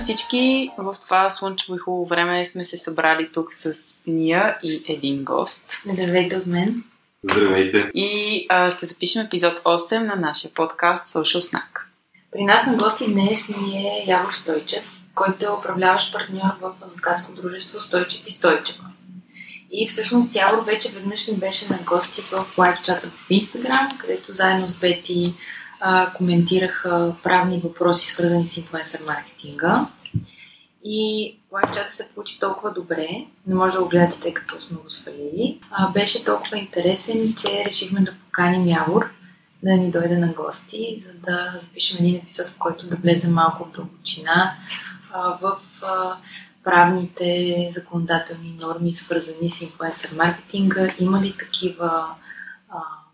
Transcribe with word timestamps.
Всички! 0.00 0.70
В 0.78 0.96
това 1.04 1.30
слънчево 1.30 1.74
и 1.74 1.78
хубаво 1.78 2.06
време 2.06 2.46
сме 2.46 2.64
се 2.64 2.76
събрали 2.76 3.28
тук 3.32 3.52
с 3.52 3.74
Ния 4.06 4.58
и 4.62 4.84
един 4.88 5.24
гост. 5.24 5.72
Здравейте 5.92 6.36
от 6.36 6.46
мен. 6.46 6.84
Здравейте! 7.22 7.90
И 7.94 8.46
а, 8.48 8.70
ще 8.70 8.86
запишем 8.86 9.26
епизод 9.26 9.58
8 9.58 9.98
на 9.98 10.16
нашия 10.16 10.50
подкаст 10.54 11.08
Social 11.08 11.40
Snack. 11.40 11.82
При 12.32 12.44
нас 12.44 12.66
на 12.66 12.76
гости 12.76 13.12
днес 13.12 13.48
ни 13.48 13.78
е 13.78 14.04
Явор 14.06 14.32
Стойчев, 14.32 14.84
който 15.14 15.46
е 15.46 15.52
управляващ 15.58 16.12
партньор 16.12 16.50
в 16.60 16.72
адвокатско 16.82 17.32
дружество 17.32 17.80
Стойчев 17.80 18.26
и 18.26 18.30
Стойчева. 18.30 18.84
И 19.70 19.86
всъщност 19.86 20.34
Явор 20.34 20.64
вече 20.64 20.92
веднъж 20.92 21.28
ни 21.28 21.36
беше 21.36 21.72
на 21.72 21.78
гости 21.86 22.22
в 22.32 22.58
лайв 22.58 22.78
чата 22.82 23.06
в 23.06 23.28
Instagram, 23.28 23.98
където 23.98 24.32
заедно 24.32 24.68
с 24.68 24.76
Бети 24.76 25.34
а, 25.80 26.12
коментираха 26.12 27.14
правни 27.22 27.60
въпроси, 27.64 28.06
свързани 28.06 28.46
с 28.46 28.56
инфлуенсър 28.56 29.00
маркетинга. 29.06 29.86
И 30.84 31.34
лайв 31.52 31.74
чата 31.74 31.92
се 31.92 32.08
получи 32.08 32.40
толкова 32.40 32.72
добре, 32.72 33.08
не 33.46 33.54
може 33.54 33.74
да 33.74 33.82
го 33.82 33.88
гледате, 33.88 34.20
тъй 34.20 34.34
като 34.34 34.60
сме 34.60 34.76
го 34.76 34.90
свалили. 34.90 35.60
А, 35.70 35.92
беше 35.92 36.24
толкова 36.24 36.58
интересен, 36.58 37.34
че 37.34 37.64
решихме 37.66 38.00
да 38.00 38.14
поканим 38.24 38.66
Явор 38.66 39.10
да 39.62 39.72
ни 39.72 39.90
дойде 39.90 40.18
на 40.18 40.32
гости, 40.32 40.96
за 40.98 41.12
да 41.12 41.58
запишем 41.60 41.98
един 42.00 42.16
епизод, 42.16 42.46
в 42.46 42.58
който 42.58 42.86
да 42.86 42.96
влезем 42.96 43.32
малко 43.32 43.64
в 43.64 43.70
дълбочина 43.70 44.56
в 45.40 45.58
а, 45.82 46.16
правните 46.64 47.70
законодателни 47.74 48.58
норми, 48.60 48.94
свързани 48.94 49.50
с 49.50 49.60
инфлуенсър 49.60 50.10
маркетинга. 50.16 50.88
Има 50.98 51.20
ли 51.20 51.34
такива 51.38 52.06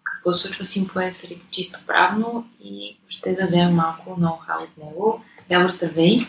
какво 0.03 0.33
се 0.33 0.43
случва 0.43 0.65
с 0.65 0.77
инфлуенсърите 0.77 1.47
чисто 1.51 1.79
правно 1.87 2.47
и 2.65 2.99
ще 3.09 3.35
да 3.35 3.47
вземем 3.47 3.75
малко 3.75 4.21
ноу-хау 4.21 4.63
от 4.63 4.85
него. 4.85 5.25
Явор, 5.51 5.71
здравей! 5.71 6.27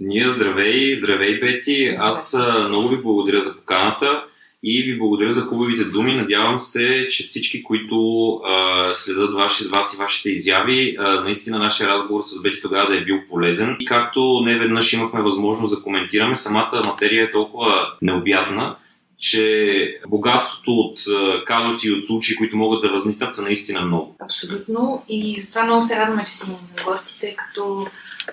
Ние 0.00 0.28
здравей, 0.28 0.96
здравей 0.96 1.40
Пети. 1.40 1.96
Аз 1.98 2.36
много 2.68 2.88
ви 2.88 2.96
благодаря 2.96 3.40
за 3.40 3.56
поканата 3.56 4.24
и 4.62 4.82
ви 4.82 4.98
благодаря 4.98 5.32
за 5.32 5.40
хубавите 5.40 5.84
думи. 5.84 6.14
Надявам 6.14 6.60
се, 6.60 7.08
че 7.10 7.26
всички, 7.26 7.62
които 7.62 8.30
а, 8.44 8.94
следят 8.94 9.34
ваши, 9.34 9.68
вас 9.68 9.94
и 9.94 9.96
вашите 9.96 10.30
изяви, 10.30 10.96
а, 10.98 11.20
наистина 11.20 11.58
нашия 11.58 11.88
разговор 11.88 12.22
с 12.22 12.42
Бети 12.42 12.62
тогава 12.62 12.90
да 12.90 12.96
е 12.98 13.04
бил 13.04 13.20
полезен. 13.30 13.76
И 13.80 13.84
както 13.84 14.40
не 14.44 14.58
веднъж 14.58 14.92
имахме 14.92 15.22
възможност 15.22 15.74
да 15.74 15.82
коментираме, 15.82 16.36
самата 16.36 16.82
материя 16.86 17.24
е 17.24 17.32
толкова 17.32 17.92
необятна, 18.02 18.76
че 19.18 20.00
богатството 20.08 20.70
от 20.70 21.00
казуси 21.46 21.88
и 21.88 21.92
от 21.92 22.06
случаи, 22.06 22.36
които 22.36 22.56
могат 22.56 22.82
да 22.82 22.90
възникнат, 22.90 23.34
са 23.34 23.42
наистина 23.42 23.80
много. 23.80 24.16
Абсолютно. 24.20 25.04
И 25.08 25.40
затова 25.40 25.62
много 25.62 25.82
се 25.82 25.96
радваме, 25.96 26.24
че 26.24 26.32
си 26.32 26.50
на 26.50 26.84
гостите, 26.84 27.36
като 27.36 27.86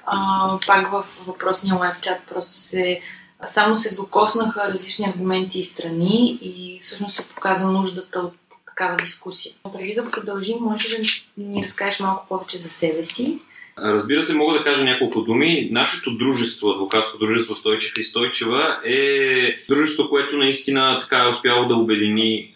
а, 0.06 0.60
пак 0.68 0.92
в 0.92 1.06
въпросния 1.28 1.76
лайв 1.76 1.96
чат 2.02 2.22
просто 2.30 2.54
се 2.54 3.02
само 3.48 3.76
се 3.76 3.96
докоснаха 3.96 4.68
различни 4.74 5.06
аргументи 5.06 5.60
и 5.60 5.64
страни 5.64 6.40
и 6.42 6.80
всъщност 6.82 7.16
се 7.16 7.30
показа 7.30 7.68
нуждата 7.68 8.20
от 8.20 8.34
такава 8.66 8.98
дискусия. 8.98 9.54
Преди 9.74 9.96
да 9.96 10.12
продължим, 10.12 10.58
може 10.62 10.88
да 10.90 11.04
ни 11.38 11.64
разкажеш 11.64 12.00
малко 12.00 12.26
повече 12.30 12.58
за 12.58 12.70
себе 12.70 13.06
си. 13.06 13.40
Разбира 13.78 14.24
се, 14.24 14.36
мога 14.36 14.58
да 14.58 14.64
кажа 14.64 14.84
няколко 14.84 15.22
думи. 15.22 15.70
Нашето 15.72 16.18
дружество, 16.18 16.70
адвокатско 16.70 17.18
дружество 17.18 17.56
Стойчев 17.56 17.94
и 18.00 18.04
Стойчева 18.04 18.80
е 18.86 19.64
дружество, 19.70 20.10
което 20.10 20.38
наистина 20.38 21.00
така 21.02 21.24
е 21.24 21.30
успяло 21.30 21.68
да 21.68 21.76
обедини 21.76 22.56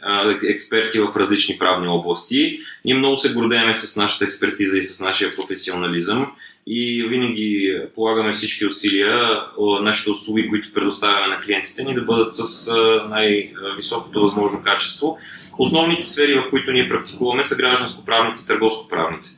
експерти 0.50 1.00
в 1.00 1.14
различни 1.16 1.58
правни 1.58 1.88
области. 1.88 2.60
Ние 2.86 2.96
много 2.96 3.18
се 3.18 3.34
гордеем 3.34 3.74
с 3.74 3.98
нашата 3.98 4.26
експертиза 4.26 4.78
и 4.78 4.84
с 4.84 5.00
нашия 5.00 5.36
професионализъм 5.36 6.32
и 6.68 7.08
винаги 7.10 7.82
полагаме 7.96 8.34
всички 8.34 8.66
усилия 8.66 9.42
нашите 9.82 10.12
услуги, 10.12 10.50
които 10.50 10.74
предоставяме 10.74 11.36
на 11.36 11.42
клиентите 11.42 11.84
ни 11.84 11.94
да 11.94 12.02
бъдат 12.02 12.36
с 12.36 12.72
най-високото 13.10 14.22
възможно 14.22 14.64
качество. 14.64 15.18
Основните 15.58 16.04
сфери, 16.04 16.34
в 16.34 16.50
които 16.50 16.72
ние 16.72 16.90
практикуваме 16.90 17.44
са 17.44 17.56
гражданско-правните 17.56 18.44
и 18.44 18.48
търговско-правните. 18.48 19.30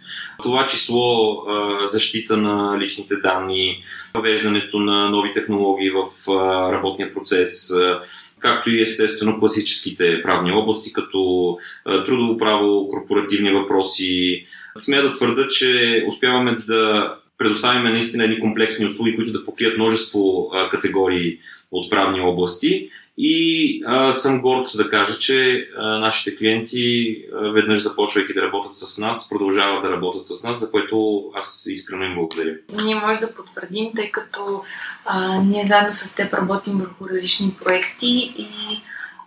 Това 0.43 0.67
число 0.67 1.37
защита 1.87 2.37
на 2.37 2.79
личните 2.79 3.15
данни, 3.15 3.83
въвеждането 4.13 4.79
на 4.79 5.09
нови 5.09 5.33
технологии 5.33 5.89
в 5.89 6.27
работния 6.71 7.13
процес, 7.13 7.73
както 8.39 8.69
и 8.69 8.81
естествено 8.81 9.39
класическите 9.39 10.21
правни 10.23 10.51
области, 10.51 10.93
като 10.93 11.57
трудово 12.05 12.37
право, 12.37 12.89
корпоративни 12.89 13.51
въпроси. 13.51 14.45
Смея 14.77 15.03
да 15.03 15.15
твърда, 15.15 15.47
че 15.47 16.03
успяваме 16.07 16.57
да 16.67 17.13
предоставим 17.37 17.83
наистина 17.83 18.23
едни 18.23 18.39
комплексни 18.39 18.85
услуги, 18.85 19.15
които 19.15 19.31
да 19.31 19.45
покрият 19.45 19.77
множество 19.77 20.51
категории 20.71 21.39
от 21.71 21.89
правни 21.89 22.21
области 22.21 22.89
и 23.17 23.83
а, 23.85 24.13
съм 24.13 24.41
горд 24.41 24.67
да 24.75 24.89
кажа, 24.89 25.19
че 25.19 25.67
а, 25.77 25.99
нашите 25.99 26.37
клиенти, 26.37 27.17
а, 27.33 27.49
веднъж 27.51 27.83
започвайки 27.83 28.33
да 28.33 28.41
работят 28.41 28.75
с 28.75 28.97
нас, 28.97 29.29
продължават 29.29 29.83
да 29.83 29.91
работят 29.91 30.27
с 30.27 30.43
нас, 30.43 30.59
за 30.59 30.71
което 30.71 31.23
аз 31.35 31.65
искрено 31.69 32.03
им 32.03 32.15
благодаря. 32.15 32.55
Ние 32.83 32.95
може 32.95 33.19
да 33.19 33.33
потвърдим, 33.33 33.91
тъй 33.95 34.11
като 34.11 34.63
а, 35.05 35.41
ние 35.41 35.65
заедно 35.65 35.93
с 35.93 36.15
теб 36.15 36.33
работим 36.33 36.77
върху 36.77 37.09
различни 37.09 37.55
проекти 37.63 38.33
и 38.37 38.47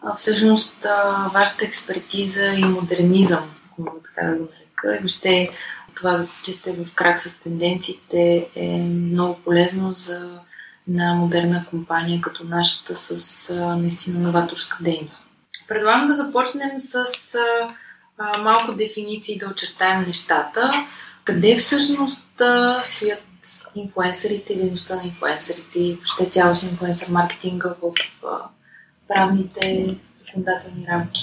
а, 0.02 0.14
всъщност 0.14 0.84
а, 0.84 1.28
вашата 1.34 1.64
експертиза 1.64 2.46
и 2.46 2.64
модернизъм, 2.64 3.50
ако 3.72 4.00
така 4.04 4.26
да 4.26 4.36
го 4.36 4.48
нарека, 4.84 4.96
и 4.96 4.98
въобще 4.98 5.50
това, 5.94 6.26
че 6.44 6.52
сте 6.52 6.72
в 6.72 6.94
крак 6.94 7.18
с 7.18 7.40
тенденциите 7.40 8.48
е 8.54 8.78
много 8.78 9.40
полезно 9.44 9.92
за 9.92 10.40
на 10.88 11.14
модерна 11.14 11.64
компания 11.70 12.20
като 12.20 12.44
нашата 12.44 12.96
с 12.96 13.54
наистина 13.54 14.20
новаторска 14.20 14.76
дейност. 14.80 15.26
Предлагам 15.68 16.08
да 16.08 16.14
започнем 16.14 16.70
с 16.78 17.06
малко 18.42 18.72
дефиниции 18.72 19.38
да 19.38 19.48
очертаем 19.48 20.04
нещата. 20.06 20.86
Къде 21.24 21.56
всъщност 21.56 22.20
стоят 22.84 23.22
инфуенсърите, 23.74 24.54
дейността 24.54 24.96
на 24.96 25.04
инфуенсърите 25.04 25.78
и 25.78 25.94
въобще 25.94 26.30
цялостно 26.30 26.68
инфуенсър 26.68 27.08
маркетинга 27.08 27.74
в 27.82 27.92
правните 29.08 29.96
законодателни 30.30 30.86
рамки? 30.92 31.20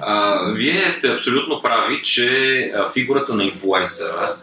А, 0.00 0.44
вие 0.52 0.92
сте 0.92 1.08
абсолютно 1.08 1.62
прави, 1.62 2.02
че 2.02 2.72
фигурата 2.92 3.34
на 3.34 3.44
инфуенсъра 3.44 4.36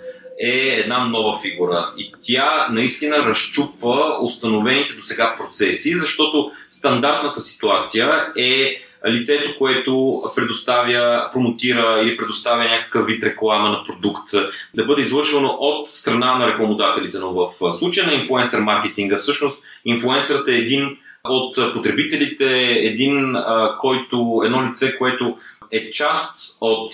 е 0.43 0.79
една 0.79 1.05
нова 1.05 1.39
фигура 1.41 1.89
и 1.97 2.13
тя 2.21 2.67
наистина 2.71 3.17
разчупва 3.17 4.17
установените 4.21 4.93
до 4.93 5.01
сега 5.03 5.35
процеси, 5.37 5.97
защото 5.97 6.51
стандартната 6.69 7.41
ситуация 7.41 8.25
е 8.37 8.81
лицето, 9.09 9.55
което 9.57 10.23
предоставя, 10.35 11.29
промотира 11.33 12.01
или 12.03 12.17
предоставя 12.17 12.63
някакъв 12.63 13.05
вид 13.05 13.23
реклама 13.23 13.69
на 13.69 13.83
продукт, 13.83 14.27
да 14.75 14.85
бъде 14.85 15.01
излъчвано 15.01 15.57
от 15.59 15.87
страна 15.87 16.35
на 16.35 16.47
рекламодателите. 16.47 17.17
Но 17.19 17.33
в 17.33 17.73
случая 17.73 18.07
на 18.07 18.13
инфлуенсър 18.13 18.59
маркетинга, 18.59 19.17
всъщност 19.17 19.63
инфлуенсърът 19.85 20.47
е 20.47 20.57
един 20.57 20.97
от 21.29 21.73
потребителите, 21.73 22.45
един, 22.69 23.35
който, 23.79 24.41
едно 24.45 24.69
лице, 24.69 24.97
което 24.97 25.37
е 25.71 25.91
част 25.91 26.57
от, 26.61 26.93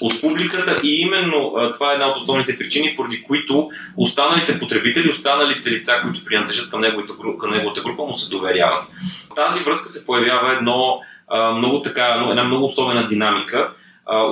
от 0.00 0.20
публиката 0.20 0.76
и 0.84 1.00
именно 1.00 1.54
това 1.74 1.90
е 1.90 1.94
една 1.94 2.08
от 2.08 2.16
основните 2.16 2.58
причини, 2.58 2.94
поради 2.96 3.22
които 3.22 3.70
останалите 3.96 4.58
потребители, 4.58 5.08
останалите 5.08 5.70
лица, 5.70 5.92
които 6.02 6.24
принадлежат 6.24 6.70
към 6.70 6.80
неговата, 6.80 7.12
към 7.40 7.50
неговата 7.50 7.80
група, 7.80 8.02
му 8.02 8.14
се 8.14 8.30
доверяват. 8.30 8.84
В 9.30 9.34
тази 9.34 9.64
връзка 9.64 9.88
се 9.88 10.06
появява 10.06 10.52
едно 10.52 11.00
много 11.56 11.82
така, 11.82 12.24
една 12.30 12.44
много 12.44 12.64
особена 12.64 13.06
динамика, 13.06 13.72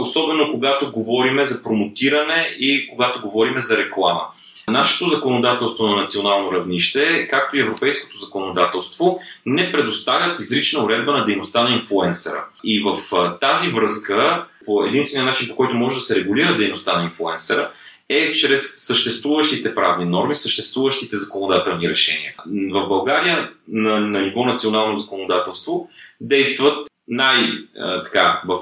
особено 0.01 0.53
когато 0.53 0.93
говориме 0.93 1.45
за 1.45 1.63
промотиране 1.63 2.57
и 2.59 2.89
когато 2.89 3.21
говориме 3.21 3.61
за 3.61 3.77
реклама. 3.77 4.23
Нашето 4.69 5.09
законодателство 5.09 5.87
на 5.87 5.97
национално 5.97 6.53
равнище, 6.53 7.29
както 7.31 7.57
и 7.57 7.61
европейското 7.61 8.19
законодателство, 8.19 9.21
не 9.47 9.73
предоставят 9.73 10.41
изрична 10.41 10.85
уредба 10.85 11.13
на 11.13 11.25
дейността 11.25 11.63
на 11.63 11.75
инфлуенсъра. 11.75 12.45
И 12.65 12.83
в 12.83 12.99
тази 13.41 13.71
връзка, 13.71 14.45
по 14.67 14.85
единствения 14.85 15.25
начин, 15.25 15.49
по 15.49 15.57
който 15.57 15.77
може 15.77 15.97
да 15.97 16.03
се 16.03 16.17
регулира 16.17 16.57
дейността 16.57 16.99
на 16.99 17.05
инфлуенсъра, 17.05 17.71
е 18.09 18.33
чрез 18.33 18.87
съществуващите 18.87 19.75
правни 19.75 20.05
норми, 20.05 20.37
съществуващите 20.37 21.17
законодателни 21.17 21.89
решения. 21.89 22.35
В 22.47 22.89
България 22.89 23.51
на, 23.69 24.01
на 24.01 24.21
ниво 24.21 24.45
национално 24.45 24.99
законодателство 24.99 25.89
действат 26.21 26.89
най-така 27.09 28.43
в 28.47 28.61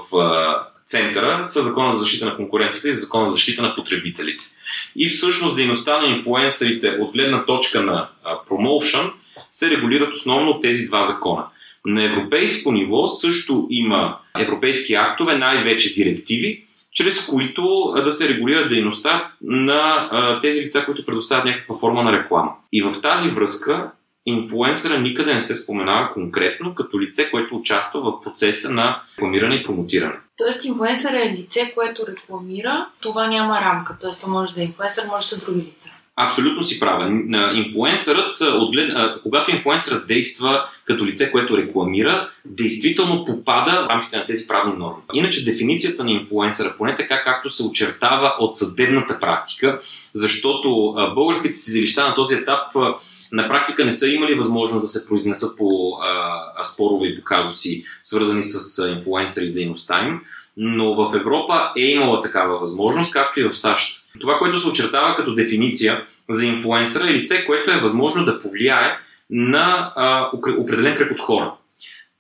центъра 0.89 1.45
са 1.45 1.63
Закона 1.63 1.93
за 1.93 1.99
защита 1.99 2.25
на 2.25 2.37
конкуренцията 2.37 2.89
и 2.89 2.95
Закона 2.95 3.29
за 3.29 3.33
защита 3.33 3.63
на 3.63 3.75
потребителите. 3.75 4.45
И 4.97 5.09
всъщност 5.09 5.57
дейността 5.57 6.01
на 6.01 6.09
инфлуенсърите 6.17 6.89
от 6.89 7.13
гледна 7.13 7.45
точка 7.45 7.83
на 7.83 8.09
промоушен 8.49 9.11
се 9.51 9.71
регулират 9.71 10.15
основно 10.15 10.51
от 10.51 10.63
тези 10.63 10.87
два 10.87 11.03
закона. 11.03 11.45
На 11.87 12.05
европейско 12.05 12.73
ниво 12.73 13.09
също 13.09 13.67
има 13.71 14.19
европейски 14.39 14.95
актове, 14.95 15.39
най-вече 15.39 15.95
директиви, 15.95 16.65
чрез 16.93 17.27
които 17.27 17.93
да 18.05 18.13
се 18.13 18.29
регулира 18.29 18.69
дейността 18.69 19.31
на 19.43 20.39
тези 20.43 20.61
лица, 20.61 20.85
които 20.85 21.05
предоставят 21.05 21.45
някаква 21.45 21.79
форма 21.79 22.03
на 22.03 22.13
реклама. 22.13 22.51
И 22.73 22.83
в 22.83 23.01
тази 23.03 23.31
връзка 23.31 23.91
инфлуенсъра 24.27 25.01
никъде 25.01 25.35
не 25.35 25.43
се 25.43 25.55
споменава 25.55 26.13
конкретно 26.13 26.75
като 26.75 27.01
лице, 27.01 27.31
което 27.31 27.57
участва 27.57 28.01
в 28.01 28.21
процеса 28.23 28.73
на 28.73 29.03
рекламиране 29.17 29.55
и 29.55 29.63
промотиране. 29.63 30.15
Тоест 30.37 30.65
инфлуенсър 30.65 31.13
е 31.13 31.33
лице, 31.39 31.73
което 31.75 32.07
рекламира, 32.07 32.87
това 33.01 33.27
няма 33.27 33.61
рамка. 33.61 33.97
Тоест 34.01 34.21
то 34.21 34.29
може 34.29 34.55
да 34.55 34.61
е 34.61 34.65
инфлуенсър, 34.65 35.07
може 35.07 35.29
да 35.29 35.37
са 35.37 35.41
други 35.41 35.61
лица. 35.61 35.91
Абсолютно 36.17 36.65
си 36.65 36.81
права. 36.81 37.11
Инфлуенсърът, 37.55 38.39
когато 39.23 39.51
инфлуенсърът 39.51 40.07
действа 40.07 40.65
като 40.85 41.07
лице, 41.07 41.31
което 41.31 41.59
рекламира, 41.59 42.31
действително 42.45 43.25
попада 43.25 43.85
в 43.85 43.91
рамките 43.91 44.17
на 44.17 44.27
тези 44.27 44.47
правни 44.47 44.79
норми. 44.79 45.03
Иначе 45.15 45.45
дефиницията 45.45 46.05
на 46.05 46.11
инфлуенсъра, 46.11 46.75
поне 46.79 46.97
така 46.97 47.25
както 47.25 47.51
се 47.51 47.63
очертава 47.63 48.35
от 48.39 48.57
съдебната 48.57 49.21
практика, 49.21 49.81
защото 50.15 50.95
българските 51.15 51.55
съдилища 51.55 52.09
на 52.09 52.15
този 52.15 52.35
етап 52.35 52.77
на 53.33 53.49
практика 53.49 53.85
не 53.85 53.93
са 53.93 54.09
имали 54.09 54.35
възможност 54.35 54.83
да 54.83 54.87
се 54.87 55.09
произнесат 55.09 55.59
по 55.59 55.99
а, 56.03 56.65
спорове 56.65 57.07
и 57.07 57.17
по 57.17 57.23
казуси, 57.25 57.85
свързани 58.03 58.45
с 58.45 58.89
инфлуенсъри 58.89 59.45
и 59.45 59.53
дейността 59.53 60.07
им, 60.07 60.21
но 60.57 60.95
в 60.95 61.17
Европа 61.17 61.73
е 61.77 61.83
имала 61.83 62.23
такава 62.23 62.59
възможност, 62.59 63.13
както 63.13 63.41
и 63.41 63.45
в 63.45 63.55
САЩ. 63.55 64.07
Това, 64.21 64.39
което 64.39 64.59
се 64.59 64.69
очертава 64.69 65.17
като 65.17 65.35
дефиниция 65.35 66.05
за 66.29 66.47
инфлуенсъра 66.47 67.09
е 67.09 67.13
лице, 67.13 67.45
което 67.47 67.71
е 67.71 67.81
възможно 67.81 68.25
да 68.25 68.41
повлияе 68.41 68.99
на 69.31 69.93
а, 69.97 70.31
определен 70.59 70.97
кръг 70.97 71.13
от 71.13 71.21
хора. 71.21 71.53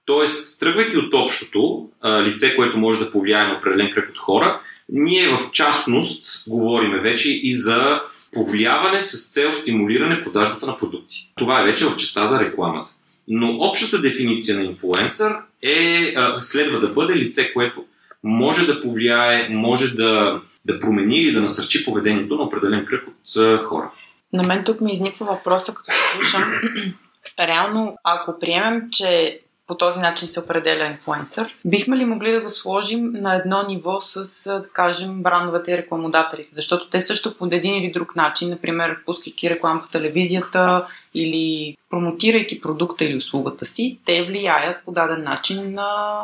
Тоест, 0.04 0.60
тръгвайки 0.60 0.96
от 0.96 1.14
общото, 1.14 1.88
а, 2.00 2.22
лице, 2.22 2.56
което 2.56 2.78
може 2.78 2.98
да 2.98 3.10
повлияе 3.10 3.46
на 3.46 3.58
определен 3.58 3.90
кръг 3.90 4.10
от 4.10 4.18
хора, 4.18 4.60
ние 4.88 5.28
в 5.28 5.50
частност 5.52 6.44
говориме 6.48 7.00
вече 7.00 7.30
и 7.30 7.54
за 7.54 8.00
повлияване 8.36 9.00
с 9.00 9.32
цел 9.32 9.54
стимулиране 9.54 10.22
продажбата 10.22 10.66
на 10.66 10.78
продукти. 10.78 11.32
Това 11.36 11.60
е 11.60 11.64
вече 11.64 11.84
в 11.86 11.96
частта 11.96 12.26
за 12.26 12.40
рекламата. 12.40 12.92
Но 13.28 13.56
общата 13.60 14.02
дефиниция 14.02 14.58
на 14.58 14.64
инфлуенсър 14.64 15.36
е, 15.62 16.14
следва 16.40 16.80
да 16.80 16.88
бъде 16.88 17.16
лице, 17.16 17.52
което 17.52 17.84
може 18.22 18.66
да 18.66 18.82
повлияе, 18.82 19.48
може 19.48 19.94
да, 19.94 20.40
да 20.64 20.80
промени 20.80 21.16
или 21.16 21.32
да 21.32 21.40
насърчи 21.40 21.84
поведението 21.84 22.36
на 22.36 22.42
определен 22.42 22.86
кръг 22.86 23.04
от 23.08 23.64
хора. 23.64 23.90
На 24.32 24.42
мен 24.42 24.64
тук 24.64 24.80
ми 24.80 24.92
изниква 24.92 25.26
въпроса, 25.26 25.74
като 25.74 25.90
слушам. 26.14 26.52
Реално, 27.40 27.96
ако 28.04 28.38
приемем, 28.38 28.82
че 28.92 29.38
по 29.66 29.76
този 29.76 30.00
начин 30.00 30.28
се 30.28 30.40
определя 30.40 30.86
инфлуенсър. 30.86 31.54
Бихме 31.64 31.96
ли 31.96 32.04
могли 32.04 32.32
да 32.32 32.40
го 32.40 32.50
сложим 32.50 33.12
на 33.12 33.34
едно 33.34 33.64
ниво 33.68 34.00
с, 34.00 34.44
да 34.50 34.68
кажем, 34.72 35.22
брандовете 35.22 35.72
и 35.72 35.76
рекламодателите? 35.76 36.50
Защото 36.52 36.88
те 36.88 37.00
също 37.00 37.36
по 37.36 37.46
един 37.46 37.74
или 37.74 37.92
друг 37.92 38.16
начин, 38.16 38.50
например, 38.50 38.96
пускайки 39.04 39.50
реклама 39.50 39.80
по 39.80 39.88
телевизията 39.88 40.88
или 41.14 41.76
промотирайки 41.90 42.60
продукта 42.60 43.04
или 43.04 43.16
услугата 43.16 43.66
си, 43.66 43.98
те 44.04 44.24
влияят 44.24 44.84
по 44.84 44.92
даден 44.92 45.22
начин 45.22 45.72
на 45.72 46.20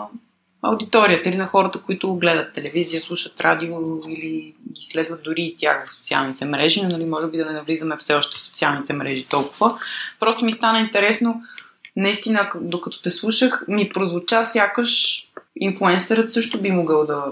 аудиторията 0.63 1.29
или 1.29 1.37
на 1.37 1.47
хората, 1.47 1.79
които 1.79 2.15
гледат 2.15 2.53
телевизия, 2.53 3.01
слушат 3.01 3.41
радио 3.41 3.77
или 4.09 4.55
ги 4.73 4.85
следват 4.85 5.21
дори 5.25 5.43
и 5.43 5.55
тях 5.57 5.89
в 5.89 5.95
социалните 5.95 6.45
мрежи, 6.45 6.83
но 6.83 6.89
нали, 6.89 7.05
може 7.05 7.27
би 7.27 7.37
да 7.37 7.45
не 7.45 7.53
навлизаме 7.53 7.97
все 7.97 8.15
още 8.15 8.37
в 8.37 8.41
социалните 8.41 8.93
мрежи 8.93 9.25
толкова. 9.25 9.79
Просто 10.21 10.45
ми 10.45 10.53
стана 10.53 10.81
интересно 10.81 11.43
наистина, 11.97 12.51
докато 12.61 13.03
те 13.03 13.11
слушах, 13.11 13.65
ми 13.69 13.89
прозвуча 13.89 14.47
сякаш 14.47 15.23
инфлуенсърът 15.57 16.31
също 16.31 16.61
би 16.61 16.71
могъл 16.71 17.07
да... 17.07 17.25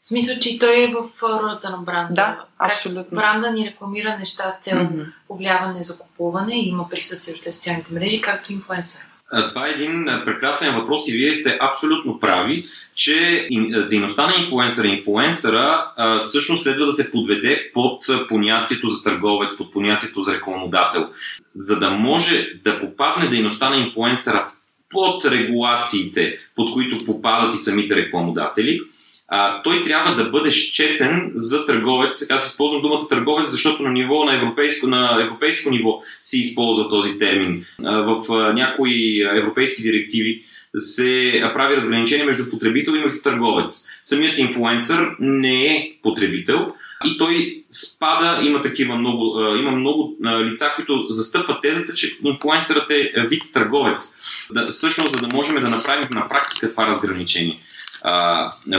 В 0.00 0.06
смисъл, 0.06 0.38
че 0.38 0.58
той 0.58 0.82
е 0.82 0.92
в 0.92 1.22
ролята 1.22 1.70
на 1.70 1.78
бранда. 1.78 2.14
Да, 2.14 2.44
абсолютно. 2.58 3.16
Бранда 3.16 3.50
ни 3.52 3.66
рекламира 3.66 4.18
неща 4.18 4.50
с 4.50 4.64
цел 4.64 4.78
mm-hmm. 4.78 5.12
повлияване, 5.28 5.84
закупуване 5.84 6.54
и 6.54 6.68
има 6.68 6.88
присъствие 6.88 7.34
в 7.34 7.54
социалните 7.54 7.92
мрежи, 7.92 8.20
както 8.20 8.52
инфлуенсър. 8.52 9.02
Това 9.48 9.68
е 9.68 9.70
един 9.70 10.04
прекрасен 10.24 10.74
въпрос 10.74 11.08
и 11.08 11.12
вие 11.12 11.34
сте 11.34 11.58
абсолютно 11.60 12.20
прави, 12.20 12.64
че 12.94 13.48
дейността 13.90 14.26
на 14.26 14.32
инфлуенсъра, 14.42 14.86
инфлуенсъра 14.86 15.86
всъщност 16.26 16.62
следва 16.62 16.86
да 16.86 16.92
се 16.92 17.12
подведе 17.12 17.64
под 17.74 18.06
понятието 18.28 18.88
за 18.88 19.02
търговец, 19.02 19.56
под 19.56 19.72
понятието 19.72 20.22
за 20.22 20.34
рекламодател. 20.34 21.10
За 21.56 21.78
да 21.78 21.90
може 21.90 22.52
да 22.64 22.80
попадне 22.80 23.28
дейността 23.28 23.70
на 23.70 23.76
инфлуенсъра 23.76 24.48
под 24.90 25.24
регулациите, 25.24 26.38
под 26.56 26.72
които 26.72 27.04
попадат 27.04 27.54
и 27.54 27.58
самите 27.58 27.96
рекламодатели, 27.96 28.80
а, 29.28 29.62
той 29.62 29.84
трябва 29.84 30.14
да 30.14 30.30
бъде 30.30 30.50
счетен 30.50 31.32
за 31.34 31.66
търговец. 31.66 32.30
Аз 32.30 32.50
използвам 32.50 32.82
думата 32.82 33.08
търговец, 33.08 33.50
защото 33.50 33.82
на 33.82 33.90
ниво 33.90 34.24
на 34.24 34.34
европейско, 34.36 34.86
на 34.86 35.22
европейско 35.22 35.70
ниво 35.70 36.02
се 36.22 36.38
използва 36.38 36.90
този 36.90 37.18
термин. 37.18 37.64
А, 37.84 37.96
в 37.96 38.32
а, 38.32 38.52
някои 38.52 39.22
европейски 39.38 39.82
директиви 39.82 40.42
се 40.76 41.42
прави 41.54 41.76
разграничение 41.76 42.24
между 42.24 42.50
потребител 42.50 42.92
и 42.92 43.00
между 43.00 43.22
търговец. 43.22 43.86
Самият 44.02 44.38
инфлуенсър 44.38 45.10
не 45.20 45.66
е 45.66 45.92
потребител, 46.02 46.72
и 47.04 47.18
той 47.18 47.64
спада, 47.72 48.40
има 48.42 48.62
такива 48.62 48.96
много, 48.96 49.40
има 49.60 49.70
много 49.70 50.16
лица, 50.44 50.72
които 50.76 51.06
застъпват 51.10 51.62
тезата, 51.62 51.94
че 51.94 52.18
инфлуенсърът 52.24 52.90
е 52.90 53.12
вид 53.28 53.42
търговец. 53.54 54.16
Да, 54.50 54.68
всъщност, 54.68 55.12
за 55.12 55.26
да 55.26 55.36
можем 55.36 55.54
да 55.54 55.68
направим 55.68 56.08
на 56.10 56.28
практика 56.28 56.70
това 56.70 56.86
разграничение 56.86 57.58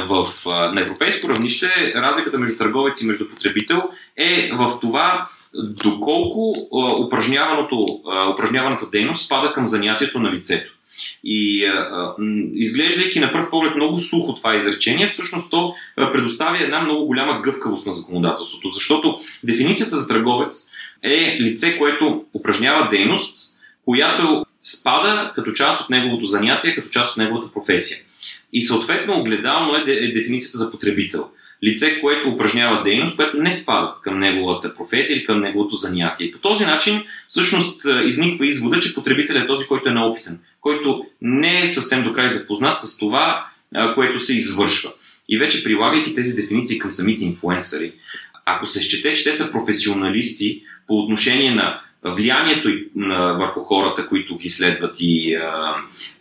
в, 0.05 0.27
на 0.73 0.81
европейско 0.81 1.29
равнище 1.29 1.93
разликата 1.95 2.39
между 2.39 2.57
търговец 2.57 3.01
и 3.01 3.07
между 3.07 3.29
потребител 3.29 3.83
е 4.17 4.51
в 4.53 4.77
това 4.81 5.27
доколко 5.83 6.55
упражняваното, 7.05 7.85
упражняваната 8.33 8.89
дейност 8.89 9.25
спада 9.25 9.53
към 9.53 9.65
занятието 9.65 10.19
на 10.19 10.31
лицето. 10.31 10.73
И 11.23 11.65
а, 11.65 12.13
изглеждайки 12.53 13.19
на 13.19 13.31
пръв 13.31 13.49
поглед 13.49 13.75
много 13.75 13.97
сухо 13.97 14.35
това 14.35 14.55
изречение, 14.55 15.09
всъщност 15.09 15.51
то 15.51 15.73
предоставя 15.95 16.63
една 16.63 16.81
много 16.81 17.05
голяма 17.05 17.41
гъвкавост 17.41 17.85
на 17.87 17.93
законодателството, 17.93 18.69
защото 18.69 19.19
дефиницията 19.43 19.97
за 19.97 20.07
търговец 20.07 20.69
е 21.03 21.37
лице, 21.39 21.77
което 21.77 22.25
упражнява 22.33 22.89
дейност, 22.89 23.37
която 23.85 24.45
спада 24.63 25.31
като 25.35 25.51
част 25.51 25.81
от 25.81 25.89
неговото 25.89 26.25
занятие, 26.25 26.75
като 26.75 26.89
част 26.89 27.11
от 27.11 27.17
неговата 27.17 27.53
професия. 27.53 27.97
И 28.53 28.61
съответно 28.61 29.19
огледално 29.19 29.75
е, 29.75 29.91
е 29.91 30.11
дефиницията 30.13 30.57
за 30.57 30.71
потребител. 30.71 31.29
Лице, 31.63 32.01
което 32.01 32.29
упражнява 32.29 32.83
дейност, 32.83 33.15
което 33.15 33.37
не 33.37 33.53
спада 33.53 33.93
към 34.03 34.19
неговата 34.19 34.75
професия 34.75 35.15
или 35.15 35.25
към 35.25 35.41
неговото 35.41 35.75
занятие. 35.75 36.27
И 36.27 36.31
по 36.31 36.39
този 36.39 36.65
начин 36.65 37.03
всъщност 37.29 37.85
е, 37.85 38.07
изниква 38.07 38.47
извода, 38.47 38.79
че 38.79 38.95
потребителят 38.95 39.43
е 39.43 39.47
този, 39.47 39.67
който 39.67 39.89
е 39.89 39.93
неопитен, 39.93 40.39
който 40.61 41.05
не 41.21 41.61
е 41.61 41.67
съвсем 41.67 42.03
до 42.03 42.13
край 42.13 42.29
запознат 42.29 42.79
с 42.79 42.97
това, 42.97 43.45
е, 43.75 43.93
което 43.93 44.19
се 44.19 44.37
извършва. 44.37 44.91
И 45.29 45.37
вече 45.37 45.63
прилагайки 45.63 46.15
тези 46.15 46.41
дефиниции 46.41 46.79
към 46.79 46.91
самите 46.91 47.25
инфлуенсъри, 47.25 47.93
ако 48.45 48.67
се 48.67 48.81
счете, 48.81 49.13
че 49.13 49.23
те 49.23 49.33
са 49.33 49.51
професионалисти 49.51 50.63
по 50.87 50.99
отношение 50.99 51.51
на 51.51 51.81
влиянието 52.05 52.69
върху 53.37 53.59
хората, 53.59 54.07
които 54.07 54.37
ги 54.37 54.49
следват 54.49 54.95
и 54.99 55.35
а, 55.35 55.75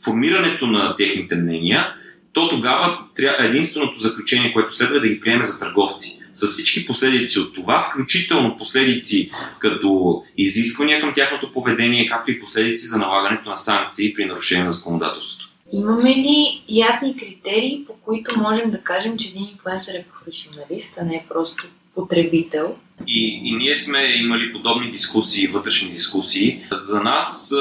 формирането 0.04 0.66
на 0.66 0.96
техните 0.96 1.36
мнения, 1.36 1.94
то 2.36 2.48
тогава 2.48 2.98
единственото 3.38 4.00
заключение, 4.00 4.52
което 4.52 4.74
следва 4.74 4.96
е 4.96 5.00
да 5.00 5.08
ги 5.08 5.20
приеме 5.20 5.44
за 5.44 5.58
търговци. 5.58 6.20
С 6.32 6.46
всички 6.46 6.86
последици 6.86 7.38
от 7.38 7.54
това, 7.54 7.88
включително 7.90 8.56
последици 8.56 9.30
като 9.58 10.22
изисквания 10.38 11.00
към 11.00 11.14
тяхното 11.14 11.52
поведение, 11.52 12.08
както 12.08 12.30
и 12.30 12.38
последици 12.38 12.86
за 12.86 12.98
налагането 12.98 13.48
на 13.50 13.56
санкции 13.56 14.14
при 14.14 14.24
нарушение 14.24 14.64
на 14.64 14.72
законодателството. 14.72 15.50
Имаме 15.72 16.10
ли 16.10 16.62
ясни 16.68 17.16
критерии, 17.16 17.84
по 17.86 17.92
които 17.92 18.40
можем 18.40 18.70
да 18.70 18.80
кажем, 18.80 19.18
че 19.18 19.28
един 19.28 19.48
инфлуенсър 19.52 19.94
е 19.94 20.04
професионалист, 20.14 20.98
а 21.00 21.04
не 21.04 21.14
е 21.14 21.26
просто 21.28 21.64
потребител? 21.94 22.76
И, 23.06 23.40
и 23.44 23.56
ние 23.56 23.76
сме 23.76 24.16
имали 24.22 24.52
подобни 24.52 24.90
дискусии, 24.90 25.46
вътрешни 25.46 25.92
дискусии. 25.92 26.62
За 26.72 27.02
нас 27.02 27.54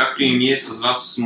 както 0.00 0.22
и 0.22 0.36
ние 0.36 0.56
с 0.56 0.82
вас, 0.82 1.18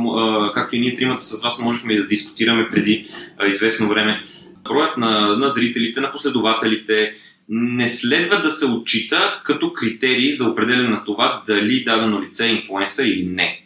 както 0.53 0.75
и 0.75 0.79
ние 0.79 0.95
тримата 0.95 1.23
с 1.23 1.43
вас 1.43 1.61
можехме 1.61 1.97
да 1.97 2.07
дискутираме 2.07 2.69
преди 2.71 3.07
известно 3.47 3.89
време, 3.89 4.23
броят 4.63 4.97
на, 4.97 5.37
на 5.37 5.49
зрителите, 5.49 6.01
на 6.01 6.11
последователите 6.11 7.15
не 7.49 7.89
следва 7.89 8.41
да 8.41 8.51
се 8.51 8.65
отчита 8.65 9.41
като 9.43 9.73
критерий 9.73 10.31
за 10.31 10.49
определене 10.49 10.89
на 10.89 11.03
това 11.03 11.43
дали 11.47 11.83
дадено 11.83 12.21
лице 12.21 12.47
е 12.47 12.51
инфлуенсър 12.51 13.05
или 13.05 13.25
не. 13.25 13.61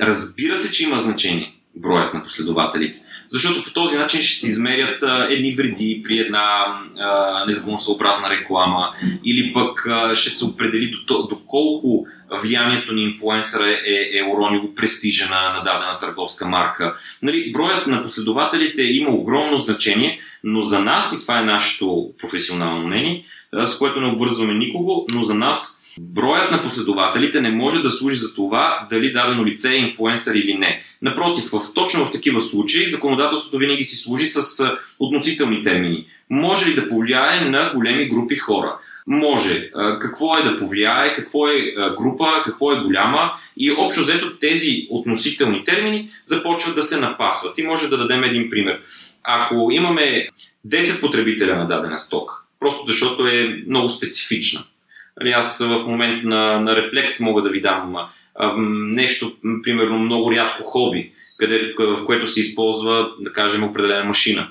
Разбира 0.00 0.56
се, 0.56 0.72
че 0.72 0.84
има 0.84 1.00
значение 1.00 1.54
броят 1.76 2.14
на 2.14 2.22
последователите. 2.22 3.00
Защото 3.32 3.64
по 3.64 3.72
този 3.72 3.98
начин 3.98 4.22
ще 4.22 4.40
се 4.40 4.50
измерят 4.50 5.02
а, 5.02 5.28
едни 5.30 5.54
вреди 5.54 6.02
при 6.04 6.18
една 6.18 6.64
а, 6.98 7.44
незаконосъобразна 7.46 8.30
реклама 8.30 8.94
или 9.24 9.52
пък 9.52 9.86
а, 9.86 10.16
ще 10.16 10.30
се 10.30 10.44
определи 10.44 10.92
до, 11.06 11.26
доколко 11.26 12.06
влиянието 12.42 12.92
на 12.92 13.00
инфлуенсъра 13.00 13.68
е, 13.68 14.18
е 14.18 14.22
уронило 14.22 14.74
престижа 14.74 15.28
на, 15.30 15.52
на 15.52 15.64
дадена 15.64 15.98
търговска 16.00 16.48
марка. 16.48 16.96
Нали, 17.22 17.52
броят 17.52 17.86
на 17.86 18.02
последователите 18.02 18.82
има 18.82 19.10
огромно 19.10 19.58
значение, 19.58 20.20
но 20.44 20.62
за 20.62 20.84
нас, 20.84 21.12
и 21.12 21.22
това 21.22 21.40
е 21.40 21.44
нашето 21.44 22.10
професионално 22.20 22.86
мнение, 22.86 23.24
с 23.64 23.78
което 23.78 24.00
не 24.00 24.12
обвързваме 24.12 24.54
никого, 24.54 25.06
но 25.14 25.24
за 25.24 25.34
нас 25.34 25.81
Броят 26.00 26.50
на 26.50 26.62
последователите 26.62 27.40
не 27.40 27.50
може 27.50 27.82
да 27.82 27.90
служи 27.90 28.16
за 28.16 28.34
това 28.34 28.86
дали 28.90 29.12
дадено 29.12 29.46
лице 29.46 29.72
е 29.72 29.78
инфлуенсър 29.78 30.34
или 30.34 30.54
не. 30.54 30.82
Напротив, 31.02 31.50
в, 31.52 31.60
точно 31.74 32.04
в 32.04 32.10
такива 32.10 32.42
случаи 32.42 32.90
законодателството 32.90 33.58
винаги 33.58 33.84
си 33.84 33.96
служи 33.96 34.26
с 34.26 34.70
относителни 34.98 35.62
термини. 35.62 36.06
Може 36.30 36.70
ли 36.70 36.74
да 36.74 36.88
повлияе 36.88 37.50
на 37.50 37.72
големи 37.74 38.08
групи 38.08 38.36
хора? 38.36 38.78
Може. 39.06 39.70
Какво 40.00 40.38
е 40.38 40.42
да 40.42 40.58
повлияе, 40.58 41.14
какво 41.14 41.48
е 41.48 41.74
група, 41.98 42.26
какво 42.44 42.72
е 42.72 42.80
голяма 42.80 43.32
и 43.56 43.72
общо 43.72 44.00
взето 44.00 44.38
тези 44.38 44.86
относителни 44.90 45.64
термини 45.64 46.10
започват 46.24 46.74
да 46.74 46.82
се 46.82 47.00
напасват. 47.00 47.58
И 47.58 47.62
може 47.62 47.88
да 47.88 47.98
дадем 47.98 48.24
един 48.24 48.50
пример. 48.50 48.80
Ако 49.22 49.68
имаме 49.72 50.28
10 50.68 51.00
потребителя 51.00 51.56
на 51.56 51.68
дадена 51.68 51.98
стока, 51.98 52.34
просто 52.60 52.86
защото 52.86 53.26
е 53.26 53.62
много 53.68 53.90
специфична, 53.90 54.64
Нали, 55.20 55.30
аз 55.30 55.64
в 55.64 55.84
момент 55.86 56.24
на, 56.24 56.60
на 56.60 56.76
рефлекс 56.76 57.20
мога 57.20 57.42
да 57.42 57.50
ви 57.50 57.60
дам 57.60 57.96
а, 58.34 58.52
нещо, 58.56 59.32
примерно 59.62 59.98
много 59.98 60.32
рядко 60.32 60.64
хоби, 60.64 61.12
къде, 61.36 61.74
в 61.78 62.04
което 62.06 62.28
се 62.28 62.40
използва, 62.40 63.10
да 63.20 63.32
кажем, 63.32 63.64
определена 63.64 64.04
машина. 64.04 64.48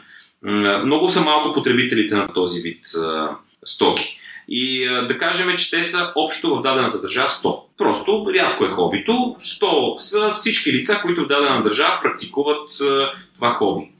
Много 0.85 1.09
са 1.09 1.21
малко 1.21 1.53
потребителите 1.53 2.15
на 2.15 2.33
този 2.33 2.61
вид 2.61 2.79
а, 2.97 3.29
стоки. 3.65 4.17
И 4.49 4.85
а, 4.85 5.07
да 5.07 5.17
кажем, 5.17 5.57
че 5.57 5.71
те 5.71 5.83
са 5.83 6.11
общо 6.15 6.55
в 6.55 6.61
дадената 6.61 7.01
държава 7.01 7.29
100. 7.29 7.59
Просто 7.77 8.25
рядко 8.35 8.65
е 8.65 8.69
хобито. 8.69 9.11
100 9.41 9.97
са 9.97 10.35
всички 10.37 10.73
лица, 10.73 10.99
които 11.01 11.23
в 11.23 11.27
дадена 11.27 11.63
държава 11.63 11.99
практикуват 12.03 12.69
а, 12.81 13.11
това 13.35 13.51
хоби. 13.51 13.91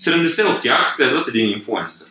70 0.00 0.56
от 0.56 0.62
тях 0.62 0.94
следват 0.94 1.28
един 1.28 1.50
инфлуенсър. 1.50 2.10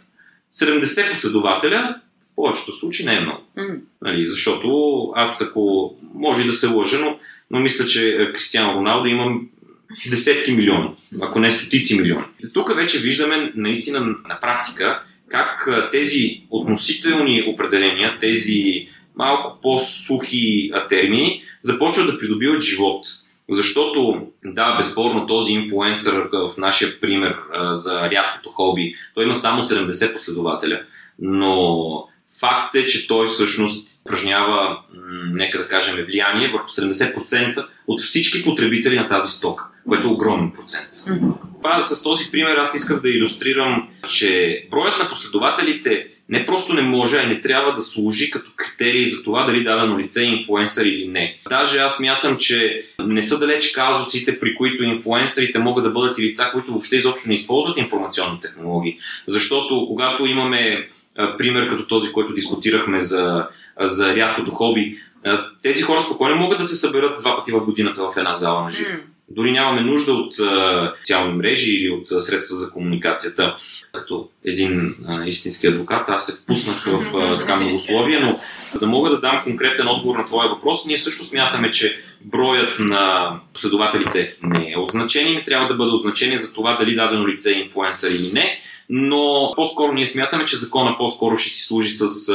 70 0.53 1.13
последователя 1.13 1.95
в 2.33 2.35
повечето 2.35 2.75
случаи 2.75 3.05
не 3.05 3.15
е 3.15 3.21
много. 3.21 3.41
Mm. 3.57 3.79
Нали, 4.01 4.27
защото 4.27 5.11
аз 5.15 5.41
ако 5.41 5.93
може 6.13 6.45
да 6.45 6.53
се 6.53 6.67
лъжа, 6.67 6.99
но, 6.99 7.19
но 7.51 7.59
мисля, 7.59 7.87
че 7.87 8.09
е, 8.09 8.33
Кристиано 8.33 8.75
Роналдо 8.75 9.07
има 9.07 9.39
десетки 10.09 10.51
милиони, 10.51 10.89
ако 11.21 11.39
не 11.39 11.51
стотици 11.51 12.01
милиони. 12.01 12.25
Тук 12.53 12.75
вече 12.75 12.99
виждаме 12.99 13.51
наистина 13.55 13.99
на 13.99 14.39
практика 14.41 15.03
как 15.27 15.69
тези 15.91 16.41
относителни 16.49 17.43
определения, 17.53 18.19
тези 18.19 18.87
малко 19.15 19.57
по-сухи 19.61 20.71
термини 20.89 21.43
започват 21.61 22.07
да 22.07 22.19
придобиват 22.19 22.61
живот. 22.61 23.05
Защото, 23.49 24.27
да, 24.45 24.77
безспорно 24.77 25.27
този 25.27 25.53
инфлуенсър 25.53 26.29
в 26.33 26.53
нашия 26.57 26.99
пример 26.99 27.35
за 27.71 28.09
рядкото 28.11 28.49
хоби, 28.49 28.95
той 29.15 29.23
има 29.23 29.35
само 29.35 29.63
70 29.63 30.13
последователя, 30.13 30.81
но 31.19 32.07
Факт 32.39 32.75
е, 32.75 32.87
че 32.87 33.07
той 33.07 33.29
всъщност 33.29 33.87
упражнява, 34.05 34.79
нека 35.33 35.57
да 35.57 35.67
кажем, 35.67 36.05
влияние 36.05 36.51
върху 36.51 36.67
70% 36.67 37.67
от 37.87 38.01
всички 38.01 38.43
потребители 38.43 38.95
на 38.95 39.09
тази 39.09 39.31
стока, 39.31 39.63
което 39.87 40.07
е 40.07 40.11
огромен 40.11 40.51
процент. 40.51 40.89
Това, 41.63 41.81
с 41.81 42.03
този 42.03 42.31
пример 42.31 42.57
аз 42.57 42.75
исках 42.75 43.01
да 43.01 43.09
иллюстрирам, 43.09 43.89
че 44.09 44.63
броят 44.71 44.99
на 44.99 45.09
последователите 45.09 46.07
не 46.29 46.45
просто 46.45 46.73
не 46.73 46.81
може, 46.81 47.17
а 47.17 47.27
не 47.27 47.41
трябва 47.41 47.73
да 47.73 47.81
служи 47.81 48.29
като 48.29 48.51
критерий 48.55 49.09
за 49.09 49.23
това 49.23 49.45
дали 49.45 49.63
дадено 49.63 49.99
лице 49.99 50.23
е 50.23 50.25
инфлуенсър 50.25 50.85
или 50.85 51.07
не. 51.07 51.39
Даже 51.49 51.79
аз 51.79 51.99
мятам, 51.99 52.37
че 52.37 52.85
не 52.99 53.23
са 53.23 53.39
далеч 53.39 53.71
казусите, 53.71 54.39
при 54.39 54.55
които 54.55 54.83
инфлуенсърите 54.83 55.59
могат 55.59 55.83
да 55.83 55.91
бъдат 55.91 56.19
и 56.19 56.21
лица, 56.21 56.49
които 56.53 56.71
въобще 56.71 56.95
изобщо 56.95 57.29
не 57.29 57.35
използват 57.35 57.77
информационни 57.77 58.41
технологии. 58.41 58.97
Защото 59.27 59.85
когато 59.87 60.25
имаме 60.25 60.89
пример 61.37 61.69
като 61.69 61.87
този, 61.87 62.11
който 62.11 62.33
дискутирахме 62.33 63.01
за, 63.01 63.47
за 63.79 64.15
рядкото 64.15 64.51
хоби, 64.51 64.97
тези 65.61 65.81
хора 65.81 66.01
спокойно 66.01 66.35
могат 66.35 66.59
да 66.59 66.65
се 66.65 66.75
съберат 66.75 67.19
два 67.19 67.35
пъти 67.37 67.51
в 67.51 67.59
годината 67.59 68.01
в 68.03 68.17
една 68.17 68.33
зала 68.33 68.63
на 68.63 68.71
живо. 68.71 68.89
Mm. 68.89 68.99
Дори 69.29 69.51
нямаме 69.51 69.81
нужда 69.81 70.13
от 70.13 70.35
социални 70.99 71.33
мрежи 71.33 71.71
или 71.71 71.89
от 71.89 72.23
средства 72.23 72.57
за 72.57 72.71
комуникацията. 72.71 73.57
Като 73.93 74.29
един 74.45 74.95
а, 75.07 75.25
истински 75.25 75.67
адвокат, 75.67 76.09
аз 76.09 76.25
се 76.25 76.41
впуснах 76.41 76.85
в 76.85 77.17
а, 77.17 77.39
така 77.39 77.55
многословие, 77.55 78.19
но 78.19 78.39
за 78.73 78.79
да 78.79 78.87
мога 78.87 79.09
да 79.09 79.19
дам 79.19 79.41
конкретен 79.43 79.87
отговор 79.87 80.17
на 80.17 80.25
твоя 80.25 80.49
въпрос, 80.49 80.85
ние 80.85 80.99
също 80.99 81.25
смятаме, 81.25 81.71
че 81.71 82.01
броят 82.21 82.79
на 82.79 83.33
последователите 83.53 84.35
не 84.43 84.71
е 84.71 84.77
от 84.77 84.91
значение, 84.91 85.33
не 85.33 85.43
трябва 85.43 85.67
да 85.67 85.75
бъде 85.75 85.91
от 85.91 86.01
значение 86.01 86.39
за 86.39 86.53
това 86.53 86.77
дали 86.77 86.95
дадено 86.95 87.27
лице 87.27 87.51
е 87.51 87.59
инфлуенсър 87.59 88.11
или 88.11 88.31
не 88.33 88.59
но 88.89 89.53
по-скоро 89.55 89.93
ние 89.93 90.07
смятаме, 90.07 90.45
че 90.45 90.57
закона 90.57 90.97
по-скоро 90.97 91.37
ще 91.37 91.53
си 91.53 91.61
служи 91.61 91.95
с 91.95 92.31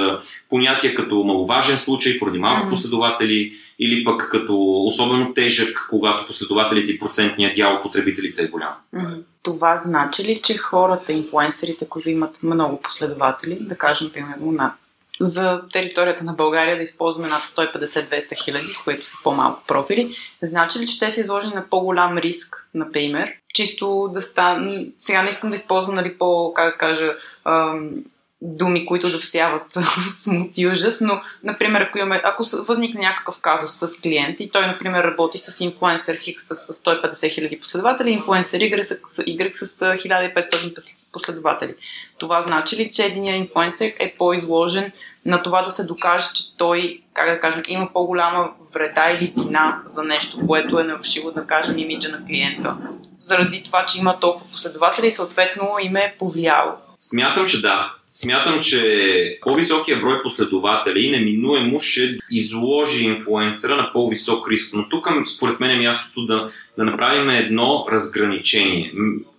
понятия 0.51 0.95
като 0.95 1.25
маловажен 1.25 1.79
случай, 1.79 2.19
поради 2.19 2.39
малко 2.39 2.67
mm-hmm. 2.67 2.71
последователи, 2.71 3.53
или 3.79 4.05
пък 4.05 4.29
като 4.31 4.83
особено 4.87 5.35
тежък, 5.35 5.87
когато 5.91 6.27
последователите 6.27 6.93
и 6.93 6.99
процентният 6.99 7.57
дял 7.57 7.75
от 7.75 7.83
потребителите 7.83 8.43
е 8.43 8.47
голям. 8.47 8.75
Mm-hmm. 8.95 9.23
Това 9.43 9.77
значи 9.77 10.25
ли, 10.25 10.41
че 10.45 10.57
хората, 10.57 11.13
инфлуенсерите, 11.13 11.89
които 11.89 12.11
имат 12.11 12.43
много 12.43 12.81
последователи, 12.81 13.59
да 13.61 13.77
кажем, 13.77 14.11
примерно, 14.13 14.53
над 14.53 14.73
за 15.21 15.63
територията 15.73 16.25
на 16.25 16.33
България 16.33 16.77
да 16.77 16.83
използваме 16.83 17.29
над 17.29 17.43
150-200 17.43 18.45
хиляди, 18.45 18.67
които 18.85 19.07
са 19.07 19.17
по-малко 19.25 19.63
профили, 19.67 20.15
значи 20.43 20.79
ли, 20.79 20.87
че 20.87 20.99
те 20.99 21.11
са 21.11 21.21
изложени 21.21 21.55
на 21.55 21.69
по-голям 21.71 22.19
риск, 22.19 22.69
например, 22.75 23.33
чисто 23.55 24.11
да 24.15 24.23
стане... 24.23 24.87
Сега 24.99 25.23
не 25.23 25.31
искам 25.31 25.51
да 25.51 25.57
използвам, 25.57 25.95
нали, 25.95 26.19
по, 26.19 26.53
как 26.55 26.75
да 26.75 26.79
кажа, 26.79 27.15
ам, 27.45 27.95
думи, 28.43 28.87
които 28.87 29.11
да 29.11 29.19
всяват 29.19 29.63
смут 30.23 30.59
и 30.59 30.67
ужас, 30.67 31.01
но, 31.01 31.21
например, 31.45 31.81
ако, 31.81 31.99
имаме, 31.99 32.21
ако 32.25 32.45
възникне 32.59 33.01
някакъв 33.01 33.41
казус 33.41 33.73
с 33.73 34.01
клиент 34.01 34.41
и 34.41 34.51
той, 34.51 34.67
например, 34.67 35.05
работи 35.05 35.39
с 35.39 35.61
инфлуенсър 35.61 36.17
Хикс 36.17 36.45
с 36.45 36.75
150 36.85 37.35
хиляди 37.35 37.61
последователи, 37.61 38.11
инфлуенсър 38.11 38.61
Y 38.61 38.83
с, 38.83 38.95
Y 39.23 39.53
с 39.53 39.81
1500 39.81 41.11
последователи. 41.13 41.75
Това 42.19 42.43
значи 42.43 42.77
ли, 42.77 42.91
че 42.93 43.05
един 43.05 43.27
инфлуенсър 43.27 43.93
е 43.99 44.15
по-изложен 44.19 44.93
на 45.27 45.43
това 45.43 45.63
да 45.63 45.71
се 45.71 45.85
докаже, 45.85 46.29
че 46.35 46.57
той, 46.57 47.01
как 47.15 47.31
да 47.31 47.41
кажем, 47.41 47.63
има 47.69 47.93
по-голяма 47.93 48.51
вреда 48.75 49.11
или 49.11 49.33
вина 49.37 49.83
за 49.87 50.03
нещо, 50.03 50.47
което 50.47 50.79
е 50.79 50.85
нарушило, 50.85 51.31
да 51.31 51.47
кажем, 51.47 51.79
имиджа 51.79 52.09
на 52.09 52.27
клиента. 52.27 52.77
Заради 53.21 53.63
това, 53.63 53.85
че 53.85 53.99
има 53.99 54.21
толкова 54.21 54.51
последователи 54.51 55.07
и 55.07 55.11
съответно 55.11 55.69
им 55.83 55.97
е 55.97 56.15
повлияло. 56.19 56.73
Смятам, 56.97 57.47
че 57.47 57.63
да. 57.63 57.98
Смятам, 58.13 58.61
че 58.63 59.39
по-високия 59.43 60.01
брой 60.01 60.23
последователи 60.23 61.11
неминуемо 61.11 61.81
ще 61.81 62.19
изложи 62.31 63.05
инфлуенсъра 63.05 63.77
на 63.77 63.93
по-висок 63.93 64.51
риск. 64.51 64.75
Но 64.75 64.89
тук, 64.89 65.09
според 65.37 65.61
мен, 65.61 65.71
е 65.71 65.79
мястото 65.79 66.27
да, 66.27 66.51
да 66.79 66.85
направим 66.85 67.31
едно 67.31 67.87
разграничение 67.93 68.93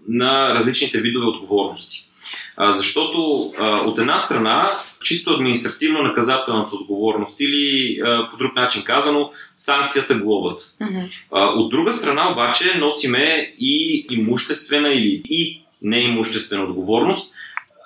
на 0.07 0.55
различните 0.55 1.01
видове 1.01 1.25
отговорности. 1.25 2.09
А, 2.57 2.71
защото 2.71 3.51
а, 3.57 3.77
от 3.77 3.99
една 3.99 4.19
страна, 4.19 4.63
чисто 5.01 5.29
административно-наказателната 5.29 6.73
отговорност 6.73 7.39
или 7.39 7.99
а, 8.05 8.29
по 8.31 8.37
друг 8.37 8.55
начин 8.55 8.83
казано, 8.83 9.31
санкцията. 9.57 10.13
Mm-hmm. 10.13 11.09
А, 11.31 11.45
от 11.45 11.71
друга 11.71 11.93
страна 11.93 12.31
обаче 12.31 12.77
носиме 12.79 13.53
и 13.59 14.05
имуществена 14.09 14.89
или 14.89 15.21
и 15.29 15.63
неимуществена 15.81 16.63
отговорност 16.63 17.33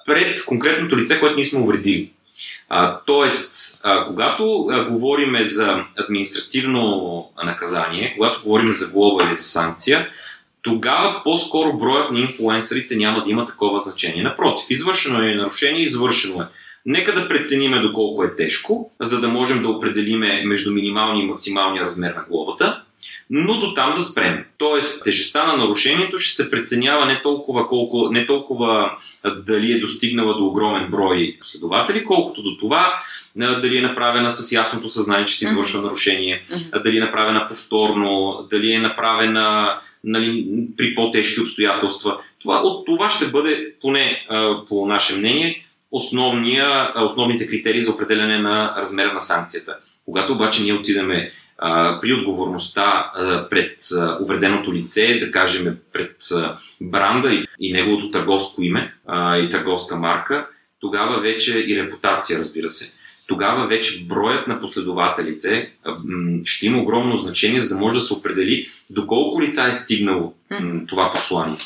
пред 0.05 0.45
конкретното 0.45 0.97
лице, 0.97 1.19
което 1.19 1.35
ние 1.35 1.45
сме 1.45 1.59
увредили. 1.59 2.11
А, 2.69 2.99
тоест, 3.05 3.79
а, 3.83 4.05
когато 4.05 4.67
а, 4.69 4.85
говориме 4.85 5.43
за 5.43 5.85
административно 5.99 7.29
наказание, 7.43 8.13
когато 8.17 8.43
говорим 8.43 8.73
за 8.73 8.91
глоба 8.91 9.23
или 9.23 9.35
за 9.35 9.43
санкция, 9.43 10.07
тогава 10.61 11.21
по-скоро 11.23 11.77
броят 11.77 12.11
на 12.11 12.19
инфлуенсърите 12.19 12.95
няма 12.95 13.23
да 13.23 13.31
има 13.31 13.45
такова 13.45 13.79
значение. 13.79 14.23
Напротив, 14.23 14.65
извършено 14.69 15.19
е 15.19 15.35
нарушение, 15.35 15.81
извършено 15.81 16.41
е. 16.41 16.45
Нека 16.85 17.13
да 17.13 17.27
прецениме 17.27 17.79
доколко 17.79 18.23
е 18.23 18.35
тежко, 18.35 18.91
за 19.01 19.21
да 19.21 19.27
можем 19.27 19.61
да 19.61 19.69
определиме 19.69 20.43
между 20.45 20.71
минималния 20.71 21.23
и 21.23 21.27
максималния 21.27 21.83
размер 21.83 22.13
на 22.13 22.23
глобата, 22.29 22.81
но 23.35 23.59
до 23.59 23.73
там 23.73 23.93
да 23.93 24.01
спрем. 24.01 24.45
Тоест, 24.57 25.03
тежестта 25.03 25.47
на 25.47 25.57
нарушението 25.57 26.17
ще 26.17 26.43
се 26.43 26.51
преценява 26.51 27.05
не 27.05 27.21
толкова, 27.21 27.67
колко, 27.67 28.09
не 28.11 28.25
толкова 28.25 28.91
дали 29.35 29.71
е 29.71 29.79
достигнала 29.79 30.37
до 30.37 30.45
огромен 30.45 30.91
брой 30.91 31.37
последователи, 31.39 32.05
колкото 32.05 32.43
до 32.43 32.57
това 32.57 32.93
дали 33.35 33.77
е 33.77 33.81
направена 33.81 34.31
с 34.31 34.51
ясното 34.51 34.89
съзнание, 34.89 35.25
че 35.25 35.37
се 35.37 35.45
извършва 35.45 35.81
нарушение, 35.81 36.45
дали 36.83 36.97
е 36.97 37.01
направена 37.01 37.47
повторно, 37.47 38.39
дали 38.51 38.71
е 38.71 38.79
направена 38.79 39.79
нали, 40.03 40.45
при 40.77 40.95
по-тежки 40.95 41.41
обстоятелства. 41.41 42.17
Това, 42.41 42.61
от 42.61 42.85
това 42.85 43.09
ще 43.09 43.27
бъде, 43.27 43.73
поне 43.81 44.25
по 44.69 44.85
наше 44.85 45.15
мнение, 45.15 45.65
основния, 45.91 46.93
основните 46.95 47.47
критерии 47.47 47.83
за 47.83 47.91
определяне 47.91 48.37
на 48.37 48.75
размера 48.77 49.13
на 49.13 49.19
санкцията. 49.19 49.77
Когато 50.05 50.33
обаче 50.33 50.63
ние 50.63 50.73
отидеме 50.73 51.31
при 52.01 52.13
отговорността 52.13 53.11
пред 53.49 53.75
увреденото 54.21 54.73
лице, 54.73 55.19
да 55.19 55.31
кажем 55.31 55.77
пред 55.93 56.17
бранда 56.81 57.45
и, 57.59 57.73
неговото 57.73 58.11
търговско 58.11 58.61
име 58.61 58.93
и 59.43 59.49
търговска 59.51 59.95
марка, 59.95 60.47
тогава 60.79 61.21
вече 61.21 61.59
и 61.59 61.83
репутация, 61.83 62.39
разбира 62.39 62.71
се. 62.71 62.93
Тогава 63.27 63.67
вече 63.67 64.05
броят 64.05 64.47
на 64.47 64.61
последователите 64.61 65.71
ще 66.45 66.65
има 66.65 66.81
огромно 66.81 67.17
значение, 67.17 67.61
за 67.61 67.75
да 67.75 67.81
може 67.81 67.99
да 67.99 68.05
се 68.05 68.13
определи 68.13 68.67
доколко 68.89 69.41
лица 69.41 69.67
е 69.67 69.73
стигнало 69.73 70.33
това 70.87 71.11
послание. 71.11 71.57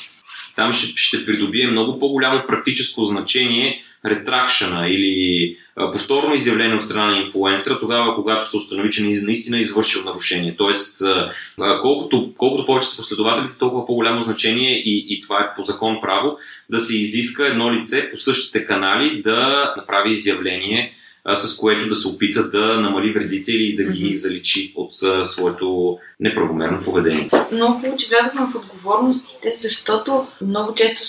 Там 0.56 0.74
ще, 0.74 0.94
ще 0.98 1.26
придобие 1.26 1.68
много 1.68 2.00
по-голямо 2.00 2.44
практическо 2.48 3.04
значение 3.04 3.84
ретракшена 4.06 4.88
или 4.90 5.56
а, 5.76 5.92
повторно 5.92 6.36
изявление 6.36 6.76
от 6.76 6.84
страна 6.84 7.12
на 7.12 7.18
инфлуенсъра, 7.18 7.80
тогава 7.80 8.16
когато 8.16 8.50
се 8.50 8.58
установи, 8.58 8.92
че 8.92 9.04
наистина 9.04 9.58
е 9.58 9.62
извършил 9.62 10.04
нарушение. 10.04 10.56
Тоест, 10.58 11.02
а, 11.02 11.82
колкото, 11.82 12.34
колкото 12.38 12.66
повече 12.66 12.88
са 12.88 12.98
последователите, 12.98 13.58
толкова 13.58 13.86
по-голямо 13.86 14.22
значение 14.22 14.72
и, 14.72 15.06
и 15.10 15.22
това 15.22 15.40
е 15.40 15.56
по 15.56 15.64
закон 15.64 15.98
право, 16.02 16.38
да 16.70 16.80
се 16.80 16.98
изиска 16.98 17.48
едно 17.48 17.74
лице 17.74 18.12
по 18.12 18.18
същите 18.18 18.66
канали 18.66 19.22
да 19.22 19.74
направи 19.78 20.14
изявление 20.14 20.94
с 21.36 21.58
което 21.58 21.90
да 21.90 21.96
се 21.96 22.08
опита 22.08 22.50
да 22.50 22.80
намали 22.80 23.14
вредите 23.14 23.52
или 23.52 23.76
да 23.76 23.84
ги 23.84 24.06
mm-hmm. 24.06 24.16
заличи 24.16 24.74
от 24.76 25.04
а, 25.04 25.26
своето 25.26 25.98
неправомерно 26.20 26.84
поведение. 26.84 27.30
Много 27.52 27.74
хубаво, 27.74 27.98
че 27.98 28.08
влязохме 28.08 28.42
в 28.48 28.56
отговорностите, 28.56 29.52
защото 29.52 30.28
много 30.42 30.74
често 30.74 31.04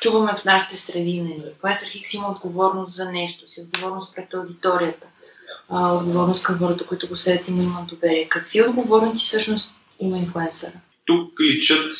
чуваме 0.00 0.32
в 0.36 0.44
нашите 0.44 0.76
среди. 0.76 1.20
Нали. 1.20 1.52
Професор 1.62 1.88
Хикс 1.88 2.14
има 2.14 2.30
отговорност 2.30 2.92
за 2.92 3.12
нещо 3.12 3.46
си, 3.46 3.60
отговорност 3.60 4.14
пред 4.14 4.34
аудиторията, 4.34 5.06
отговорност 5.70 6.44
към 6.44 6.58
хората, 6.58 6.86
които 6.86 7.08
го 7.08 7.16
следят 7.16 7.48
и 7.48 7.50
му 7.50 7.62
имат 7.62 7.86
доверие. 7.86 8.28
Какви 8.28 8.62
отговорности 8.62 9.26
всъщност 9.26 9.72
има 10.00 10.18
инфлуенсъра? 10.18 10.72
Тук 11.08 11.40
личат 11.40 11.92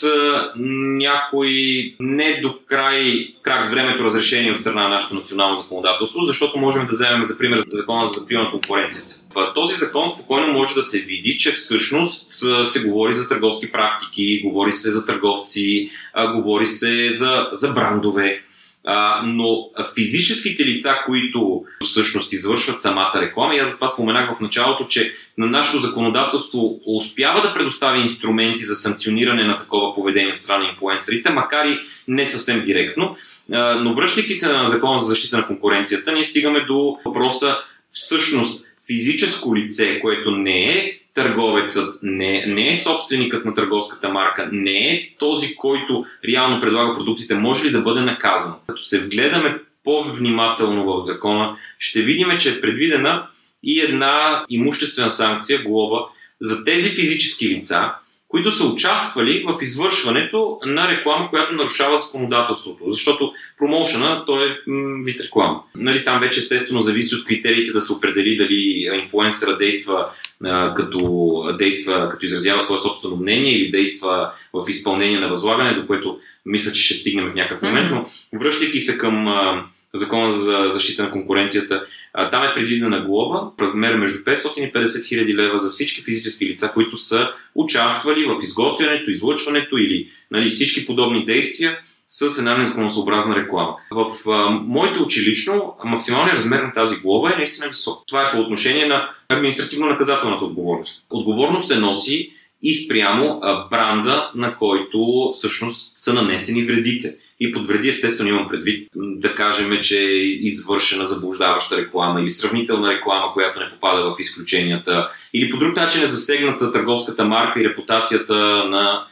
някои 0.98 1.94
не 2.00 2.40
до 2.42 2.58
край 2.66 3.34
крак 3.42 3.66
с 3.66 3.70
времето 3.70 4.04
разрешение 4.04 4.52
от 4.52 4.60
страна 4.60 4.82
на 4.82 4.88
нашето 4.88 5.14
национално 5.14 5.56
законодателство, 5.56 6.22
защото 6.22 6.58
можем 6.58 6.86
да 6.86 6.92
вземем 6.92 7.24
за 7.24 7.38
пример 7.38 7.60
закона 7.72 8.06
за 8.06 8.20
закрила 8.20 8.44
на 8.44 8.50
конкуренцията. 8.50 9.14
В 9.34 9.52
този 9.54 9.74
закон 9.74 10.10
спокойно 10.10 10.52
може 10.52 10.74
да 10.74 10.82
се 10.82 10.98
види, 10.98 11.38
че 11.38 11.52
всъщност 11.52 12.32
се 12.64 12.84
говори 12.84 13.14
за 13.14 13.28
търговски 13.28 13.72
практики, 13.72 14.42
говори 14.44 14.72
се 14.72 14.90
за 14.90 15.06
търговци, 15.06 15.90
говори 16.34 16.66
се 16.66 17.12
за, 17.12 17.48
за 17.52 17.72
брандове. 17.72 18.42
А, 18.90 19.22
но 19.24 19.70
физическите 19.94 20.64
лица, 20.64 20.96
които 21.06 21.64
всъщност 21.84 22.32
извършват 22.32 22.82
самата 22.82 23.12
реклама, 23.14 23.54
и 23.54 23.58
аз 23.58 23.70
затова 23.70 23.88
споменах 23.88 24.36
в 24.36 24.40
началото, 24.40 24.86
че 24.86 25.14
на 25.38 25.46
нашето 25.46 25.80
законодателство 25.80 26.80
успява 26.86 27.42
да 27.42 27.54
предостави 27.54 28.00
инструменти 28.00 28.64
за 28.64 28.74
санкциониране 28.74 29.44
на 29.44 29.58
такова 29.58 29.94
поведение 29.94 30.32
от 30.32 30.38
страна 30.38 30.64
на 30.64 30.70
инфлуенсърите, 30.70 31.30
макар 31.30 31.66
и 31.66 31.78
не 32.08 32.26
съвсем 32.26 32.64
директно. 32.64 33.16
А, 33.52 33.74
но 33.74 33.94
връщайки 33.94 34.34
се 34.34 34.52
на 34.52 34.66
закона 34.66 35.00
за 35.00 35.06
защита 35.06 35.36
на 35.36 35.46
конкуренцията, 35.46 36.12
ние 36.12 36.24
стигаме 36.24 36.60
до 36.60 36.98
въпроса 37.04 37.56
всъщност 37.92 38.64
физическо 38.86 39.56
лице, 39.56 40.00
което 40.00 40.30
не 40.30 40.62
е 40.62 40.98
търговецът, 41.18 41.98
не, 42.02 42.44
не 42.46 42.68
е 42.68 42.76
собственикът 42.76 43.44
на 43.44 43.54
търговската 43.54 44.08
марка, 44.08 44.48
не 44.52 44.92
е 44.92 45.08
този, 45.18 45.56
който 45.56 46.04
реално 46.28 46.60
предлага 46.60 46.94
продуктите, 46.94 47.34
може 47.34 47.66
ли 47.66 47.70
да 47.70 47.82
бъде 47.82 48.00
наказан? 48.00 48.54
Като 48.66 48.82
се 48.82 49.04
вгледаме 49.04 49.58
по-внимателно 49.84 50.84
в 50.84 51.00
закона, 51.00 51.56
ще 51.78 52.02
видим, 52.02 52.28
че 52.38 52.50
е 52.50 52.60
предвидена 52.60 53.26
и 53.62 53.80
една 53.80 54.44
имуществена 54.48 55.10
санкция, 55.10 55.62
глоба, 55.62 55.98
за 56.40 56.64
тези 56.64 56.90
физически 56.90 57.48
лица, 57.48 57.92
които 58.28 58.52
са 58.52 58.66
участвали 58.66 59.44
в 59.48 59.62
извършването 59.62 60.58
на 60.66 60.88
реклама, 60.88 61.30
която 61.30 61.54
нарушава 61.54 61.98
законодателството. 61.98 62.84
Защото 62.86 63.32
промоушена, 63.58 64.24
то 64.26 64.44
е 64.44 64.58
м- 64.66 65.04
вид 65.04 65.20
реклама. 65.20 65.62
Нали, 65.76 66.04
там 66.04 66.20
вече 66.20 66.40
естествено 66.40 66.82
зависи 66.82 67.14
от 67.14 67.24
критериите 67.24 67.72
да 67.72 67.80
се 67.80 67.92
определи 67.92 68.36
дали 68.36 68.88
инфлуенсъра 69.02 69.56
действа 69.56 70.06
а, 70.44 70.74
като, 70.74 71.42
действа, 71.58 72.08
като 72.10 72.26
изразява 72.26 72.60
свое 72.60 72.78
собствено 72.78 73.16
мнение 73.16 73.58
или 73.58 73.70
действа 73.70 74.32
в 74.52 74.64
изпълнение 74.68 75.20
на 75.20 75.28
възлагане, 75.28 75.74
до 75.74 75.86
което 75.86 76.18
мисля, 76.46 76.72
че 76.72 76.82
ще 76.82 76.94
стигнем 76.94 77.30
в 77.30 77.34
някакъв 77.34 77.62
момент. 77.62 77.90
Но 77.90 78.10
връщайки 78.38 78.80
се 78.80 78.98
към 78.98 79.28
а, 79.28 79.64
закона 79.98 80.32
за 80.32 80.70
защита 80.72 81.02
на 81.02 81.10
конкуренцията, 81.10 81.86
там 82.30 82.42
е 82.42 82.54
предвидена 82.54 83.00
глоба 83.00 83.50
в 83.58 83.62
размер 83.62 83.94
между 83.94 84.18
550 84.18 84.58
и 84.58 84.72
50 84.72 85.08
хиляди 85.08 85.34
лева 85.34 85.58
за 85.58 85.70
всички 85.70 86.02
физически 86.02 86.46
лица, 86.46 86.70
които 86.74 86.96
са 86.96 87.32
участвали 87.54 88.24
в 88.24 88.42
изготвянето, 88.42 89.10
излъчването 89.10 89.76
или 89.76 90.08
нали, 90.30 90.50
всички 90.50 90.86
подобни 90.86 91.24
действия 91.24 91.78
с 92.08 92.38
една 92.38 92.58
незаконосъобразна 92.58 93.36
реклама. 93.36 93.76
В 93.90 94.30
а, 94.30 94.50
моето 94.50 95.02
училищно 95.02 95.74
максималният 95.84 96.36
размер 96.36 96.62
на 96.62 96.72
тази 96.72 96.96
глоба 96.96 97.32
е 97.32 97.36
наистина 97.36 97.68
висок. 97.68 98.04
Това 98.06 98.22
е 98.22 98.32
по 98.32 98.38
отношение 98.38 98.86
на 98.86 99.10
административно-наказателната 99.28 100.44
отговорност. 100.44 101.04
Отговорност 101.10 101.68
се 101.68 101.78
носи 101.78 102.32
и 102.62 102.74
спрямо 102.74 103.40
а, 103.42 103.68
бранда, 103.68 104.30
на 104.34 104.56
който 104.56 105.30
всъщност 105.34 105.98
са 105.98 106.14
нанесени 106.14 106.64
вредите. 106.64 107.16
И 107.40 107.52
под 107.52 107.66
вреди 107.66 107.88
естествено 107.88 108.30
имам 108.30 108.48
предвид 108.48 108.88
да 108.94 109.34
кажем, 109.34 109.78
че 109.82 110.00
е 110.00 110.22
извършена 110.22 111.08
заблуждаваща 111.08 111.76
реклама 111.76 112.20
или 112.20 112.30
сравнителна 112.30 112.92
реклама, 112.92 113.32
която 113.32 113.60
не 113.60 113.68
попада 113.68 114.02
в 114.02 114.16
изключенията, 114.20 115.10
или 115.34 115.50
по 115.50 115.56
друг 115.56 115.76
начин 115.76 116.02
е 116.02 116.06
засегната 116.06 116.72
търговската 116.72 117.24
марка 117.24 117.60
и 117.60 117.68
репутацията 117.68 118.34
на 118.64 119.06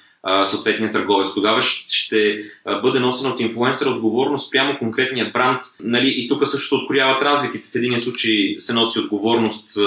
съответния 0.44 0.92
търговец. 0.92 1.34
Тогава 1.34 1.62
ще 1.62 2.42
бъде 2.82 3.00
носена 3.00 3.30
от 3.30 3.40
инфлуенсъра 3.40 3.90
отговорност 3.90 4.52
прямо 4.52 4.78
конкретния 4.78 5.30
бранд. 5.32 5.62
Нали, 5.80 6.14
и 6.16 6.28
тук 6.28 6.46
също 6.46 6.68
се 6.68 6.74
открояват 6.74 7.22
разликите. 7.22 7.68
В 7.68 7.74
един 7.74 8.00
случай 8.00 8.56
се 8.58 8.74
носи 8.74 8.98
отговорност 8.98 9.78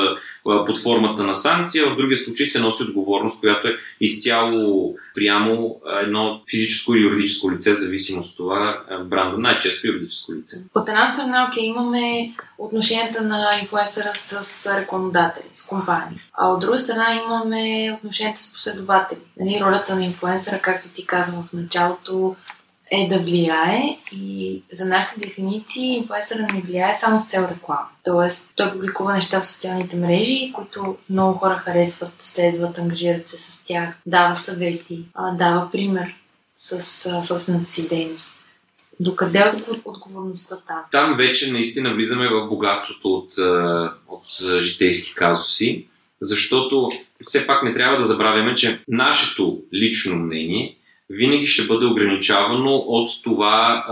под 0.66 0.80
формата 0.80 1.24
на 1.24 1.34
санкция, 1.34 1.90
в 1.90 1.96
другия 1.96 2.18
случай 2.18 2.48
се 2.48 2.60
носи 2.60 2.84
отговорност, 2.84 3.40
която 3.40 3.68
е 3.68 3.78
изцяло 4.02 4.96
прямо 5.16 5.82
едно 6.04 6.42
физическо 6.50 6.96
или 6.96 7.04
юридическо 7.04 7.52
лице, 7.52 7.74
в 7.74 7.78
зависимост 7.78 8.32
от 8.32 8.38
това 8.38 8.84
бранда, 9.06 9.38
най-често 9.38 9.88
юридическо 9.88 10.34
лице. 10.34 10.58
От 10.76 10.90
една 10.90 11.08
страна, 11.08 11.48
окей, 11.52 11.64
имаме 11.64 12.34
отношенията 12.58 13.22
на 13.22 13.50
инфлуенсъра 13.62 14.12
с 14.16 14.68
рекламодатели, 14.80 15.50
с 15.54 15.66
компании. 15.66 16.20
А 16.34 16.48
от 16.48 16.60
друга 16.60 16.80
страна 16.80 17.22
имаме 17.26 17.94
отношенията 17.98 18.42
с 18.42 18.54
последователи. 18.54 19.20
Нали, 19.40 19.62
ролята 19.62 19.96
на 19.96 20.06
инфлуенсъра, 20.06 20.60
както 20.60 20.88
ти 20.88 21.06
казвам 21.06 21.44
в 21.44 21.54
началото, 21.54 22.36
е 22.92 23.08
да 23.10 23.20
влияе 23.20 23.98
и 24.12 24.64
за 24.72 24.86
нашите 24.86 25.20
дефиниции 25.20 25.98
инфлуенсъра 25.98 26.48
не 26.54 26.62
влияе 26.62 26.94
само 26.94 27.20
с 27.20 27.26
цел 27.28 27.48
реклама. 27.52 27.88
Тоест, 28.04 28.52
той 28.56 28.72
публикува 28.72 29.14
неща 29.14 29.42
в 29.42 29.48
социалните 29.48 29.96
мрежи, 29.96 30.52
които 30.56 30.98
много 31.10 31.38
хора 31.38 31.56
харесват, 31.56 32.12
следват, 32.20 32.78
ангажират 32.78 33.28
се 33.28 33.38
с 33.38 33.64
тях, 33.64 33.98
дава 34.06 34.36
съвети, 34.36 35.06
дава 35.34 35.72
пример 35.72 36.16
с 36.58 36.82
собствената 37.24 37.72
си 37.72 37.88
дейност. 37.88 38.32
Докъде 39.00 39.40
е 39.40 39.72
отговорността 39.86 40.58
там? 40.68 40.84
Там 40.92 41.18
вече 41.18 41.52
наистина 41.52 41.94
влизаме 41.94 42.28
в 42.28 42.48
богатството 42.48 43.14
от, 43.14 43.38
от 44.08 44.26
житейски 44.62 45.16
казуси, 45.16 45.88
защото 46.22 46.90
все 47.24 47.48
пак 47.48 47.64
не 47.64 47.74
трябва 47.74 47.98
да 47.98 48.04
забравяме, 48.04 48.56
че 48.56 48.84
нашето 48.88 49.62
лично 49.74 50.16
мнение 50.16 50.79
винаги 51.10 51.48
ще 51.48 51.68
бъде 51.68 51.86
ограничавано 51.86 52.76
от 52.76 53.10
това 53.24 53.86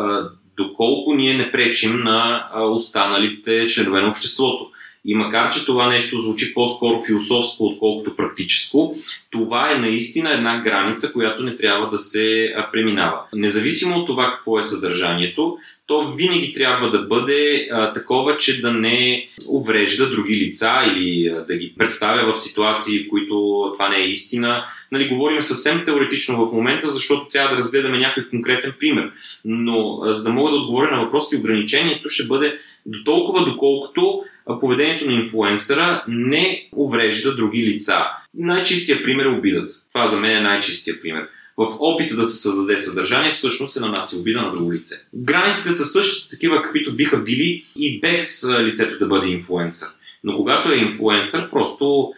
доколко 0.57 1.13
ние 1.13 1.37
не 1.37 1.51
пречим 1.51 2.03
на 2.03 2.49
останалите 2.55 3.67
членове 3.67 4.01
на 4.01 4.09
обществото. 4.09 4.71
И 5.07 5.15
макар, 5.15 5.53
че 5.53 5.65
това 5.65 5.89
нещо 5.89 6.21
звучи 6.21 6.53
по-скоро 6.53 7.03
философско, 7.05 7.65
отколкото 7.65 8.15
практическо, 8.15 8.95
това 9.31 9.71
е 9.71 9.77
наистина 9.77 10.33
една 10.33 10.61
граница, 10.61 11.13
която 11.13 11.43
не 11.43 11.55
трябва 11.55 11.89
да 11.89 11.97
се 11.97 12.55
преминава. 12.73 13.19
Независимо 13.33 13.95
от 13.95 14.07
това 14.07 14.31
какво 14.31 14.59
е 14.59 14.63
съдържанието, 14.63 15.57
то 15.87 16.13
винаги 16.17 16.53
трябва 16.53 16.89
да 16.89 17.01
бъде 17.01 17.67
а, 17.71 17.93
такова, 17.93 18.37
че 18.37 18.61
да 18.61 18.73
не 18.73 19.27
уврежда 19.49 20.09
други 20.09 20.35
лица 20.35 20.73
или 20.93 21.27
а, 21.27 21.45
да 21.45 21.57
ги 21.57 21.73
представя 21.77 22.33
в 22.33 22.41
ситуации, 22.41 23.03
в 23.03 23.09
които 23.09 23.63
това 23.73 23.89
не 23.89 23.97
е 23.97 24.07
истина. 24.07 24.65
Нали, 24.91 25.07
говорим 25.07 25.41
съвсем 25.41 25.85
теоретично 25.85 26.45
в 26.45 26.53
момента, 26.53 26.89
защото 26.89 27.29
трябва 27.29 27.49
да 27.49 27.57
разгледаме 27.57 27.97
някой 27.97 28.29
конкретен 28.29 28.73
пример. 28.79 29.11
Но 29.45 29.99
а, 30.03 30.13
за 30.13 30.23
да 30.23 30.29
мога 30.29 30.51
да 30.51 30.57
отговоря 30.57 30.95
на 30.95 31.03
въпросите, 31.03 31.37
ограничението 31.37 32.09
ще 32.09 32.27
бъде 32.27 32.59
до 32.85 33.03
толкова, 33.03 33.45
доколкото 33.45 34.23
поведението 34.61 35.05
на 35.05 35.13
инфлуенсъра 35.13 36.03
не 36.07 36.69
уврежда 36.75 37.35
други 37.35 37.63
лица. 37.63 38.05
Най-чистия 38.33 39.03
пример 39.03 39.25
е 39.25 39.37
обидът. 39.37 39.71
Това 39.93 40.07
за 40.07 40.17
мен 40.17 40.37
е 40.37 40.41
най-чистия 40.41 41.01
пример. 41.01 41.27
В 41.57 41.75
опита 41.79 42.15
да 42.15 42.25
се 42.25 42.41
създаде 42.41 42.77
съдържание, 42.77 43.33
всъщност 43.33 43.73
се 43.73 43.79
нанася 43.79 44.19
обида 44.19 44.41
на 44.41 44.51
друго 44.51 44.73
лице. 44.73 44.95
Границите 45.13 45.69
са 45.69 45.85
същите 45.85 46.29
такива, 46.29 46.61
каквито 46.61 46.95
биха 46.95 47.17
били 47.17 47.65
и 47.75 47.99
без 47.99 48.47
лицето 48.59 48.99
да 48.99 49.07
бъде 49.07 49.27
инфлуенсър. 49.27 49.89
Но 50.23 50.37
когато 50.37 50.71
е 50.71 50.77
инфлуенсър, 50.77 51.49
просто 51.49 52.13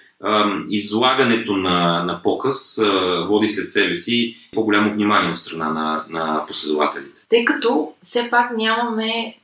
излагането 0.70 1.52
на, 1.52 2.04
на 2.04 2.22
показ 2.24 2.82
води 3.28 3.50
след 3.50 3.72
себе 3.72 3.96
си 3.96 4.36
по-голямо 4.54 4.94
внимание 4.94 5.30
от 5.30 5.38
страна 5.38 5.70
на, 5.70 6.06
на 6.10 6.46
последователите. 6.48 7.22
Тъй 7.30 7.46
като 7.46 7.94
все 8.02 8.30
пак 8.30 8.58
нямаме 8.58 9.36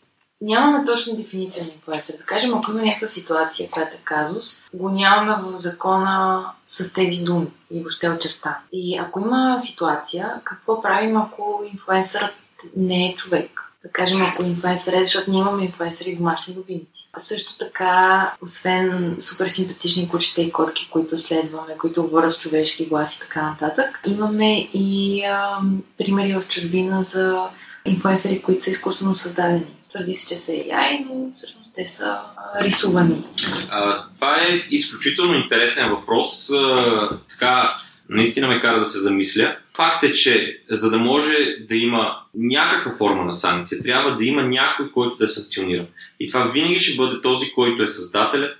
Нямаме 0.41 0.85
точна 0.85 1.15
дефиниция 1.17 1.65
на 1.65 1.71
инфлуенсър. 1.71 2.17
Да 2.17 2.23
кажем, 2.23 2.53
ако 2.53 2.71
има 2.71 2.81
някаква 2.81 3.07
ситуация, 3.07 3.69
която 3.69 3.95
е 3.95 3.99
казус, 4.03 4.63
го 4.73 4.89
нямаме 4.89 5.51
в 5.51 5.57
закона 5.57 6.45
с 6.67 6.93
тези 6.93 7.23
думи 7.23 7.47
и 7.71 7.79
въобще 7.79 8.09
очерта. 8.09 8.59
И 8.71 8.97
ако 8.97 9.19
има 9.19 9.59
ситуация, 9.59 10.41
какво 10.43 10.81
правим, 10.81 11.17
ако 11.17 11.63
инфлуенсърът 11.73 12.33
не 12.75 13.09
е 13.09 13.15
човек? 13.15 13.61
да 13.85 13.91
кажем, 13.91 14.21
ако 14.21 14.43
инфлуенсър 14.43 14.93
е, 14.93 15.05
защото 15.05 15.31
ние 15.31 15.39
имаме 15.39 15.63
инфлуенсъри 15.63 16.15
домашни 16.15 16.55
любимци. 16.55 17.09
А 17.13 17.19
също 17.19 17.57
така, 17.57 18.33
освен 18.41 19.17
супер 19.21 19.47
симпатични 19.47 20.09
кучета 20.09 20.41
и 20.41 20.51
котки, 20.51 20.89
които 20.91 21.17
следваме, 21.17 21.77
които 21.77 22.03
говорят 22.03 22.33
с 22.33 22.39
човешки 22.39 22.85
глас 22.85 23.15
и 23.15 23.19
така 23.19 23.41
нататък, 23.41 24.01
имаме 24.05 24.59
и 24.73 25.23
а, 25.23 25.59
примери 25.97 26.33
в 26.33 26.47
чужбина 26.47 27.03
за 27.03 27.49
инфлуенсъри, 27.85 28.41
които 28.41 28.63
са 28.63 28.69
изкуствено 28.69 29.15
създадени. 29.15 29.74
Твърди 29.95 30.13
се, 30.13 30.27
че 30.27 30.37
са 30.37 30.51
AI, 30.51 31.05
но 31.09 31.31
всъщност 31.35 31.69
те 31.75 31.87
са 31.87 32.05
а, 32.05 32.63
рисувани. 32.63 33.23
А, 33.69 34.05
това 34.15 34.37
е 34.37 34.67
изключително 34.69 35.33
интересен 35.33 35.89
въпрос. 35.89 36.49
А, 36.49 37.09
така, 37.29 37.77
наистина 38.09 38.47
ме 38.47 38.61
кара 38.61 38.79
да 38.79 38.85
се 38.85 38.99
замисля. 38.99 39.57
Факт 39.75 40.03
е, 40.03 40.13
че 40.13 40.59
за 40.69 40.89
да 40.89 40.97
може 40.97 41.33
да 41.69 41.75
има 41.75 42.17
някаква 42.33 42.97
форма 42.97 43.25
на 43.25 43.33
санкция, 43.33 43.83
трябва 43.83 44.15
да 44.15 44.25
има 44.25 44.43
някой, 44.43 44.91
който 44.91 45.17
да 45.17 45.23
е 45.23 45.27
санкционира. 45.27 45.85
И 46.19 46.27
това 46.27 46.51
винаги 46.53 46.79
ще 46.79 46.97
бъде 46.97 47.21
този, 47.21 47.51
който 47.51 47.83
е 47.83 47.87
създателят 47.87 48.57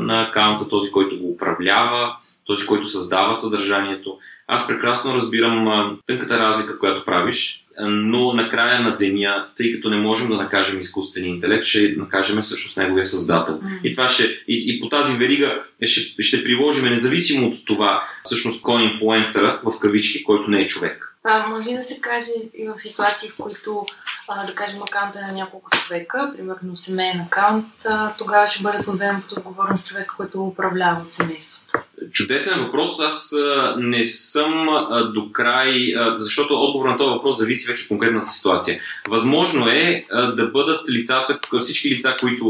на 0.00 0.22
акаунта, 0.22 0.68
този, 0.68 0.90
който 0.90 1.18
го 1.18 1.30
управлява, 1.30 2.16
този, 2.44 2.66
който 2.66 2.88
създава 2.88 3.34
съдържанието. 3.34 4.18
Аз 4.48 4.68
прекрасно 4.68 5.14
разбирам 5.14 5.98
тънката 6.06 6.38
разлика, 6.38 6.78
която 6.78 7.04
правиш 7.04 7.66
но 7.80 8.32
накрая 8.32 8.80
на 8.80 8.96
деня, 8.96 9.46
тъй 9.56 9.74
като 9.74 9.90
не 9.90 9.96
можем 9.96 10.28
да 10.28 10.36
накажем 10.36 10.80
изкуствения 10.80 11.34
интелект, 11.34 11.64
ще 11.64 11.94
накажем 11.96 12.42
всъщност 12.42 12.76
неговия 12.76 13.04
създател. 13.04 13.60
Mm. 13.60 13.80
И, 13.82 13.96
това 13.96 14.08
ще, 14.08 14.24
и, 14.24 14.64
и 14.66 14.80
по 14.80 14.88
тази 14.88 15.16
верига 15.16 15.62
ще, 15.82 16.22
ще 16.22 16.44
приложим, 16.44 16.88
независимо 16.88 17.46
от 17.46 17.64
това, 17.64 18.08
всъщност 18.24 18.62
кой 18.62 18.82
е 18.82 18.84
инфлуенсъра, 18.84 19.60
в 19.64 19.78
кавички, 19.78 20.24
който 20.24 20.50
не 20.50 20.60
е 20.60 20.66
човек. 20.66 21.12
А, 21.24 21.48
може 21.48 21.70
ли 21.70 21.74
да 21.74 21.82
се 21.82 22.00
каже 22.00 22.30
и 22.54 22.68
в 22.68 22.78
ситуации, 22.78 23.28
в 23.28 23.36
които, 23.36 23.86
а, 24.28 24.46
да 24.46 24.54
кажем, 24.54 24.82
акаунт 24.82 25.16
е 25.16 25.20
на 25.20 25.32
няколко 25.32 25.70
човека, 25.70 26.32
примерно 26.36 26.76
семейен 26.76 27.20
акаунт, 27.20 27.66
а, 27.84 28.14
тогава 28.18 28.46
ще 28.46 28.62
бъде 28.62 28.84
подведен 28.84 29.22
под 29.22 29.38
отговорност 29.38 29.86
човека, 29.86 30.14
който 30.16 30.44
управлява 30.44 31.02
от 31.06 31.14
семейството? 31.14 31.78
Чудесен 32.16 32.64
въпрос. 32.64 33.00
Аз 33.00 33.34
не 33.78 34.04
съм 34.04 34.68
до 35.14 35.32
край, 35.32 35.94
защото 36.18 36.54
отговор 36.54 36.88
на 36.88 36.96
този 36.96 37.10
въпрос 37.10 37.38
зависи 37.38 37.68
вече 37.68 37.82
от 37.82 37.88
конкретната 37.88 38.26
ситуация. 38.26 38.80
Възможно 39.08 39.68
е 39.68 40.04
да 40.36 40.46
бъдат 40.46 40.90
лицата, 40.90 41.38
всички 41.60 41.90
лица, 41.90 42.16
които 42.20 42.46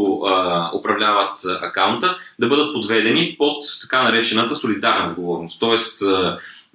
управляват 0.75 1.39
акаунта, 1.63 2.19
да 2.39 2.49
бъдат 2.49 2.73
подведени 2.73 3.35
под 3.39 3.65
така 3.81 4.03
наречената 4.03 4.57
солидарна 4.57 5.11
отговорност. 5.11 5.61
Тоест, 5.61 6.03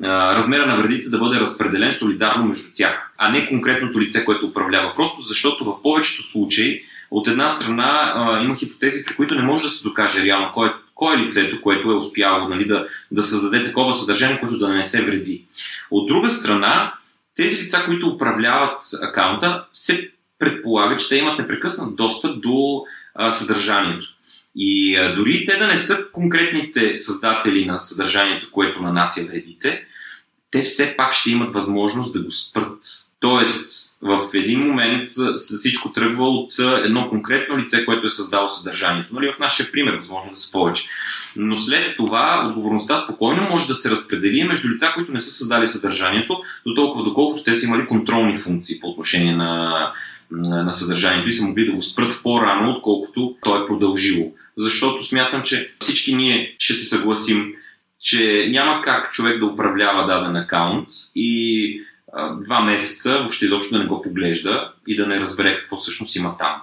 размера 0.04 0.66
на 0.66 0.78
вредите 0.78 1.10
да 1.10 1.18
бъде 1.18 1.40
разпределен 1.40 1.94
солидарно 1.94 2.46
между 2.46 2.70
тях, 2.76 3.12
а 3.18 3.30
не 3.30 3.50
конкретното 3.50 4.02
лице, 4.02 4.26
което 4.26 4.46
управлява. 4.46 4.94
Просто 4.96 5.22
защото 5.22 5.66
в 5.66 5.82
повечето 5.84 6.24
случаи 6.24 6.82
от 7.12 7.28
една 7.28 7.50
страна 7.50 8.14
а, 8.16 8.42
има 8.44 8.56
хипотези, 8.56 9.06
при 9.06 9.16
които 9.16 9.36
не 9.36 9.42
може 9.42 9.64
да 9.64 9.70
се 9.70 9.84
докаже 9.84 10.24
реално 10.24 10.52
кой, 10.54 10.74
кой 11.02 11.16
е 11.16 11.20
лицето, 11.20 11.62
което 11.62 11.92
е 11.92 11.96
успяло 11.96 12.50
нали, 12.50 12.68
да, 12.68 12.88
да 13.12 13.24
създаде 13.24 13.64
такова 13.64 13.94
съдържание, 13.94 14.40
което 14.40 14.58
да 14.58 14.70
не 14.70 14.86
се 14.86 15.06
вреди. 15.06 15.46
От 15.92 16.08
друга 16.08 16.32
страна, 16.32 16.94
тези 17.36 17.64
лица, 17.64 17.84
които 17.86 18.08
управляват 18.08 18.82
акаунта, 19.02 19.66
се 19.74 20.12
предполага, 20.40 20.98
че 20.98 21.10
те 21.10 21.16
имат 21.16 21.40
непрекъснат 21.40 21.96
достъп 21.96 22.42
до 22.42 22.84
а, 23.16 23.32
съдържанието. 23.32 24.08
И 24.56 24.96
а, 24.96 25.16
дори 25.16 25.46
те 25.46 25.58
да 25.58 25.68
не 25.68 25.78
са 25.78 26.12
конкретните 26.12 26.96
създатели 26.96 27.66
на 27.66 27.80
съдържанието, 27.80 28.52
което 28.52 28.82
нанася 28.82 29.26
вредите, 29.26 29.86
те 30.52 30.64
все 30.64 30.98
пак 30.98 31.14
ще 31.14 31.32
имат 31.32 31.52
възможност 31.52 32.14
да 32.14 32.22
го 32.22 32.32
спрат. 32.32 32.80
Тоест, 33.22 33.98
в 34.02 34.30
един 34.34 34.60
момент 34.60 35.10
всичко 35.38 35.94
тръгва 35.94 36.30
от 36.30 36.54
едно 36.60 37.10
конкретно 37.10 37.58
лице, 37.58 37.86
което 37.86 38.08
е 38.08 38.10
създало 38.10 38.50
съдържанието. 38.50 39.14
Нали, 39.14 39.34
в 39.36 39.40
нашия 39.40 39.72
пример, 39.72 39.94
възможно 39.94 40.32
да 40.32 40.38
са 40.38 40.52
повече. 40.52 40.90
Но 41.36 41.58
след 41.58 41.98
това 41.98 42.48
отговорността 42.50 42.98
спокойно 42.98 43.50
може 43.50 43.68
да 43.68 43.76
се 43.76 43.90
разпредели 43.90 44.44
между 44.44 44.70
лица, 44.70 44.92
които 44.96 45.12
не 45.12 45.20
са 45.20 45.32
създали 45.32 45.68
съдържанието, 45.68 46.44
до 46.66 46.74
толкова 46.74 47.04
доколкото 47.04 47.44
те 47.44 47.56
са 47.56 47.66
имали 47.66 47.88
контролни 47.88 48.38
функции 48.38 48.80
по 48.80 48.88
отношение 48.88 49.36
на, 49.36 49.94
на 50.32 50.72
съдържанието 50.74 51.30
и 51.30 51.34
са 51.34 51.46
могли 51.46 51.66
да 51.66 51.72
го 51.72 51.82
спрат 51.82 52.20
по-рано, 52.24 52.72
отколкото 52.72 53.36
то 53.44 53.58
е 53.58 53.66
продължило. 53.66 54.34
Защото 54.58 55.06
смятам, 55.06 55.44
че 55.44 55.74
всички 55.80 56.16
ние 56.16 56.56
ще 56.60 56.74
се 56.74 56.86
съгласим, 56.86 57.54
че 58.02 58.48
няма 58.50 58.82
как 58.82 59.12
човек 59.12 59.40
да 59.40 59.46
управлява 59.46 60.08
даден 60.08 60.36
акаунт 60.36 60.88
и 61.16 61.82
два 62.46 62.60
месеца 62.60 63.20
въобще 63.20 63.46
изобщо 63.46 63.76
да 63.76 63.84
не 63.84 63.88
го 63.88 64.02
поглежда 64.02 64.74
и 64.88 64.98
да 64.98 65.08
не 65.08 65.20
разбере 65.20 65.60
какво 65.60 65.78
всъщност 65.78 66.16
има 66.16 66.38
там. 66.38 66.62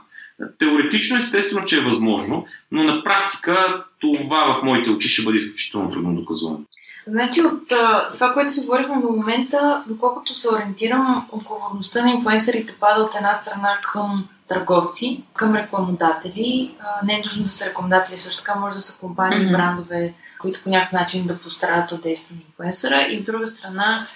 Теоретично, 0.58 1.18
естествено, 1.18 1.64
че 1.64 1.78
е 1.78 1.84
възможно, 1.84 2.46
но 2.72 2.84
на 2.84 3.04
практика 3.04 3.84
това 4.00 4.60
в 4.60 4.64
моите 4.64 4.90
очи 4.90 5.08
ще 5.08 5.22
бъде 5.22 5.38
изключително 5.38 5.90
трудно 5.90 6.14
доказуемо. 6.14 6.60
Значи 7.06 7.40
от 7.40 7.68
това, 8.14 8.32
което 8.32 8.52
си 8.52 8.66
говорихме 8.66 9.00
до 9.00 9.08
момента, 9.08 9.84
доколкото 9.86 10.34
се 10.34 10.54
ориентирам, 10.54 11.28
отговорността 11.32 12.02
на 12.02 12.10
инфлуенсърите 12.10 12.72
пада 12.80 13.02
от 13.02 13.14
една 13.14 13.34
страна 13.34 13.78
към 13.92 14.28
търговци, 14.48 15.22
към 15.36 15.56
рекламодатели. 15.56 16.74
Не 17.04 17.14
е 17.14 17.22
нужно 17.24 17.44
да 17.44 17.50
са 17.50 17.68
рекламодатели, 17.68 18.18
също 18.18 18.42
така 18.42 18.58
може 18.58 18.74
да 18.74 18.80
са 18.80 19.00
компании, 19.00 19.38
mm-hmm. 19.38 19.52
брандове, 19.52 20.14
които 20.40 20.62
по 20.62 20.70
някакъв 20.70 20.92
начин 20.92 21.26
да 21.26 21.38
пострадат 21.38 21.92
от 21.92 22.02
действие 22.02 22.36
на 22.36 22.42
инфлуенсъра. 22.48 23.06
И 23.10 23.18
от 23.18 23.24
друга 23.24 23.46
страна 23.46 24.06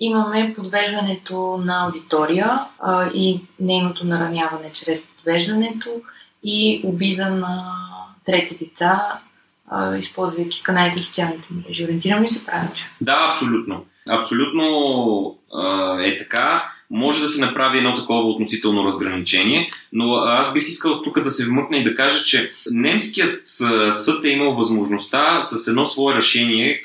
имаме 0.00 0.54
подвеждането 0.56 1.62
на 1.64 1.84
аудитория 1.84 2.60
а, 2.78 3.10
и 3.14 3.40
нейното 3.60 4.06
нараняване 4.06 4.72
чрез 4.72 5.06
подвеждането 5.06 5.88
и 6.44 6.80
обида 6.84 7.30
на 7.30 7.64
трети 8.26 8.58
лица, 8.62 9.00
а, 9.68 9.96
използвайки 9.96 10.62
каналите 10.62 11.00
в 11.00 11.06
социалните 11.06 11.48
мрежи. 11.50 11.84
Ориентирам 11.84 12.22
ли 12.22 12.28
се 12.28 12.46
правилно? 12.46 12.70
Да, 13.00 13.28
абсолютно. 13.30 13.84
Абсолютно 14.08 15.38
а, 15.54 15.96
е 16.02 16.18
така 16.18 16.70
може 16.90 17.22
да 17.22 17.28
се 17.28 17.40
направи 17.40 17.78
едно 17.78 17.94
такова 17.94 18.30
относително 18.30 18.84
разграничение, 18.84 19.70
но 19.92 20.14
аз 20.14 20.52
бих 20.52 20.68
искал 20.68 21.02
тук 21.02 21.22
да 21.22 21.30
се 21.30 21.46
вмъкна 21.46 21.76
и 21.76 21.84
да 21.84 21.94
кажа, 21.94 22.24
че 22.24 22.52
немският 22.70 23.42
съд 23.92 24.24
е 24.24 24.28
имал 24.28 24.54
възможността 24.54 25.42
с 25.42 25.68
едно 25.68 25.86
свое 25.86 26.14
решение, 26.14 26.82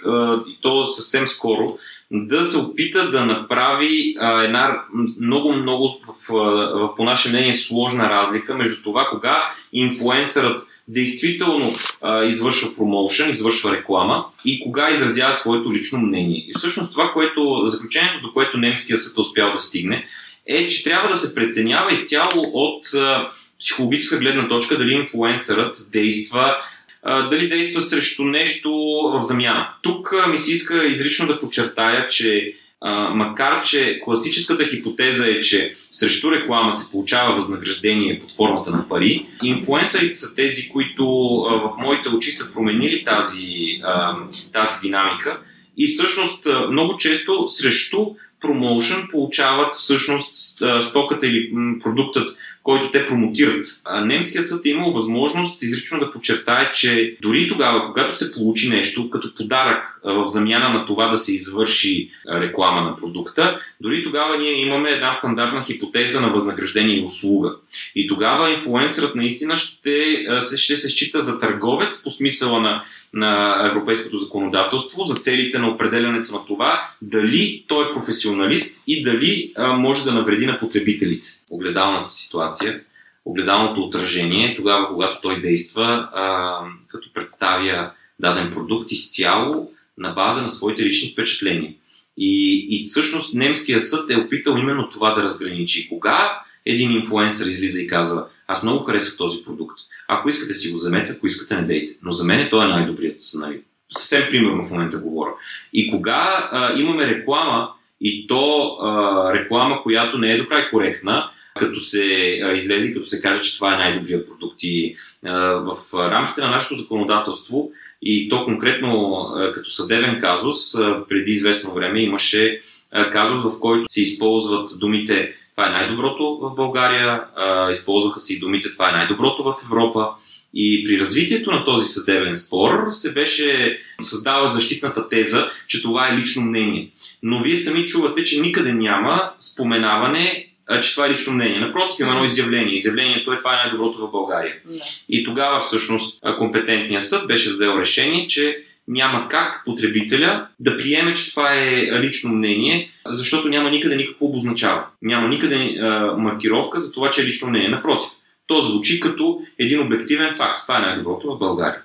и 0.48 0.58
то 0.62 0.88
съвсем 0.88 1.28
скоро, 1.28 1.78
да 2.12 2.46
се 2.46 2.58
опита 2.58 3.12
да 3.12 3.26
направи 3.26 4.16
една 4.44 4.82
много-много, 5.22 6.00
в, 6.08 6.30
в, 6.30 6.96
по 6.98 7.04
наше 7.04 7.30
мнение, 7.30 7.54
сложна 7.54 8.10
разлика 8.10 8.56
между 8.56 8.84
това, 8.84 9.08
кога 9.12 9.54
инфлуенсърът 9.74 10.64
действително 10.88 11.76
а, 12.02 12.24
извършва 12.24 12.76
промоушен, 12.76 13.30
извършва 13.30 13.78
реклама 13.78 14.26
и 14.46 14.64
кога 14.64 14.90
изразява 14.90 15.34
своето 15.34 15.74
лично 15.74 16.00
мнение. 16.00 16.46
И 16.48 16.54
всъщност 16.58 16.92
това, 16.92 17.12
което, 17.14 17.68
заключението, 17.68 18.22
до 18.22 18.34
което 18.34 18.58
немския 18.58 18.98
съд 18.98 19.18
е 19.18 19.22
успял 19.22 19.54
да 19.54 19.60
стигне, 19.60 20.06
е, 20.48 20.68
че 20.68 20.84
трябва 20.84 21.10
да 21.10 21.18
се 21.18 21.36
преценява 21.36 21.94
изцяло 21.94 22.52
от 22.54 22.94
а, 22.94 23.30
психологическа 23.60 24.18
гледна 24.18 24.48
точка 24.48 24.78
дали 24.78 24.94
инфлуенсърът 24.94 25.90
действа 25.92 26.42
а, 26.42 26.66
дали 27.06 27.50
действа 27.50 27.82
срещу 27.82 28.24
нещо 28.24 28.72
в 29.14 29.22
замяна. 29.22 29.70
Тук 29.82 30.14
ми 30.32 30.38
се 30.38 30.54
иска 30.54 30.86
изрично 30.88 31.28
да 31.28 31.40
подчертая, 31.40 32.08
че 32.08 32.54
а, 32.82 33.10
макар 33.10 33.64
че 33.64 34.02
класическата 34.04 34.68
хипотеза 34.68 35.28
е, 35.28 35.42
че 35.42 35.76
срещу 35.92 36.32
реклама 36.32 36.74
се 36.74 36.92
получава 36.92 37.36
възнаграждение 37.36 38.20
под 38.20 38.32
формата 38.32 38.72
на 38.72 38.88
пари, 38.88 39.26
инфлуенсърите 39.44 40.16
са 40.16 40.36
тези, 40.36 40.70
които 40.70 41.04
а, 41.04 41.56
в 41.56 41.74
моите 41.78 42.10
очи 42.10 42.32
са 42.32 42.54
променили 42.54 43.04
тази, 43.04 43.80
а, 43.84 44.16
тази 44.54 44.82
динамика 44.82 45.40
и 45.78 45.88
всъщност 45.88 46.48
много 46.72 46.98
често 46.98 47.48
срещу 47.48 48.06
промоушен 48.42 49.08
получават 49.12 49.76
всъщност 49.76 50.36
стоката 50.82 51.28
или 51.28 51.52
продуктът, 51.84 52.38
който 52.66 52.92
те 52.92 53.06
промотират. 53.06 53.66
Немският 54.04 54.48
съд 54.48 54.66
е 54.66 54.70
имал 54.70 54.92
възможност 54.92 55.64
изрично 55.64 56.00
да 56.00 56.12
подчертае, 56.12 56.72
че 56.72 57.18
дори 57.22 57.50
тогава, 57.50 57.88
когато 57.88 58.18
се 58.18 58.34
получи 58.34 58.70
нещо 58.70 59.10
като 59.10 59.36
подарък 59.36 60.00
в 60.04 60.24
замяна 60.28 60.70
на 60.70 60.86
това 60.86 61.08
да 61.08 61.18
се 61.18 61.36
извърши 61.36 62.10
реклама 62.34 62.82
на 62.82 62.96
продукта, 62.96 63.60
дори 63.82 64.04
тогава 64.04 64.38
ние 64.38 64.62
имаме 64.62 64.90
една 64.90 65.14
стандартна 65.14 65.64
хипотеза 65.64 66.22
на 66.22 66.30
възнаграждение 66.30 67.00
и 67.00 67.06
услуга. 67.06 67.56
И 67.96 68.08
тогава 68.08 68.52
инфлуенсърът 68.52 69.16
наистина 69.16 69.58
ще, 69.58 70.26
ще 70.58 70.78
се 70.78 70.90
счита 70.90 71.24
за 71.24 71.40
търговец 71.40 72.04
по 72.04 72.12
смисъла 72.12 72.62
на 72.62 72.84
на 73.16 73.66
европейското 73.70 74.18
законодателство 74.18 75.04
за 75.04 75.16
целите 75.16 75.60
на 75.60 75.70
определянето 75.70 76.34
на 76.34 76.46
това 76.46 76.90
дали 77.02 77.66
той 77.68 77.86
е 77.86 77.94
професионалист 77.94 78.84
и 78.88 79.04
дали 79.04 79.54
а, 79.56 79.74
може 79.74 80.04
да 80.04 80.14
навреди 80.14 80.46
на 80.46 80.60
потребителите. 80.60 81.28
Огледалната 81.52 82.12
ситуация, 82.12 82.82
огледалното 83.26 83.82
отражение, 83.82 84.56
тогава 84.56 84.88
когато 84.88 85.22
той 85.22 85.42
действа, 85.42 86.10
а, 86.14 86.60
като 86.88 87.14
представя 87.14 87.92
даден 88.20 88.52
продукт 88.52 88.92
изцяло 88.92 89.70
на 89.98 90.12
база 90.12 90.42
на 90.42 90.50
своите 90.50 90.84
лични 90.84 91.12
впечатления. 91.12 91.74
И, 92.18 92.66
и 92.70 92.86
всъщност 92.86 93.34
немския 93.34 93.82
съд 93.82 94.10
е 94.10 94.18
опитал 94.18 94.58
именно 94.58 94.90
това 94.90 95.14
да 95.14 95.24
разграничи. 95.24 95.90
Кога 95.90 96.42
един 96.66 96.92
инфлуенсър 96.92 97.46
излиза 97.46 97.82
и 97.82 97.88
казва, 97.88 98.28
аз 98.48 98.64
много 98.64 98.84
харесах 98.84 99.18
този 99.18 99.44
продукт. 99.44 99.78
Ако 100.08 100.30
искате 100.30 100.54
си 100.54 100.72
го 100.72 100.78
вземете, 100.78 101.12
ако 101.12 101.28
искате 101.28 101.62
не 101.62 101.68
дейте. 101.68 101.94
Но 102.04 102.12
за 102.12 102.24
мен 102.24 102.48
той 102.50 102.66
е 102.66 102.70
най-добрият. 102.70 103.22
Нали? 103.36 103.62
Съвсем 103.98 104.32
примерно 104.32 104.68
в 104.68 104.72
момента 104.72 104.98
говоря. 104.98 105.32
И 105.74 105.92
кога 105.92 106.50
а, 106.52 106.80
имаме 106.80 107.08
реклама, 107.08 107.70
и 108.02 108.28
то 108.28 108.78
а, 108.82 109.34
реклама, 109.34 109.84
която 109.84 110.18
не 110.18 110.34
е 110.34 110.38
добра 110.38 110.60
и 110.60 110.70
коректна, 110.70 111.30
като 111.60 111.80
се 111.80 112.40
а, 112.44 112.52
излезе 112.52 112.94
като 112.94 113.08
се 113.08 113.22
каже, 113.22 113.44
че 113.44 113.56
това 113.56 113.74
е 113.74 113.78
най-добрият 113.78 114.28
продукт. 114.28 114.64
И 114.64 114.96
а, 115.26 115.34
в 115.54 115.78
рамките 115.94 116.42
на 116.42 116.52
нашето 116.52 116.76
законодателство, 116.76 117.72
и 118.02 118.30
то 118.30 118.46
конкретно 118.46 119.14
а, 119.14 119.54
като 119.54 119.72
съдебен 119.72 120.22
казус, 120.22 120.76
а, 120.76 121.04
преди 121.10 121.32
известно 121.32 121.74
време 121.74 122.00
имаше 122.00 122.62
а, 122.92 123.10
казус, 123.10 123.44
в 123.44 123.60
който 123.60 123.86
се 123.90 124.02
използват 124.02 124.70
думите 124.80 125.36
това 125.56 125.68
е 125.68 125.72
най-доброто 125.72 126.40
в 126.42 126.56
България, 126.56 127.24
а, 127.36 127.72
използваха 127.72 128.20
се 128.20 128.34
и 128.34 128.40
думите 128.40 128.74
това 128.74 128.90
е 128.90 128.92
най-доброто 128.92 129.44
в 129.44 129.56
Европа. 129.66 130.10
И 130.54 130.86
при 130.88 131.00
развитието 131.00 131.52
на 131.52 131.66
този 131.66 131.88
съдебен 131.88 132.36
спор 132.36 132.88
се 132.90 133.14
беше 133.14 133.80
създава 134.02 134.48
защитната 134.48 135.10
теза, 135.10 135.52
че 135.68 135.82
това 135.82 136.10
е 136.10 136.18
лично 136.18 136.42
мнение. 136.42 136.90
Но 137.24 137.42
вие 137.42 137.58
сами 137.58 137.86
чувате, 137.86 138.24
че 138.24 138.42
никъде 138.42 138.74
няма 138.74 139.32
споменаване, 139.40 140.48
че 140.82 140.92
това 140.92 141.08
е 141.08 141.10
лично 141.10 141.34
мнение. 141.34 141.60
Напротив, 141.60 142.00
има 142.00 142.12
едно 142.12 142.26
изявление. 142.26 142.76
Изявлението 142.76 143.32
е 143.32 143.38
това 143.38 143.54
е 143.54 143.64
най-доброто 143.64 144.08
в 144.08 144.12
България. 144.12 144.56
Да. 144.66 144.84
И 145.10 145.24
тогава 145.24 145.62
всъщност 145.62 146.20
компетентният 146.38 147.04
съд 147.04 147.28
беше 147.28 147.52
взел 147.52 147.78
решение, 147.80 148.28
че 148.28 148.64
няма 148.88 149.30
как 149.30 149.62
потребителя 149.66 150.48
да 150.60 150.78
приеме, 150.78 151.14
че 151.14 151.32
това 151.32 151.54
е 151.54 152.02
лично 152.02 152.32
мнение, 152.32 152.92
защото 153.06 153.50
няма 153.50 153.72
никъде 153.72 153.96
никакво 153.96 154.26
обозначава. 154.26 154.86
Няма 155.02 155.28
никъде 155.28 155.56
а, 155.56 156.14
маркировка 156.18 156.80
за 156.80 156.94
това, 156.94 157.12
че 157.12 157.22
е 157.22 157.26
лично 157.26 157.50
мнение. 157.50 157.70
Напротив, 157.70 158.10
то 158.48 158.62
звучи 158.62 159.00
като 159.00 159.42
един 159.60 159.82
обективен 159.82 160.36
факт. 160.38 160.62
Това 160.62 160.78
е 160.78 160.82
най-доброто 160.82 161.36
в 161.36 161.40
България. 161.40 161.82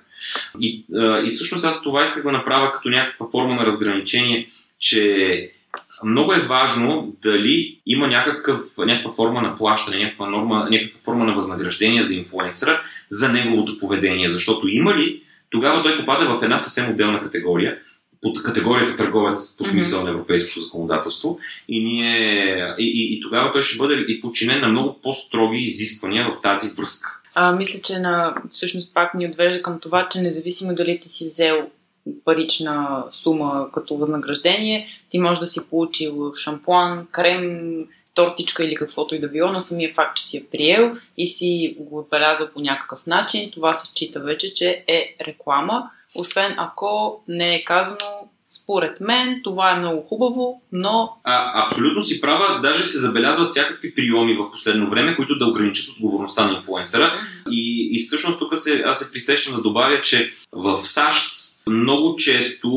И, 0.59 0.85
а, 0.95 1.23
и 1.25 1.27
всъщност 1.27 1.65
аз 1.65 1.83
това 1.83 2.03
исках 2.03 2.23
да 2.23 2.31
направя 2.31 2.71
като 2.71 2.89
някаква 2.89 3.27
форма 3.31 3.55
на 3.55 3.65
разграничение, 3.65 4.47
че 4.79 5.51
много 6.03 6.33
е 6.33 6.45
важно 6.45 7.15
дали 7.23 7.77
има 7.85 8.07
някакъв, 8.07 8.61
някаква 8.77 9.13
форма 9.13 9.41
на 9.41 9.57
плащане, 9.57 10.03
някаква, 10.03 10.29
норма, 10.29 10.67
някаква 10.71 10.99
форма 11.05 11.25
на 11.25 11.33
възнаграждение 11.33 12.03
за 12.03 12.15
инфлуенсъра 12.15 12.81
за 13.09 13.33
неговото 13.33 13.77
поведение. 13.77 14.29
Защото 14.29 14.67
има 14.67 14.95
ли 14.97 15.21
тогава 15.51 15.83
той 15.83 15.99
попада 15.99 16.37
в 16.37 16.43
една 16.43 16.57
съвсем 16.57 16.91
отделна 16.91 17.21
категория, 17.21 17.77
под 18.21 18.43
категорията 18.43 18.97
търговец 18.97 19.57
по 19.57 19.65
смисъл 19.65 19.99
mm-hmm. 19.99 20.03
на 20.03 20.09
европейското 20.09 20.61
законодателство 20.61 21.39
и, 21.67 21.83
ние, 21.83 22.75
и, 22.79 22.85
и, 22.85 23.17
и 23.17 23.21
тогава 23.21 23.51
той 23.51 23.61
ще 23.61 23.77
бъде 23.77 24.05
и 24.07 24.21
подчинен 24.21 24.61
на 24.61 24.67
много 24.67 24.99
по-строги 25.03 25.57
изисквания 25.57 26.31
в 26.31 26.41
тази 26.41 26.69
връзка. 26.69 27.19
А, 27.35 27.55
мисля, 27.55 27.79
че 27.83 27.99
на, 27.99 28.35
всъщност 28.51 28.93
пак 28.93 29.13
ни 29.13 29.27
отвежда 29.27 29.61
към 29.61 29.79
това, 29.79 30.09
че 30.11 30.21
независимо 30.21 30.75
дали 30.75 30.99
ти 30.99 31.09
си 31.09 31.25
взел 31.25 31.67
парична 32.25 33.03
сума 33.11 33.67
като 33.73 33.97
възнаграждение, 33.97 34.87
ти 35.09 35.19
можеш 35.19 35.39
да 35.39 35.47
си 35.47 35.69
получил 35.69 36.33
шампуан, 36.33 37.07
крем, 37.11 37.71
тортичка 38.13 38.65
или 38.65 38.75
каквото 38.75 39.15
и 39.15 39.19
да 39.19 39.27
било, 39.27 39.51
но 39.51 39.61
самия 39.61 39.93
факт, 39.93 40.17
че 40.17 40.23
си 40.23 40.37
е 40.37 40.45
приел 40.51 40.91
и 41.17 41.27
си 41.27 41.75
го 41.79 41.99
отбелязал 41.99 42.47
по 42.53 42.59
някакъв 42.59 43.07
начин, 43.07 43.51
това 43.51 43.73
се 43.73 43.91
счита 43.91 44.19
вече, 44.19 44.53
че 44.53 44.83
е 44.87 45.15
реклама, 45.27 45.89
освен 46.15 46.53
ако 46.57 47.23
не 47.27 47.55
е 47.55 47.63
казано 47.63 48.29
според 48.51 48.99
мен 49.01 49.41
това 49.43 49.71
е 49.71 49.79
много 49.79 50.01
хубаво, 50.01 50.61
но... 50.71 51.09
А, 51.23 51.65
абсолютно 51.65 52.03
си 52.03 52.21
права. 52.21 52.61
Даже 52.61 52.83
се 52.83 52.99
забелязват 52.99 53.51
всякакви 53.51 53.95
приеми 53.95 54.33
в 54.33 54.51
последно 54.51 54.89
време, 54.89 55.15
които 55.15 55.37
да 55.37 55.45
ограничат 55.45 55.95
отговорността 55.95 56.47
на 56.47 56.57
инфлуенсъра. 56.57 57.13
И, 57.51 57.89
и 57.91 58.03
всъщност 58.03 58.39
тук 58.39 58.57
се, 58.57 58.83
аз 58.85 58.99
се 58.99 59.11
присещам 59.11 59.55
да 59.55 59.61
добавя, 59.61 60.01
че 60.01 60.33
в 60.51 60.87
САЩ 60.87 61.40
много 61.67 62.15
често 62.15 62.69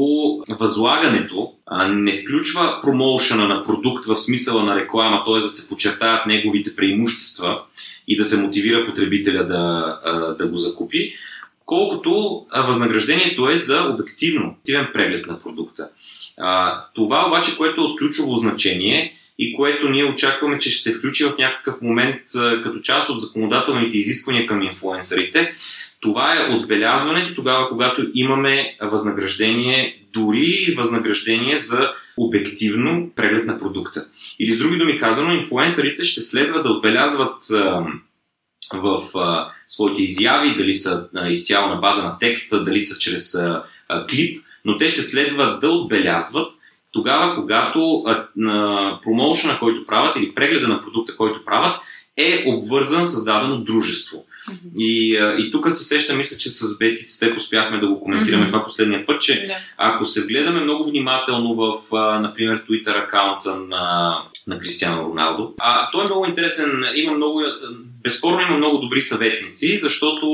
възлагането 0.48 1.52
не 1.88 2.12
включва 2.12 2.78
промоушена 2.82 3.48
на 3.48 3.64
продукт 3.64 4.06
в 4.06 4.16
смисъла 4.16 4.64
на 4.64 4.76
реклама, 4.76 5.22
т.е. 5.26 5.40
да 5.40 5.48
се 5.48 5.68
подчертаят 5.68 6.26
неговите 6.26 6.76
преимущества 6.76 7.62
и 8.08 8.16
да 8.16 8.24
се 8.24 8.42
мотивира 8.42 8.86
потребителя 8.86 9.44
да, 9.44 10.34
да 10.38 10.48
го 10.48 10.56
закупи, 10.56 11.14
колкото 11.66 12.44
възнаграждението 12.66 13.48
е 13.48 13.56
за 13.56 13.88
обективно, 13.94 14.48
обективен 14.48 14.88
преглед 14.94 15.26
на 15.26 15.40
продукта. 15.40 15.88
Това 16.94 17.26
обаче, 17.26 17.56
което 17.56 17.80
е 17.80 17.84
от 17.84 17.98
ключово 17.98 18.36
значение 18.36 19.14
и 19.38 19.56
което 19.56 19.88
ние 19.88 20.04
очакваме, 20.04 20.58
че 20.58 20.70
ще 20.70 20.90
се 20.90 20.98
включи 20.98 21.24
в 21.24 21.38
някакъв 21.38 21.82
момент 21.82 22.20
като 22.64 22.80
част 22.80 23.10
от 23.10 23.22
законодателните 23.22 23.98
изисквания 23.98 24.46
към 24.46 24.62
инфлуенсърите, 24.62 25.54
това 26.04 26.34
е 26.34 26.54
отбелязването 26.54 27.34
тогава, 27.34 27.68
когато 27.68 28.06
имаме 28.14 28.76
възнаграждение, 28.82 30.06
дори 30.12 30.74
възнаграждение 30.76 31.56
за 31.58 31.92
обективно 32.16 33.10
преглед 33.16 33.46
на 33.46 33.58
продукта. 33.58 34.06
Или 34.38 34.52
с 34.52 34.58
други 34.58 34.76
думи 34.76 35.00
казано, 35.00 35.32
инфлуенсърите 35.32 36.04
ще 36.04 36.20
следва 36.20 36.62
да 36.62 36.70
отбелязват 36.70 37.40
в 38.74 39.02
своите 39.68 40.02
изяви, 40.02 40.56
дали 40.56 40.76
са 40.76 41.08
изцяло 41.28 41.68
на 41.68 41.76
база 41.76 42.02
на 42.02 42.18
текста, 42.18 42.64
дали 42.64 42.80
са 42.80 42.98
чрез 42.98 43.38
клип, 44.10 44.44
но 44.64 44.78
те 44.78 44.88
ще 44.88 45.02
следва 45.02 45.58
да 45.60 45.70
отбелязват 45.70 46.52
тогава, 46.92 47.34
когато 47.34 48.04
промоушена, 49.04 49.58
който 49.58 49.86
правят 49.86 50.16
или 50.16 50.34
прегледа 50.34 50.68
на 50.68 50.82
продукта, 50.82 51.16
който 51.16 51.44
правят, 51.44 51.80
е 52.16 52.44
обвързан 52.46 53.06
с 53.06 53.24
дадено 53.24 53.64
дружество. 53.64 54.24
И, 54.78 55.18
и 55.38 55.52
тук 55.52 55.70
се 55.70 55.84
сеща, 55.84 56.14
мисля, 56.14 56.38
че 56.38 56.50
с 56.50 56.78
Бети 56.78 57.04
с 57.04 57.18
теб 57.18 57.36
успяхме 57.36 57.78
да 57.78 57.88
го 57.88 58.00
коментираме 58.00 58.44
mm-hmm. 58.44 58.48
това 58.48 58.64
последния 58.64 59.06
път, 59.06 59.22
че 59.22 59.32
yeah. 59.32 59.56
ако 59.76 60.06
се 60.06 60.26
гледаме 60.26 60.60
много 60.60 60.84
внимателно 60.84 61.54
в, 61.54 61.78
например, 62.20 62.64
Twitter 62.64 63.04
акаунта 63.04 63.56
на, 63.56 64.18
на 64.46 64.58
Кристиано 64.58 65.04
Роналдо, 65.04 65.54
а 65.58 65.90
той 65.90 66.02
е 66.02 66.06
много 66.06 66.26
интересен, 66.26 66.84
има 66.96 67.12
много, 67.12 67.42
безспорно 68.02 68.40
има 68.40 68.56
много 68.56 68.78
добри 68.78 69.00
съветници, 69.00 69.78
защото 69.78 70.26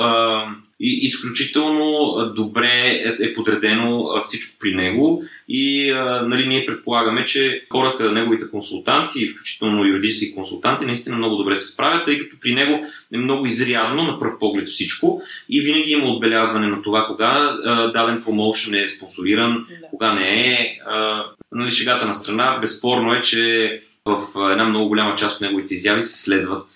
а, 0.00 0.46
и 0.80 1.06
изключително 1.06 2.16
добре 2.36 3.02
е 3.22 3.34
подредено 3.34 4.04
всичко 4.26 4.58
при 4.60 4.74
него 4.74 5.22
и 5.48 5.92
нали, 6.26 6.48
ние 6.48 6.66
предполагаме, 6.66 7.24
че 7.24 7.66
хората, 7.72 8.12
неговите 8.12 8.50
консултанти, 8.50 9.28
включително 9.28 9.84
юридически 9.84 10.34
консултанти, 10.34 10.86
наистина 10.86 11.16
много 11.16 11.36
добре 11.36 11.56
се 11.56 11.72
справят, 11.72 12.04
тъй 12.04 12.18
като 12.18 12.36
при 12.40 12.54
него 12.54 12.86
е 13.12 13.18
много 13.18 13.46
изрядно 13.46 14.02
на 14.02 14.20
пръв 14.20 14.38
поглед 14.40 14.66
всичко 14.66 15.22
и 15.50 15.60
винаги 15.60 15.90
има 15.90 16.06
отбелязване 16.06 16.66
на 16.66 16.82
това 16.82 17.06
кога 17.06 17.56
даден 17.92 18.22
промоушен 18.24 18.74
е 18.74 18.86
спонсориран, 18.86 19.66
да. 19.68 19.88
кога 19.90 20.12
не 20.14 20.52
е. 20.52 20.78
Нали, 21.52 21.70
шегата 21.70 22.06
на 22.06 22.14
страна, 22.14 22.58
безспорно 22.60 23.14
е, 23.14 23.22
че 23.22 23.82
в 24.06 24.50
една 24.52 24.64
много 24.64 24.88
голяма 24.88 25.14
част 25.14 25.36
от 25.36 25.40
неговите 25.40 25.74
изяви 25.74 26.02
се 26.02 26.22
следват 26.22 26.70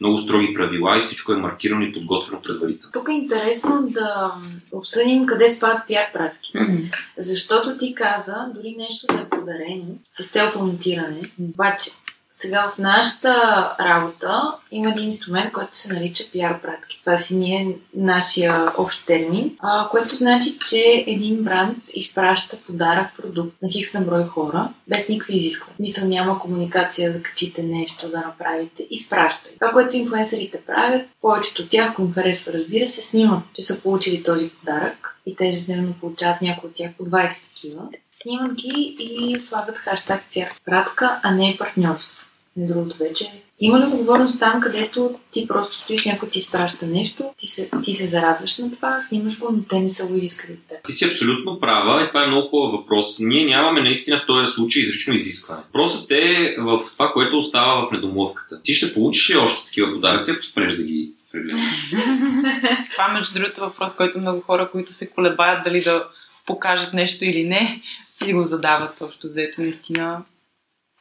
много 0.00 0.18
строги 0.18 0.54
правила 0.54 0.98
и 0.98 1.02
всичко 1.02 1.32
е 1.32 1.36
маркирано 1.36 1.82
и 1.82 1.92
подготвено 1.92 2.42
предварително. 2.42 2.92
Тук 2.92 3.08
е 3.08 3.12
интересно 3.12 3.86
да 3.90 4.32
обсъдим 4.72 5.26
къде 5.26 5.48
спадат 5.48 5.86
пиар 5.86 6.12
пратки. 6.12 6.52
Mm-hmm. 6.52 6.96
Защото 7.18 7.78
ти 7.78 7.94
каза, 7.94 8.46
дори 8.54 8.74
нещо 8.78 9.06
да 9.06 9.20
е 9.20 9.28
подарено 9.28 9.84
с 10.10 10.28
цел 10.28 10.52
промотиране, 10.52 11.30
обаче 11.40 11.90
сега 12.36 12.70
в 12.70 12.78
нашата 12.78 13.34
работа 13.80 14.52
има 14.70 14.90
един 14.90 15.06
инструмент, 15.06 15.52
който 15.52 15.76
се 15.76 15.92
нарича 15.92 16.24
PR 16.24 16.60
пратки. 16.60 17.00
Това 17.00 17.18
си 17.18 17.36
ние 17.36 17.76
нашия 17.94 18.72
общ 18.78 19.06
термин, 19.06 19.56
а, 19.58 19.88
което 19.88 20.14
значи, 20.14 20.58
че 20.68 21.04
един 21.06 21.44
бранд 21.44 21.78
изпраща 21.94 22.56
подарък, 22.56 23.06
продукт 23.16 23.62
на 23.62 23.68
хикс 23.68 23.94
на 23.94 24.00
брой 24.00 24.24
хора, 24.24 24.68
без 24.88 25.08
никакви 25.08 25.36
изисквания. 25.36 25.76
Мисъл 25.78 26.08
няма 26.08 26.38
комуникация 26.38 27.12
да 27.12 27.22
качите 27.22 27.62
нещо, 27.62 28.08
да 28.08 28.18
направите. 28.18 28.86
Изпраща. 28.90 29.48
Това, 29.60 29.72
което 29.72 29.96
инфуенсерите 29.96 30.60
правят, 30.60 31.08
повечето 31.20 31.62
от 31.62 31.70
тях, 31.70 31.90
ако 31.90 32.02
им 32.02 32.12
харесва, 32.12 32.52
разбира 32.52 32.88
се, 32.88 33.02
снимат, 33.02 33.42
че 33.52 33.62
са 33.62 33.82
получили 33.82 34.22
този 34.22 34.48
подарък 34.48 35.18
и 35.26 35.36
те 35.36 35.48
ежедневно 35.48 35.94
получават 36.00 36.42
някои 36.42 36.68
от 36.70 36.76
тях 36.76 36.90
по 36.98 37.04
20 37.04 37.48
такива. 37.48 37.82
Снимат 38.14 38.54
ги 38.54 38.96
и 38.98 39.40
слагат 39.40 39.76
хаштаг 39.76 40.22
PR 40.36 40.50
пратка, 40.64 41.20
а 41.22 41.30
не 41.30 41.56
партньорство. 41.58 42.23
Между 42.56 42.74
другото 42.74 42.96
вече. 42.98 43.32
Има 43.60 43.80
ли 43.80 43.84
отговорност 43.84 44.38
там, 44.38 44.60
където 44.60 45.14
ти 45.30 45.46
просто 45.48 45.74
стоиш, 45.74 46.04
някой 46.04 46.30
ти 46.30 46.38
изпраща 46.38 46.86
нещо, 46.86 47.24
ти 47.38 47.46
се, 47.46 47.70
ти 47.84 47.94
се 47.94 48.06
зарадваш 48.06 48.58
на 48.58 48.72
това, 48.72 49.00
снимаш 49.00 49.38
го, 49.40 49.52
но 49.52 49.62
те 49.62 49.80
не 49.80 49.88
са 49.88 50.08
го 50.08 50.16
изискали 50.16 50.52
от 50.52 50.68
теб? 50.68 50.84
Ти 50.84 50.92
си 50.92 51.04
абсолютно 51.04 51.60
права 51.60 52.04
и 52.04 52.08
това 52.08 52.24
е 52.24 52.26
много 52.26 52.48
хубав 52.48 52.72
въпрос. 52.72 53.20
Ние 53.20 53.46
нямаме 53.46 53.82
наистина 53.82 54.18
в 54.18 54.26
този 54.26 54.52
случай 54.52 54.82
изрично 54.82 55.14
изискване. 55.14 55.62
Въпросът 55.62 56.10
е 56.10 56.56
в 56.58 56.80
това, 56.92 57.12
което 57.12 57.38
остава 57.38 57.88
в 57.88 57.92
недомовката. 57.92 58.62
Ти 58.62 58.74
ще 58.74 58.94
получиш 58.94 59.30
ли 59.30 59.36
още 59.36 59.66
такива 59.66 59.92
подаръци, 59.92 60.30
ако 60.30 60.42
спреш 60.42 60.76
да 60.76 60.82
ги 60.82 61.12
прегледаш? 61.32 61.90
това, 62.90 63.08
между 63.08 63.34
другото, 63.34 63.60
е 63.60 63.66
въпрос, 63.66 63.96
който 63.96 64.18
много 64.18 64.40
хора, 64.40 64.70
които 64.72 64.92
се 64.92 65.10
колебаят 65.10 65.64
дали 65.64 65.82
да 65.82 66.06
покажат 66.46 66.92
нещо 66.92 67.24
или 67.24 67.44
не, 67.44 67.80
си 68.14 68.32
го 68.32 68.44
задават 68.44 69.00
общо 69.00 69.26
взето. 69.26 69.60
Наистина 69.60 70.22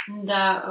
да, 0.09 0.63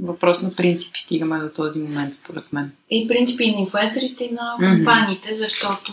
въпрос 0.00 0.42
на 0.42 0.54
принципи 0.54 0.98
стигаме 0.98 1.38
до 1.38 1.48
този 1.48 1.80
момент, 1.80 2.14
според 2.14 2.52
мен. 2.52 2.72
И 2.90 3.08
принципи 3.08 3.44
и 3.44 3.54
на 3.54 3.60
инфуенсърите, 3.60 4.24
и 4.24 4.32
на 4.32 4.56
компаниите, 4.58 5.28
mm-hmm. 5.28 5.38
защото 5.38 5.92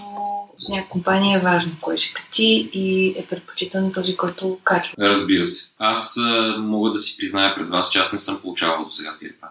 с 0.57 0.69
някаква 0.69 0.89
компания 0.89 1.37
е 1.37 1.41
важно 1.41 1.71
кой 1.81 1.97
ще 1.97 2.13
качи 2.13 2.69
и 2.73 3.15
е 3.17 3.25
предпочитан 3.25 3.91
този, 3.91 4.17
който 4.17 4.59
качва. 4.63 4.93
Разбира 4.99 5.45
се. 5.45 5.69
Аз 5.79 6.17
а, 6.17 6.57
мога 6.57 6.91
да 6.91 6.99
си 6.99 7.17
призная 7.17 7.55
пред 7.55 7.69
вас, 7.69 7.91
че 7.91 7.99
аз 7.99 8.13
не 8.13 8.19
съм 8.19 8.39
получавал 8.41 8.85
до 8.85 8.91
сега 8.91 9.17
пирпа. 9.19 9.47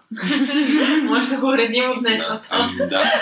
Може 1.05 1.29
да 1.29 1.37
го 1.37 1.47
уредим 1.47 1.91
от 1.91 2.01
днес 2.01 2.21
да, 2.21 2.41
ами, 2.51 2.77
да. 2.77 3.13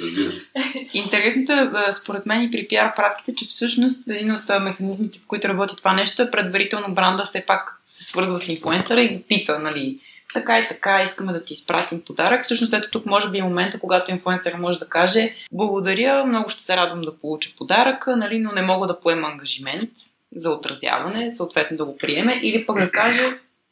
Разбира 0.00 0.30
се. 0.30 0.52
Интересното 0.94 1.52
е, 1.52 1.92
според 1.92 2.26
мен, 2.26 2.42
и 2.42 2.50
при 2.50 2.68
пиар 2.68 2.94
пратките, 2.94 3.34
че 3.34 3.46
всъщност 3.46 4.00
един 4.10 4.32
от 4.32 4.42
механизмите, 4.60 5.18
в 5.18 5.26
които 5.26 5.48
работи 5.48 5.76
това 5.76 5.92
нещо, 5.92 6.22
е 6.22 6.30
предварително 6.30 6.94
бранда 6.94 7.24
все 7.24 7.44
пак 7.46 7.80
се 7.86 8.04
свързва 8.04 8.38
с 8.38 8.48
инфуенсъра 8.48 9.02
и 9.02 9.22
пита, 9.22 9.58
нали, 9.58 10.00
така 10.32 10.58
и 10.58 10.68
така, 10.68 11.02
искаме 11.02 11.32
да 11.32 11.44
ти 11.44 11.54
изпратим 11.54 12.02
подарък. 12.06 12.44
Всъщност 12.44 12.74
ето 12.74 12.90
тук 12.90 13.06
може 13.06 13.30
би 13.30 13.38
е 13.38 13.42
момента, 13.42 13.78
когато 13.78 14.10
инфлуенсър 14.10 14.54
може 14.54 14.78
да 14.78 14.88
каже 14.88 15.34
благодаря, 15.52 16.24
много 16.24 16.48
ще 16.48 16.62
се 16.62 16.76
радвам 16.76 17.02
да 17.02 17.16
получа 17.16 17.50
подаръка, 17.56 18.16
нали, 18.16 18.38
но 18.38 18.52
не 18.52 18.62
мога 18.62 18.86
да 18.86 19.00
поема 19.00 19.28
ангажимент 19.28 19.90
за 20.34 20.50
отразяване, 20.50 21.34
съответно 21.34 21.76
да 21.76 21.84
го 21.84 21.96
приеме, 21.96 22.40
или 22.42 22.66
пък 22.66 22.78
да 22.78 22.90
каже 22.90 23.22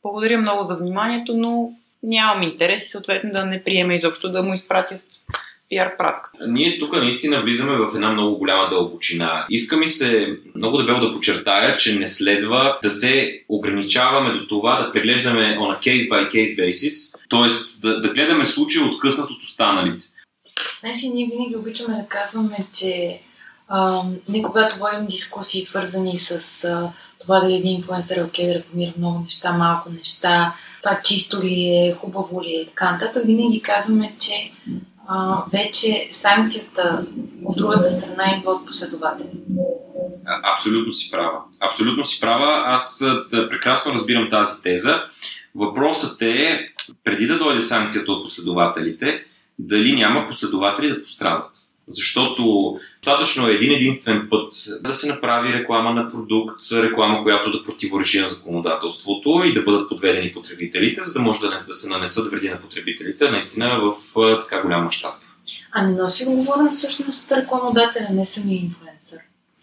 благодаря 0.02 0.38
много 0.38 0.64
за 0.64 0.76
вниманието, 0.76 1.34
но 1.36 1.70
нямам 2.02 2.42
интерес 2.42 2.86
и 2.86 2.88
съответно 2.88 3.30
да 3.32 3.46
не 3.46 3.64
приеме 3.64 3.94
изобщо 3.94 4.32
да 4.32 4.42
му 4.42 4.54
изпратят 4.54 5.02
пиар 5.70 5.96
пратка. 5.96 6.30
Ние 6.46 6.78
тук 6.78 6.96
наистина 6.96 7.42
влизаме 7.42 7.76
в 7.76 7.94
една 7.94 8.12
много 8.12 8.38
голяма 8.38 8.68
дълбочина. 8.68 9.46
Иска 9.50 9.76
ми 9.76 9.88
се 9.88 10.36
много 10.54 10.78
дебело 10.78 11.00
да 11.00 11.12
подчертая, 11.12 11.76
че 11.76 11.98
не 11.98 12.06
следва 12.06 12.78
да 12.82 12.90
се 12.90 13.42
ограничаваме 13.48 14.38
до 14.38 14.46
това 14.46 14.82
да 14.82 14.92
преглеждаме 14.92 15.58
on 15.60 15.78
a 15.78 15.80
case 15.80 16.08
by 16.08 16.30
case 16.30 16.60
basis, 16.60 17.18
т.е. 17.30 17.80
Да, 17.80 18.00
да 18.00 18.08
гледаме 18.08 18.44
случаи 18.44 18.82
откъснат 18.82 19.30
от 19.30 19.42
останалите. 19.42 20.04
Знаеш, 20.80 21.02
ние 21.14 21.28
винаги 21.32 21.56
обичаме 21.56 21.94
да 21.94 22.06
казваме, 22.08 22.66
че 22.74 23.20
а, 23.68 24.02
не 24.28 24.42
когато 24.42 24.78
водим 24.78 25.06
дискусии, 25.06 25.62
свързани 25.62 26.16
с 26.16 26.64
а, 26.64 26.92
това 27.20 27.40
дали 27.40 27.54
един 27.54 27.76
инфлуенсър 27.76 28.16
е 28.16 28.24
окей 28.24 28.46
да 28.46 28.54
рекламира 28.54 28.92
много 28.98 29.20
неща, 29.20 29.52
малко 29.52 29.90
неща, 29.90 30.54
това 30.82 31.00
чисто 31.04 31.42
ли 31.42 31.64
е, 31.64 31.94
хубаво 31.98 32.42
ли 32.42 32.48
е 32.48 32.60
и 32.60 32.66
така 32.66 32.92
нататък, 32.92 33.22
винаги 33.26 33.62
казваме, 33.62 34.14
че 34.18 34.50
а, 35.08 35.44
вече 35.52 36.08
санкцията 36.10 37.06
от 37.44 37.56
другата 37.56 37.90
страна 37.90 38.24
идва 38.38 38.50
от 38.50 38.66
последователи. 38.66 39.28
Абсолютно 40.54 40.94
си 40.94 41.10
права. 41.10 41.38
Абсолютно 41.60 42.06
си 42.06 42.20
права. 42.20 42.62
Аз 42.66 43.04
прекрасно 43.30 43.92
разбирам 43.92 44.30
тази 44.30 44.62
теза. 44.62 45.04
Въпросът 45.54 46.22
е, 46.22 46.68
преди 47.04 47.26
да 47.26 47.38
дойде 47.38 47.62
санкцията 47.62 48.12
от 48.12 48.24
последователите, 48.24 49.24
дали 49.58 49.96
няма 49.96 50.26
последователи 50.26 50.88
да 50.88 51.02
пострадат. 51.02 51.50
Защото 51.94 52.74
достатъчно 53.02 53.48
е 53.48 53.52
един 53.52 53.72
единствен 53.72 54.26
път 54.30 54.52
да 54.82 54.94
се 54.94 55.08
направи 55.08 55.52
реклама 55.52 55.94
на 55.94 56.08
продукт, 56.08 56.60
реклама, 56.72 57.22
която 57.22 57.50
да 57.50 57.62
противоречи 57.62 58.20
на 58.20 58.28
законодателството 58.28 59.42
и 59.44 59.54
да 59.54 59.62
бъдат 59.62 59.88
подведени 59.88 60.32
потребителите, 60.32 61.04
за 61.04 61.12
да 61.12 61.20
може 61.20 61.40
да, 61.40 61.50
не, 61.50 61.56
да 61.66 61.74
се 61.74 61.88
нанесат 61.88 62.30
вреди 62.30 62.48
на 62.48 62.60
потребителите, 62.60 63.30
наистина 63.30 63.80
в 64.14 64.40
така 64.40 64.62
голям 64.62 64.84
мащаб. 64.84 65.14
А 65.72 65.86
не 65.86 66.02
носи 66.02 66.28
отговорност 66.28 66.78
всъщност 66.78 67.32
рекламодателя, 67.32 68.08
не 68.10 68.24
самия 68.24 68.60
инфлуенсър, 68.60 69.18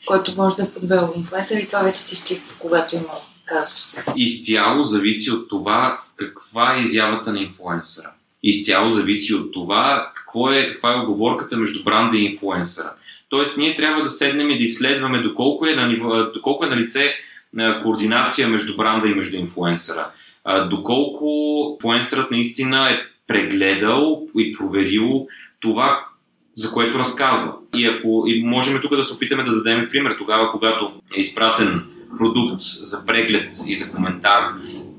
който 0.08 0.36
може 0.38 0.56
да 0.56 0.64
е 0.64 0.70
подвел 0.70 1.14
инфлуенсър 1.16 1.58
и 1.58 1.68
това 1.68 1.80
вече 1.80 2.02
се 2.02 2.14
изчиства, 2.14 2.56
когато 2.60 2.96
има 2.96 3.14
казус. 3.46 3.96
Изцяло 4.16 4.84
зависи 4.84 5.32
от 5.32 5.50
това 5.50 6.02
каква 6.16 6.76
е 6.76 6.82
изявата 6.82 7.34
на 7.34 7.40
инфлуенсъра 7.40 8.12
изцяло 8.50 8.90
зависи 8.90 9.34
от 9.34 9.54
това 9.54 10.12
какво 10.16 10.52
е, 10.52 10.68
каква 10.68 10.94
е 10.94 11.00
оговорката 11.00 11.58
между 11.58 11.84
бранда 11.84 12.18
и 12.18 12.26
инфлуенсъра. 12.26 12.94
Тоест, 13.30 13.58
ние 13.58 13.76
трябва 13.76 14.04
да 14.04 14.10
седнем 14.10 14.50
и 14.50 14.58
да 14.58 14.64
изследваме 14.64 15.22
доколко 15.22 15.66
е 15.66 15.76
на, 15.76 15.90
доколко 16.34 16.66
е 16.66 16.70
на 16.70 16.78
лице 16.78 17.16
координация 17.84 18.48
между 18.48 18.78
бранда 18.78 19.08
и 19.08 19.14
между 19.14 19.38
инфлуенсъра. 19.38 20.12
Доколко 20.70 21.28
инфлуенсърът 21.74 22.32
наистина 22.32 22.90
е 22.92 23.00
прегледал 23.28 24.28
и 24.38 24.58
проверил 24.58 25.28
това, 25.60 26.06
за 26.56 26.72
което 26.72 27.00
разказва. 27.00 27.54
И 27.76 27.86
ако 27.86 28.24
и 28.28 28.44
можем 28.44 28.82
тук 28.82 28.96
да 28.96 29.04
се 29.04 29.14
опитаме 29.14 29.44
да 29.44 29.56
дадем 29.56 29.88
пример 29.90 30.16
тогава, 30.18 30.52
когато 30.52 30.92
е 31.18 31.20
изпратен 31.20 31.86
продукт 32.18 32.62
за 32.62 33.06
преглед 33.06 33.54
и 33.68 33.76
за 33.76 33.92
коментар, 33.92 34.54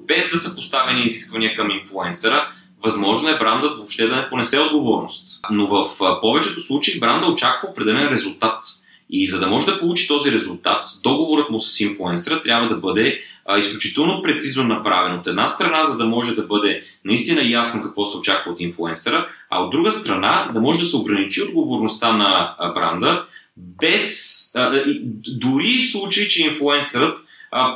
без 0.07 0.31
да 0.31 0.39
са 0.39 0.57
поставени 0.57 1.01
изисквания 1.01 1.57
към 1.57 1.71
инфлуенсъра, 1.71 2.49
възможно 2.83 3.29
е 3.29 3.39
брандът 3.39 3.77
въобще 3.77 4.07
да 4.07 4.17
не 4.17 4.29
понесе 4.29 4.59
отговорност. 4.59 5.41
Но 5.51 5.67
в 5.67 5.91
повечето 6.21 6.61
случаи 6.61 7.01
бранда 7.01 7.27
очаква 7.27 7.69
определен 7.69 8.09
резултат. 8.09 8.65
И 9.11 9.29
за 9.29 9.41
да 9.41 9.47
може 9.47 9.67
да 9.67 9.79
получи 9.79 10.09
този 10.09 10.33
резултат, 10.33 10.89
договорът 11.03 11.51
му 11.51 11.61
с 11.61 11.81
инфлуенсъра 11.81 12.43
трябва 12.43 12.69
да 12.69 12.77
бъде 12.77 13.21
а, 13.47 13.59
изключително 13.59 14.23
прецизно 14.23 14.65
направен. 14.65 15.19
От 15.19 15.27
една 15.27 15.49
страна, 15.49 15.85
за 15.85 15.97
да 15.97 16.07
може 16.07 16.35
да 16.35 16.43
бъде 16.43 16.83
наистина 17.05 17.43
ясно 17.45 17.83
какво 17.83 18.07
се 18.07 18.19
очаква 18.19 18.53
от 18.53 18.61
инфлуенсъра, 18.61 19.29
а 19.51 19.63
от 19.63 19.71
друга 19.71 19.93
страна, 19.93 20.51
да 20.55 20.61
може 20.61 20.81
да 20.81 20.87
се 20.87 20.97
ограничи 20.97 21.43
отговорността 21.43 22.13
на 22.13 22.57
бранда, 22.75 23.25
без, 23.57 24.53
а, 24.55 24.83
дори 25.29 25.83
в 25.83 25.91
случай, 25.93 26.29
че 26.29 26.43
инфлуенсърът 26.43 27.19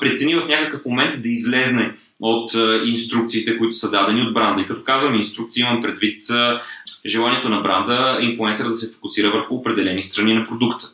прецени 0.01 0.35
в 0.35 0.49
някакъв 0.49 0.85
момент 0.85 1.23
да 1.23 1.29
излезне 1.29 1.95
от 2.23 2.55
а, 2.55 2.83
инструкциите, 2.87 3.59
които 3.59 3.77
са 3.77 3.91
дадени 3.91 4.23
от 4.23 4.35
бранда. 4.35 4.63
И 4.63 4.67
като 4.67 4.85
казвам 4.85 5.15
инструкции, 5.15 5.61
имам 5.61 5.83
предвид 5.83 6.31
а, 6.31 6.63
желанието 7.07 7.49
на 7.49 7.61
бранда 7.61 8.19
инфлуенсъра 8.23 8.69
да 8.69 8.75
се 8.75 8.93
фокусира 8.93 9.31
върху 9.31 9.55
определени 9.55 10.03
страни 10.03 10.35
на 10.35 10.45
продукта. 10.45 10.87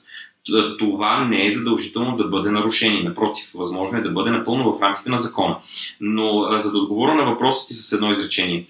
Това 0.78 1.24
не 1.24 1.46
е 1.46 1.50
задължително 1.50 2.16
да 2.16 2.28
бъде 2.28 2.50
нарушение. 2.50 3.02
Напротив, 3.02 3.44
възможно 3.54 3.98
е 3.98 4.02
да 4.02 4.10
бъде 4.10 4.30
напълно 4.30 4.72
в 4.72 4.82
рамките 4.82 5.10
на 5.10 5.18
закона. 5.18 5.56
Но 6.00 6.58
за 6.58 6.72
да 6.72 6.78
отговоря 6.78 7.14
на 7.14 7.24
въпросите 7.24 7.74
с 7.74 7.92
едно 7.92 8.12
изречение. 8.12 8.66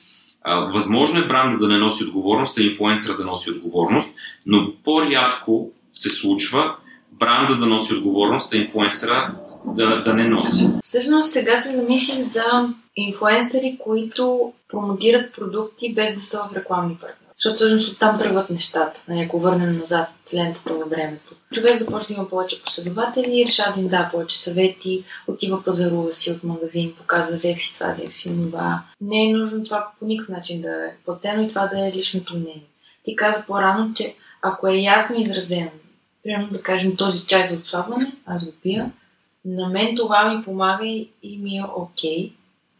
Възможно 0.74 1.20
е 1.20 1.26
бранда 1.26 1.58
да 1.58 1.68
не 1.68 1.78
носи 1.78 2.04
отговорност, 2.04 2.58
а 2.58 2.62
инфлуенсъра 2.62 3.16
да 3.16 3.24
носи 3.24 3.50
отговорност, 3.50 4.10
но 4.46 4.72
по-рядко 4.84 5.70
се 5.94 6.10
случва 6.10 6.74
бранда 7.12 7.56
да 7.56 7.66
носи 7.66 7.94
отговорност, 7.94 8.54
а 8.54 8.56
инфлуенсъра 8.56 9.34
да, 9.64 10.02
да 10.02 10.14
не 10.14 10.24
носи. 10.24 10.70
Всъщност 10.82 11.30
сега 11.30 11.56
се 11.56 11.76
замислих 11.76 12.20
за 12.20 12.68
инфуенсъри, 12.96 13.78
които 13.84 14.52
промотират 14.68 15.34
продукти 15.34 15.94
без 15.94 16.14
да 16.14 16.22
са 16.22 16.38
в 16.38 16.56
рекламни 16.56 16.94
партньори. 16.94 17.28
Защото 17.38 17.56
всъщност 17.56 17.92
оттам 17.92 18.18
тръгват 18.18 18.50
нещата. 18.50 19.00
Нали, 19.08 19.20
ако 19.20 19.38
върнем 19.38 19.78
назад 19.78 20.08
лентата 20.34 20.74
във 20.74 20.90
времето. 20.90 21.34
Човек 21.52 21.78
започва 21.78 22.14
да 22.14 22.20
има 22.20 22.28
повече 22.28 22.62
последователи, 22.62 23.44
решава 23.46 23.74
да 23.74 23.80
им 23.80 23.88
дава 23.88 24.10
повече 24.10 24.38
съвети, 24.38 25.04
отива 25.26 25.64
пазарува 25.64 26.14
си 26.14 26.30
от 26.30 26.44
магазин, 26.44 26.94
показва 26.98 27.32
взех 27.32 27.58
си 27.58 27.74
това, 27.74 27.90
взех 27.90 28.12
си 28.12 28.36
това. 28.36 28.82
Не 29.00 29.30
е 29.30 29.32
нужно 29.32 29.64
това 29.64 29.88
по 29.98 30.06
никакъв 30.06 30.36
начин 30.36 30.62
да 30.62 30.86
е 30.86 30.94
платено 31.04 31.42
и 31.42 31.48
това 31.48 31.66
да 31.66 31.88
е 31.88 31.92
личното 31.92 32.34
мнение. 32.34 32.66
Ти 33.04 33.16
каза 33.16 33.44
по-рано, 33.46 33.94
че 33.94 34.14
ако 34.42 34.68
е 34.68 34.76
ясно 34.76 35.20
изразено, 35.20 35.70
примерно 36.22 36.48
да 36.50 36.62
кажем 36.62 36.96
този 36.96 37.26
чай 37.26 37.46
за 37.46 37.56
отслабване, 37.56 38.12
аз 38.26 38.44
го 38.44 38.52
пия, 38.62 38.90
на 39.48 39.68
мен 39.68 39.96
това 39.96 40.34
ми 40.34 40.44
помага 40.44 40.86
и, 40.86 41.08
и 41.22 41.38
ми 41.38 41.56
е 41.56 41.64
окей. 41.76 42.18
Okay. 42.18 42.32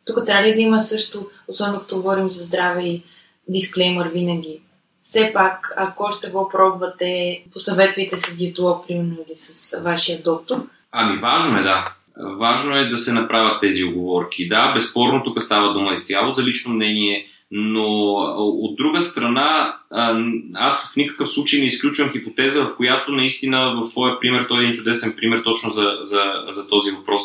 Тук 0.04 0.26
трябва 0.26 0.48
ли 0.48 0.54
да 0.54 0.60
има 0.60 0.80
също, 0.80 1.30
особено 1.48 1.80
като 1.80 1.96
говорим 1.96 2.30
за 2.30 2.44
здраве 2.44 2.82
и 2.82 3.02
дисклеймър 3.48 4.08
винаги. 4.08 4.60
Все 5.02 5.32
пак, 5.34 5.74
ако 5.76 6.12
ще 6.12 6.30
го 6.30 6.48
пробвате, 6.52 7.42
посъветвайте 7.52 8.18
с 8.18 8.36
диетолог, 8.36 8.86
примерно, 8.86 9.16
или 9.26 9.36
с 9.36 9.80
вашия 9.80 10.22
доктор. 10.22 10.66
Ами, 10.92 11.18
важно 11.18 11.58
е, 11.58 11.62
да. 11.62 11.84
Важно 12.38 12.76
е 12.76 12.84
да 12.84 12.98
се 12.98 13.12
направят 13.12 13.60
тези 13.60 13.84
оговорки. 13.84 14.48
Да, 14.48 14.72
безспорно 14.72 15.24
тук 15.24 15.42
става 15.42 15.72
дума 15.72 15.92
изцяло 15.92 16.30
за 16.30 16.42
лично 16.42 16.74
мнение, 16.74 17.26
но 17.50 17.84
от 18.36 18.76
друга 18.76 19.02
страна, 19.02 19.76
аз 20.54 20.92
в 20.92 20.96
никакъв 20.96 21.30
случай 21.30 21.60
не 21.60 21.66
изключвам 21.66 22.10
хипотеза, 22.10 22.64
в 22.64 22.76
която 22.76 23.12
наистина 23.12 23.74
в 23.74 23.90
твоя 23.90 24.20
пример, 24.20 24.46
той 24.48 24.60
е 24.60 24.62
един 24.62 24.74
чудесен 24.74 25.14
пример 25.16 25.42
точно 25.44 25.70
за, 25.70 25.98
за, 26.00 26.44
за 26.48 26.68
този 26.68 26.90
въпрос. 26.90 27.22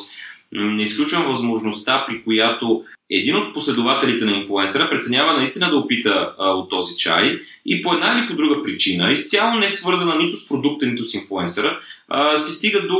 Не 0.52 0.84
изключвам 0.84 1.32
възможността, 1.32 2.06
при 2.08 2.24
която 2.24 2.84
един 3.14 3.36
от 3.36 3.54
последователите 3.54 4.26
на 4.26 4.38
инфлуенсъра 4.38 4.90
преценява 4.90 5.38
наистина 5.38 5.70
да 5.70 5.78
опита 5.78 6.34
а, 6.40 6.50
от 6.50 6.70
този 6.70 6.98
чай 6.98 7.40
и 7.66 7.82
по 7.82 7.94
една 7.94 8.20
или 8.20 8.28
по 8.28 8.36
друга 8.36 8.64
причина, 8.64 9.12
изцяло 9.12 9.60
не 9.60 9.66
е 9.66 9.70
свързана 9.70 10.16
нито 10.16 10.38
с 10.38 10.48
продукта, 10.48 10.86
нито 10.86 11.06
с 11.06 11.14
инфлуенсъра, 11.14 11.80
а, 12.08 12.38
се 12.38 12.54
стига 12.54 12.88
до 12.88 13.00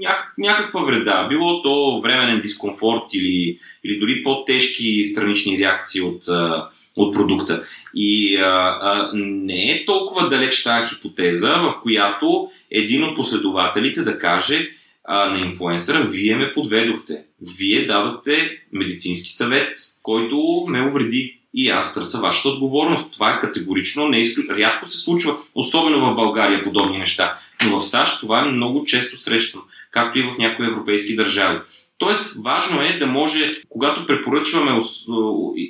някак, 0.00 0.34
някаква 0.38 0.80
вреда. 0.80 1.26
Било 1.28 1.62
то 1.62 2.00
временен 2.00 2.40
дискомфорт 2.40 3.14
или, 3.14 3.58
или 3.84 3.98
дори 3.98 4.22
по-тежки 4.22 5.06
странични 5.06 5.58
реакции 5.58 6.00
от, 6.00 6.28
а, 6.28 6.68
от 6.96 7.14
продукта. 7.14 7.64
И 7.94 8.36
а, 8.36 8.78
а, 8.80 9.10
не 9.14 9.70
е 9.72 9.84
толкова 9.86 10.28
далеч 10.28 10.62
тази 10.62 10.94
хипотеза, 10.94 11.54
в 11.54 11.74
която 11.82 12.50
един 12.70 13.04
от 13.04 13.16
последователите 13.16 14.02
да 14.02 14.18
каже 14.18 14.70
а, 15.12 15.28
на 15.28 15.46
инфлуенсъра, 15.46 16.04
вие 16.04 16.36
ме 16.36 16.52
подведохте. 16.52 17.22
Вие 17.58 17.86
дадохте 17.86 18.58
медицински 18.72 19.32
съвет, 19.32 19.76
който 20.02 20.64
ме 20.68 20.82
увреди. 20.82 21.36
И 21.54 21.68
аз 21.68 21.94
търся 21.94 22.20
вашата 22.20 22.48
отговорност. 22.48 23.12
Това 23.12 23.30
е 23.30 23.40
категорично, 23.40 24.08
не 24.08 24.18
изклю... 24.18 24.42
рядко 24.58 24.88
се 24.88 24.98
случва, 24.98 25.36
особено 25.54 26.00
в 26.00 26.16
България 26.16 26.62
подобни 26.62 26.98
неща. 26.98 27.38
Но 27.64 27.78
в 27.78 27.86
САЩ 27.86 28.20
това 28.20 28.40
е 28.40 28.50
много 28.50 28.84
често 28.84 29.16
срещано, 29.16 29.62
както 29.90 30.18
и 30.18 30.22
в 30.22 30.38
някои 30.38 30.66
европейски 30.66 31.16
държави. 31.16 31.58
Тоест, 31.98 32.36
важно 32.44 32.82
е 32.82 32.98
да 32.98 33.06
може, 33.06 33.52
когато 33.68 34.06
препоръчваме 34.06 34.80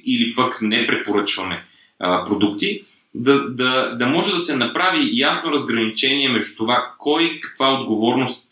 или 0.07 0.35
пък 0.35 0.63
не 0.63 0.87
препоръчваме 0.87 1.65
продукти, 1.99 2.85
да, 3.15 3.51
да, 3.51 3.97
да 3.99 4.07
може 4.07 4.33
да 4.33 4.39
се 4.39 4.57
направи 4.57 5.11
ясно 5.13 5.53
разграничение 5.53 6.29
между 6.29 6.57
това 6.57 6.95
кой 6.99 7.41
каква 7.43 7.73
отговорност 7.73 8.47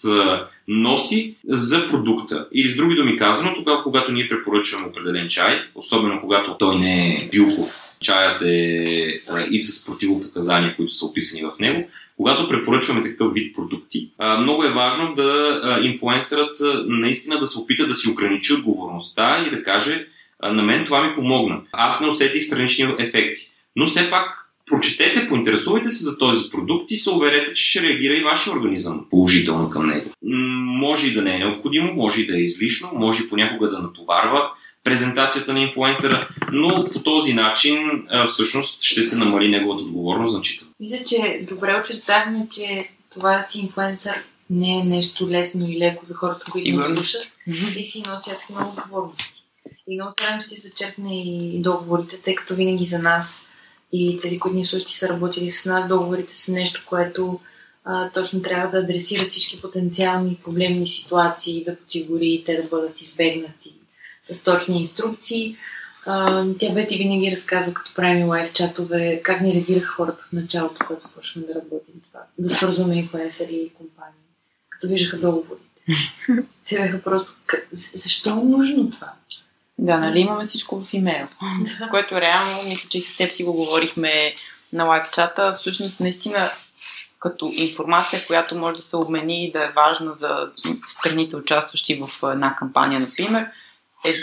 носи 0.69 1.37
за 1.49 1.89
продукта. 1.89 2.49
Или 2.53 2.69
с 2.69 2.77
други 2.77 2.95
думи 2.95 3.17
казано, 3.17 3.55
тогава 3.55 3.83
когато 3.83 4.13
ние 4.13 4.29
препоръчваме 4.29 4.87
определен 4.87 5.29
чай, 5.29 5.63
особено 5.75 6.21
когато 6.21 6.57
той 6.59 6.79
не 6.79 7.09
е 7.09 7.29
билков, 7.33 7.75
чаят 8.01 8.43
е 8.43 9.21
и 9.51 9.59
с 9.59 9.87
противопоказания, 9.87 10.77
които 10.77 10.93
са 10.93 11.07
описани 11.07 11.43
в 11.43 11.59
него, 11.61 11.89
когато 12.17 12.49
препоръчваме 12.49 13.03
такъв 13.03 13.33
вид 13.33 13.57
продукти, 13.57 14.11
много 14.41 14.65
е 14.65 14.73
важно 14.73 15.15
да 15.15 15.61
инфлуенсърът 15.83 16.57
наистина 16.87 17.39
да 17.39 17.47
се 17.47 17.59
опита 17.59 17.87
да 17.87 17.95
си 17.95 18.11
ограничи 18.11 18.55
отговорността 18.55 19.45
и 19.47 19.51
да 19.51 19.63
каже 19.63 20.07
на 20.43 20.63
мен 20.63 20.85
това 20.85 21.09
ми 21.09 21.15
помогна. 21.15 21.61
Аз 21.73 22.01
не 22.01 22.09
усетих 22.09 22.45
странични 22.45 22.95
ефекти. 22.99 23.51
Но 23.77 23.87
все 23.87 24.11
пак 24.11 24.48
прочетете, 24.69 25.29
поинтересувайте 25.29 25.91
се 25.91 26.05
за 26.05 26.19
този 26.19 26.51
продукт 26.51 26.91
и 26.91 26.97
се 26.97 27.11
уверете, 27.11 27.55
че 27.55 27.71
ще 27.71 27.83
реагира 27.83 28.15
и 28.15 28.25
вашия 28.25 28.53
организъм 28.53 29.07
положително 29.11 29.71
към 29.71 29.87
него. 29.87 30.11
Може 30.81 31.07
и 31.07 31.15
да 31.15 31.23
не 31.23 31.35
е 31.35 31.39
необходимо, 31.39 31.95
може 31.95 32.21
и 32.21 32.27
да 32.27 32.37
е 32.39 32.41
излишно, 32.41 32.91
може 32.93 33.25
и 33.25 33.29
понякога 33.29 33.69
да 33.69 33.79
натоварва 33.79 34.51
презентацията 34.85 35.53
на 35.53 35.61
инфлуенсъра, 35.61 36.29
но 36.53 36.89
по 36.93 37.03
този 37.03 37.35
начин 37.35 37.79
всъщност 38.29 38.83
ще 38.83 39.03
се 39.03 39.19
намали 39.19 39.49
неговата 39.49 39.85
отговорност 39.85 40.33
значително. 40.33 40.73
Мисля, 40.81 41.05
че 41.05 41.45
добре 41.55 41.81
очертахме, 41.81 42.47
че 42.51 42.91
това 43.13 43.43
си 43.43 43.61
инфлуенсър 43.61 44.15
не 44.51 44.79
е 44.81 44.85
нещо 44.85 45.29
лесно 45.29 45.69
и 45.69 45.79
леко 45.79 46.05
за 46.05 46.15
хората, 46.15 46.45
които 46.53 46.71
не 46.71 46.81
слушат 46.81 47.33
и 47.77 47.85
си 47.85 48.03
носят 48.07 48.47
много 48.51 48.71
отговорности. 48.71 49.45
И 49.89 49.95
много 49.95 50.11
странно 50.11 50.41
ще 50.41 50.57
се 50.57 50.69
зачерпне 50.69 51.23
и 51.23 51.61
договорите, 51.63 52.19
тъй 52.19 52.35
като 52.35 52.55
винаги 52.55 52.85
за 52.85 52.99
нас 52.99 53.48
и 53.93 54.19
тези, 54.23 54.39
които 54.39 54.57
ни 54.57 54.65
слушат 54.65 54.89
са 54.89 55.09
работили 55.09 55.51
с 55.51 55.67
нас, 55.67 55.89
договорите 55.89 56.37
са 56.37 56.53
нещо, 56.53 56.85
което 56.89 57.41
а, 57.85 58.11
точно 58.11 58.43
трябва 58.43 58.71
да 58.71 58.79
адресира 58.79 59.25
всички 59.25 59.61
потенциални 59.61 60.39
проблемни 60.45 60.87
ситуации, 60.87 61.65
да 61.65 61.77
подсигури 61.77 62.43
те 62.47 62.57
да 62.57 62.69
бъдат 62.69 63.01
избегнати 63.01 63.75
с 64.23 64.43
точни 64.43 64.81
инструкции. 64.81 65.57
А, 66.07 66.45
тя 66.59 66.73
Бети 66.73 66.97
винаги 66.97 67.31
разказва, 67.31 67.75
като 67.75 67.95
правим 67.95 68.29
лайв 68.29 68.53
чатове, 68.53 69.21
как 69.25 69.41
ни 69.41 69.53
реагираха 69.53 69.87
хората 69.87 70.25
в 70.29 70.33
началото, 70.33 70.85
когато 70.87 71.03
започваме 71.03 71.47
да 71.47 71.55
работим 71.55 71.95
това. 72.03 72.21
Да 72.39 72.51
свързваме 72.51 72.95
инфлуенсъри 72.95 73.55
и 73.55 73.75
компании. 73.75 74.15
Като 74.71 74.89
виждаха 74.89 75.19
договорите. 75.19 75.65
Те 76.69 76.77
бяха 76.77 77.03
просто, 77.03 77.33
защо 77.73 78.31
е 78.31 78.45
нужно 78.45 78.91
това? 78.91 79.13
Да, 79.79 79.99
нали 79.99 80.21
имаме 80.21 80.45
всичко 80.45 80.81
в 80.81 80.95
имейл. 80.95 81.27
Което 81.91 82.21
реално, 82.21 82.63
мисля, 82.69 82.89
че 82.89 82.99
и 82.99 83.01
с 83.01 83.17
теб 83.17 83.33
си 83.33 83.45
го 83.45 83.53
говорихме 83.53 84.35
на 84.73 84.85
лайв 84.85 85.11
чата. 85.13 85.53
Всъщност, 85.53 86.01
наистина, 86.01 86.51
като 87.21 87.51
информация, 87.53 88.27
която 88.27 88.55
може 88.55 88.77
да 88.77 88.83
се 88.83 88.97
обмени 88.97 89.47
и 89.47 89.53
да 89.53 89.65
е 89.65 89.73
важна 89.77 90.15
за 90.15 90.49
страните, 90.87 91.37
участващи 91.37 92.03
в 92.07 92.33
една 92.33 92.57
кампания, 92.57 93.01
например, 93.01 93.47
е 94.05 94.15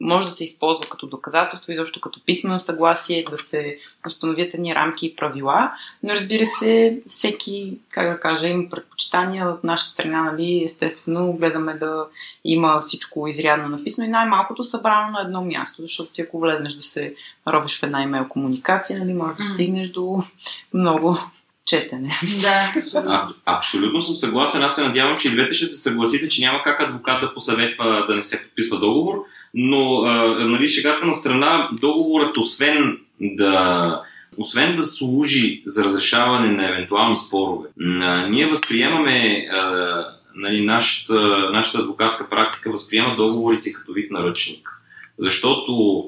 може 0.00 0.26
да 0.26 0.32
се 0.32 0.44
използва 0.44 0.82
като 0.90 1.06
доказателство, 1.06 1.72
изобщо 1.72 2.00
като 2.00 2.24
писмено 2.24 2.60
съгласие, 2.60 3.24
да 3.30 3.38
се 3.38 3.74
установят 4.06 4.54
едни 4.54 4.74
рамки 4.74 5.06
и 5.06 5.16
правила, 5.16 5.72
но 6.02 6.12
разбира 6.12 6.46
се, 6.46 7.00
всеки, 7.06 7.78
как 7.90 8.08
да 8.08 8.20
кажа, 8.20 8.48
има 8.48 8.68
предпочитания. 8.70 9.48
От 9.48 9.64
наша 9.64 9.84
страна, 9.84 10.22
нали, 10.22 10.62
естествено, 10.64 11.32
гледаме 11.32 11.74
да 11.74 12.04
има 12.44 12.80
всичко 12.80 13.28
изрядно 13.28 13.68
написано 13.68 14.06
и 14.06 14.10
най-малкото 14.10 14.64
събрано 14.64 15.10
на 15.10 15.20
едно 15.20 15.44
място, 15.44 15.82
защото 15.82 16.12
ти 16.12 16.22
ако 16.22 16.40
влезнеш 16.40 16.74
да 16.74 16.82
се 16.82 17.14
робиш 17.48 17.78
в 17.78 17.82
една 17.82 18.02
имейл 18.02 18.28
комуникация, 18.28 18.98
нали, 18.98 19.14
може 19.14 19.36
да 19.36 19.44
стигнеш 19.44 19.88
до 19.88 20.22
много 20.74 21.18
четене. 21.64 22.10
Да, 22.42 22.72
а, 22.94 23.28
абсолютно 23.44 24.02
съм 24.02 24.16
съгласен. 24.16 24.62
Аз 24.62 24.74
се 24.74 24.84
надявам, 24.84 25.18
че 25.18 25.28
и 25.28 25.32
двете 25.32 25.54
ще 25.54 25.66
се 25.66 25.76
съгласите, 25.76 26.28
че 26.28 26.42
няма 26.42 26.62
как 26.64 26.80
адвокат 26.80 27.20
да 27.20 27.34
посъветва 27.34 28.06
да 28.08 28.16
не 28.16 28.22
се 28.22 28.42
подписва 28.42 28.78
договор, 28.78 29.24
но 29.54 30.02
а, 30.02 30.46
нали, 30.48 30.68
шегата 30.68 31.06
на 31.06 31.14
страна, 31.14 31.68
договорът, 31.80 32.36
освен 32.36 32.98
да, 33.20 34.02
освен 34.36 34.76
да 34.76 34.82
служи 34.82 35.62
за 35.66 35.84
разрешаване 35.84 36.50
на 36.50 36.68
евентуални 36.68 37.16
спорове, 37.16 37.68
а, 38.00 38.28
ние 38.28 38.46
възприемаме 38.46 39.48
а, 39.52 40.04
нали, 40.34 40.64
нашата, 40.64 41.50
нашата 41.52 41.78
адвокатска 41.78 42.30
практика 42.30 42.70
възприема 42.70 43.14
договорите 43.16 43.72
като 43.72 43.92
вид 43.92 44.10
наръчник. 44.10 44.68
Защото 45.18 46.04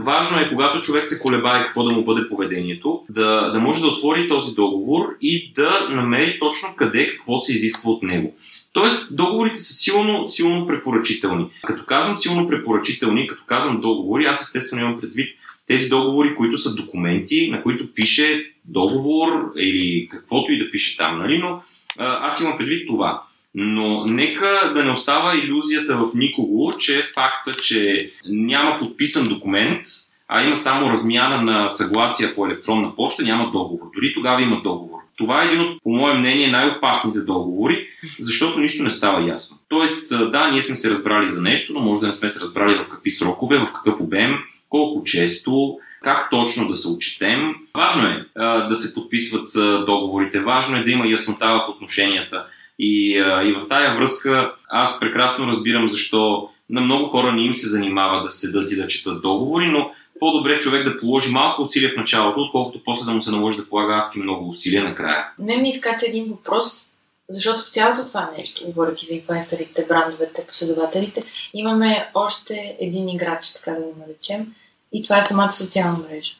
Важно 0.00 0.40
е, 0.40 0.48
когато 0.48 0.80
човек 0.80 1.06
се 1.06 1.22
колебае 1.22 1.64
какво 1.64 1.84
да 1.84 1.90
му 1.90 2.04
бъде 2.04 2.28
поведението, 2.28 3.02
да, 3.10 3.50
да 3.50 3.60
може 3.60 3.80
да 3.80 3.86
отвори 3.86 4.28
този 4.28 4.54
договор 4.54 5.16
и 5.20 5.52
да 5.52 5.88
намери 5.90 6.38
точно 6.38 6.68
къде 6.76 7.10
какво 7.10 7.38
се 7.38 7.54
изисква 7.54 7.90
от 7.90 8.02
него. 8.02 8.34
Тоест, 8.72 9.16
договорите 9.16 9.60
са 9.60 9.74
силно, 9.74 10.28
силно 10.28 10.66
препоръчителни. 10.66 11.46
Като 11.66 11.84
казвам 11.86 12.18
силно 12.18 12.48
препоръчителни, 12.48 13.26
като 13.26 13.42
казвам 13.46 13.80
договори, 13.80 14.24
аз 14.24 14.42
естествено 14.42 14.82
имам 14.82 15.00
предвид 15.00 15.28
тези 15.66 15.88
договори, 15.88 16.34
които 16.36 16.58
са 16.58 16.74
документи, 16.74 17.50
на 17.50 17.62
които 17.62 17.94
пише 17.94 18.52
договор 18.64 19.52
или 19.56 20.08
каквото 20.10 20.52
и 20.52 20.58
да 20.58 20.70
пише 20.70 20.96
там, 20.96 21.18
нали? 21.18 21.38
Но 21.38 21.62
аз 21.98 22.40
имам 22.40 22.58
предвид 22.58 22.86
това. 22.86 23.22
Но 23.54 24.04
нека 24.04 24.72
да 24.74 24.84
не 24.84 24.90
остава 24.90 25.34
иллюзията 25.36 25.96
в 25.96 26.10
никого, 26.14 26.72
че 26.78 27.02
факта, 27.14 27.54
че 27.62 28.12
няма 28.24 28.76
подписан 28.76 29.28
документ, 29.28 29.86
а 30.28 30.44
има 30.44 30.56
само 30.56 30.90
размяна 30.90 31.42
на 31.42 31.68
съгласия 31.68 32.34
по 32.34 32.46
електронна 32.46 32.96
почта, 32.96 33.22
няма 33.22 33.50
договор. 33.50 33.86
Дори 33.94 34.14
тогава 34.14 34.42
има 34.42 34.60
договор. 34.62 34.98
Това 35.16 35.42
е 35.42 35.46
един 35.46 35.60
от, 35.60 35.82
по 35.82 35.90
мое 35.90 36.14
мнение, 36.14 36.50
най-опасните 36.50 37.20
договори, 37.20 37.86
защото 38.20 38.60
нищо 38.60 38.82
не 38.82 38.90
става 38.90 39.28
ясно. 39.28 39.58
Тоест, 39.68 40.08
да, 40.08 40.50
ние 40.50 40.62
сме 40.62 40.76
се 40.76 40.90
разбрали 40.90 41.28
за 41.28 41.42
нещо, 41.42 41.72
но 41.72 41.80
може 41.80 42.00
да 42.00 42.06
не 42.06 42.12
сме 42.12 42.30
се 42.30 42.40
разбрали 42.40 42.74
в 42.74 42.88
какви 42.88 43.10
срокове, 43.10 43.58
в 43.58 43.72
какъв 43.72 44.00
обем, 44.00 44.34
колко 44.68 45.04
често, 45.04 45.78
как 46.02 46.30
точно 46.30 46.68
да 46.68 46.76
се 46.76 46.88
отчетем. 46.88 47.54
Важно 47.74 48.08
е 48.08 48.24
а, 48.36 48.68
да 48.68 48.76
се 48.76 48.94
подписват 48.94 49.56
а, 49.56 49.84
договорите, 49.84 50.40
важно 50.40 50.76
е 50.76 50.82
да 50.82 50.90
има 50.90 51.06
яснота 51.06 51.48
в 51.48 51.68
отношенията. 51.68 52.46
И, 52.78 53.18
а, 53.18 53.42
и 53.42 53.52
в 53.52 53.68
тая 53.68 53.96
връзка 53.96 54.54
аз 54.70 55.00
прекрасно 55.00 55.46
разбирам 55.46 55.88
защо 55.88 56.48
на 56.70 56.80
много 56.80 57.06
хора 57.06 57.32
не 57.32 57.44
им 57.44 57.54
се 57.54 57.68
занимава 57.68 58.22
да 58.22 58.30
седат 58.30 58.72
и 58.72 58.76
да 58.76 58.88
четат 58.88 59.22
договори, 59.22 59.66
но 59.66 59.90
по-добре 60.22 60.58
човек 60.58 60.84
да 60.84 60.98
положи 60.98 61.30
малко 61.30 61.62
усилия 61.62 61.90
в 61.90 61.96
началото, 61.96 62.40
отколкото 62.40 62.84
после 62.84 63.04
да 63.04 63.10
му 63.10 63.22
се 63.22 63.30
наложи 63.30 63.56
да 63.56 63.68
полага 63.68 63.94
адски 63.94 64.18
много 64.18 64.48
усилия 64.48 64.84
накрая. 64.84 65.26
Не 65.38 65.56
ми 65.56 65.68
изкача 65.68 66.06
един 66.06 66.30
въпрос, 66.30 66.86
защото 67.28 67.64
в 67.64 67.70
цялото 67.70 68.06
това 68.06 68.30
нещо, 68.38 68.64
говоряки 68.66 69.06
за 69.06 69.14
инфлуенсърите, 69.14 69.86
брандовете, 69.88 70.46
последователите, 70.46 71.24
имаме 71.54 72.10
още 72.14 72.76
един 72.80 73.08
играч, 73.08 73.52
така 73.52 73.70
да 73.70 73.82
го 73.82 73.94
наречем, 73.98 74.54
и 74.92 75.02
това 75.02 75.18
е 75.18 75.22
самата 75.22 75.52
социална 75.52 75.98
мрежа. 75.98 76.32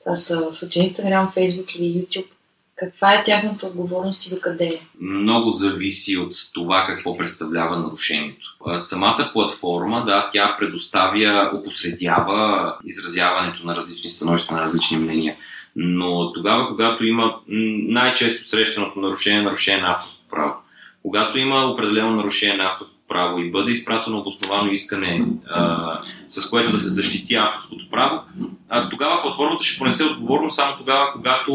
Това 0.00 0.16
са 0.16 0.40
в 0.40 0.60
Instagram, 0.60 1.34
Facebook 1.34 1.76
или 1.76 2.06
YouTube. 2.06 2.28
Каква 2.78 3.14
е 3.14 3.22
тяхната 3.22 3.66
отговорност 3.66 4.26
и 4.26 4.34
докъде 4.34 4.64
е? 4.64 4.80
Много 5.00 5.50
зависи 5.50 6.18
от 6.18 6.32
това 6.54 6.84
какво 6.86 7.16
представлява 7.16 7.78
нарушението. 7.78 8.56
Самата 8.78 9.30
платформа, 9.32 10.04
да, 10.04 10.30
тя 10.32 10.56
предоставя, 10.58 11.50
опосредява 11.54 12.74
изразяването 12.84 13.66
на 13.66 13.76
различни 13.76 14.10
становища, 14.10 14.54
на 14.54 14.60
различни 14.60 14.96
мнения. 14.96 15.36
Но 15.76 16.32
тогава, 16.32 16.68
когато 16.68 17.06
има 17.06 17.34
най-често 17.88 18.48
срещаното 18.48 19.00
нарушение, 19.00 19.42
нарушение 19.42 19.82
на 19.82 19.90
авторско 19.90 20.22
право, 20.30 20.54
когато 21.02 21.38
има 21.38 21.64
определено 21.64 22.10
нарушение 22.10 22.56
на 22.56 22.64
авторско 22.64 22.94
право 23.08 23.38
и 23.38 23.50
бъде 23.50 23.72
изпратено 23.72 24.18
обосновано 24.18 24.70
искане, 24.70 25.26
а, 25.50 25.98
с 26.28 26.50
което 26.50 26.72
да 26.72 26.80
се 26.80 26.88
защити 26.88 27.34
авторското 27.34 27.90
право, 27.90 28.20
а, 28.68 28.88
тогава 28.88 29.22
платформата 29.22 29.64
ще 29.64 29.78
понесе 29.78 30.04
отговорност 30.04 30.56
само 30.56 30.76
тогава, 30.76 31.12
когато 31.12 31.52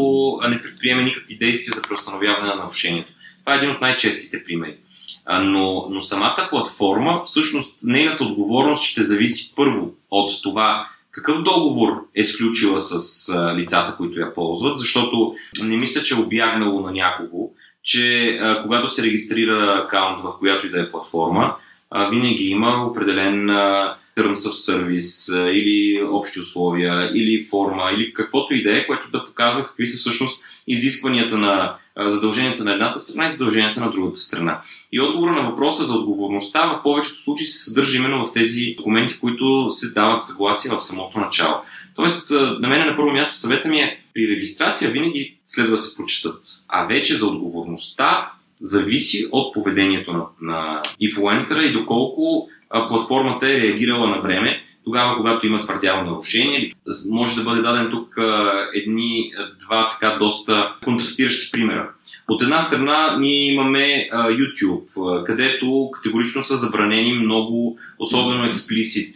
не 0.50 0.62
предприеме 0.62 1.04
никакви 1.04 1.38
действия 1.38 1.76
за 1.76 1.82
преустановяване 1.82 2.48
на 2.48 2.56
нарушението. 2.56 3.12
Това 3.40 3.54
е 3.54 3.58
един 3.58 3.72
от 3.72 3.82
най-честите 3.82 4.44
примери. 4.44 4.78
А, 5.26 5.42
но, 5.42 5.88
но 5.90 6.02
самата 6.02 6.48
платформа, 6.50 7.22
всъщност, 7.26 7.80
нейната 7.84 8.24
отговорност 8.24 8.84
ще 8.84 9.04
зависи 9.04 9.54
първо 9.56 9.94
от 10.12 10.44
това 10.44 10.88
какъв 11.12 11.42
договор 11.42 12.06
е 12.16 12.24
сключила 12.24 12.80
с 12.80 13.30
а, 13.30 13.56
лицата, 13.56 13.96
които 13.98 14.20
я 14.20 14.34
ползват, 14.34 14.78
защото 14.78 15.36
не 15.64 15.78
мисля, 15.78 16.04
че 16.04 16.16
е 16.16 16.20
обягнало 16.20 16.82
на 16.82 16.92
някого, 16.92 17.52
че 17.84 18.38
а, 18.42 18.62
когато 18.62 18.90
се 18.90 19.04
регистрира 19.04 19.84
акаунт 19.86 20.22
в 20.22 20.40
която 20.40 20.68
и 20.68 20.70
да 20.70 20.82
е 20.82 20.92
платформа, 20.92 21.56
а, 21.92 22.10
винаги 22.10 22.44
има 22.44 22.86
определен 22.86 23.50
а, 23.50 23.96
Terms 24.18 24.34
of 24.34 24.72
Service 24.72 25.50
или 25.52 26.04
общи 26.04 26.40
условия, 26.40 27.12
или 27.16 27.48
форма, 27.50 27.92
или 27.96 28.14
каквото 28.14 28.54
и 28.54 28.64
да 28.64 28.78
е, 28.78 28.88
което 28.88 29.12
да 29.12 29.26
показва 29.26 29.64
какви 29.64 29.88
са 29.88 29.98
всъщност 29.98 30.44
изискванията 30.68 31.38
на 31.38 31.76
задълженията 31.98 32.64
на 32.64 32.74
едната 32.74 33.00
страна 33.00 33.28
и 33.28 33.32
задълженията 33.32 33.80
на 33.80 33.92
другата 33.92 34.20
страна. 34.20 34.62
И 34.92 35.02
отговор 35.02 35.32
на 35.32 35.50
въпроса 35.50 35.84
за 35.84 35.96
отговорността 35.96 36.66
в 36.66 36.84
повечето 36.84 37.22
случаи 37.22 37.48
се 37.48 37.64
съдържа 37.64 37.98
именно 37.98 38.28
в 38.28 38.34
тези 38.34 38.74
документи, 38.78 39.20
които 39.20 39.70
се 39.72 39.94
дават 39.94 40.24
съгласие 40.24 40.72
в 40.72 40.82
самото 40.82 41.20
начало. 41.20 41.56
Тоест, 41.96 42.32
на 42.60 42.70
мен 42.70 42.88
на 42.88 42.96
първо 42.96 43.12
място 43.12 43.38
съвета 43.38 43.70
ми 43.70 43.80
е 43.80 44.00
при 44.14 44.28
регистрация 44.28 44.92
винаги 44.92 45.38
следва 45.46 45.72
да 45.72 45.78
се 45.78 45.98
прочитат. 45.98 46.40
А 46.68 46.86
вече 46.86 47.16
за 47.16 47.28
отговорността 47.28 48.32
зависи 48.62 49.28
от 49.32 49.54
поведението 49.54 50.14
на, 50.14 50.24
на 50.42 50.82
инфлуенсъра 51.00 51.64
и 51.64 51.74
доколко 51.74 52.50
платформата 52.90 53.50
е 53.50 53.62
реагирала 53.62 54.08
на 54.08 54.22
време, 54.22 54.64
тогава, 54.86 55.18
когато 55.18 55.48
има 55.48 55.60
твърдяло 55.60 56.04
нарушение. 56.04 56.74
Може 57.10 57.36
да 57.36 57.44
бъде 57.44 57.62
даден 57.62 57.92
тук 57.92 58.18
а, 58.18 58.52
едни, 58.74 59.32
два 59.66 59.90
така 59.90 60.18
доста 60.20 60.76
контрастиращи 60.84 61.52
примера. 61.52 61.90
От 62.28 62.42
една 62.42 62.62
страна 62.62 63.18
ние 63.20 63.54
имаме 63.54 64.10
YouTube, 64.14 65.24
където 65.26 65.92
категорично 65.94 66.44
са 66.44 66.58
забранени 66.58 67.14
много, 67.14 67.78
особено 68.00 68.46
експлисит 68.46 69.16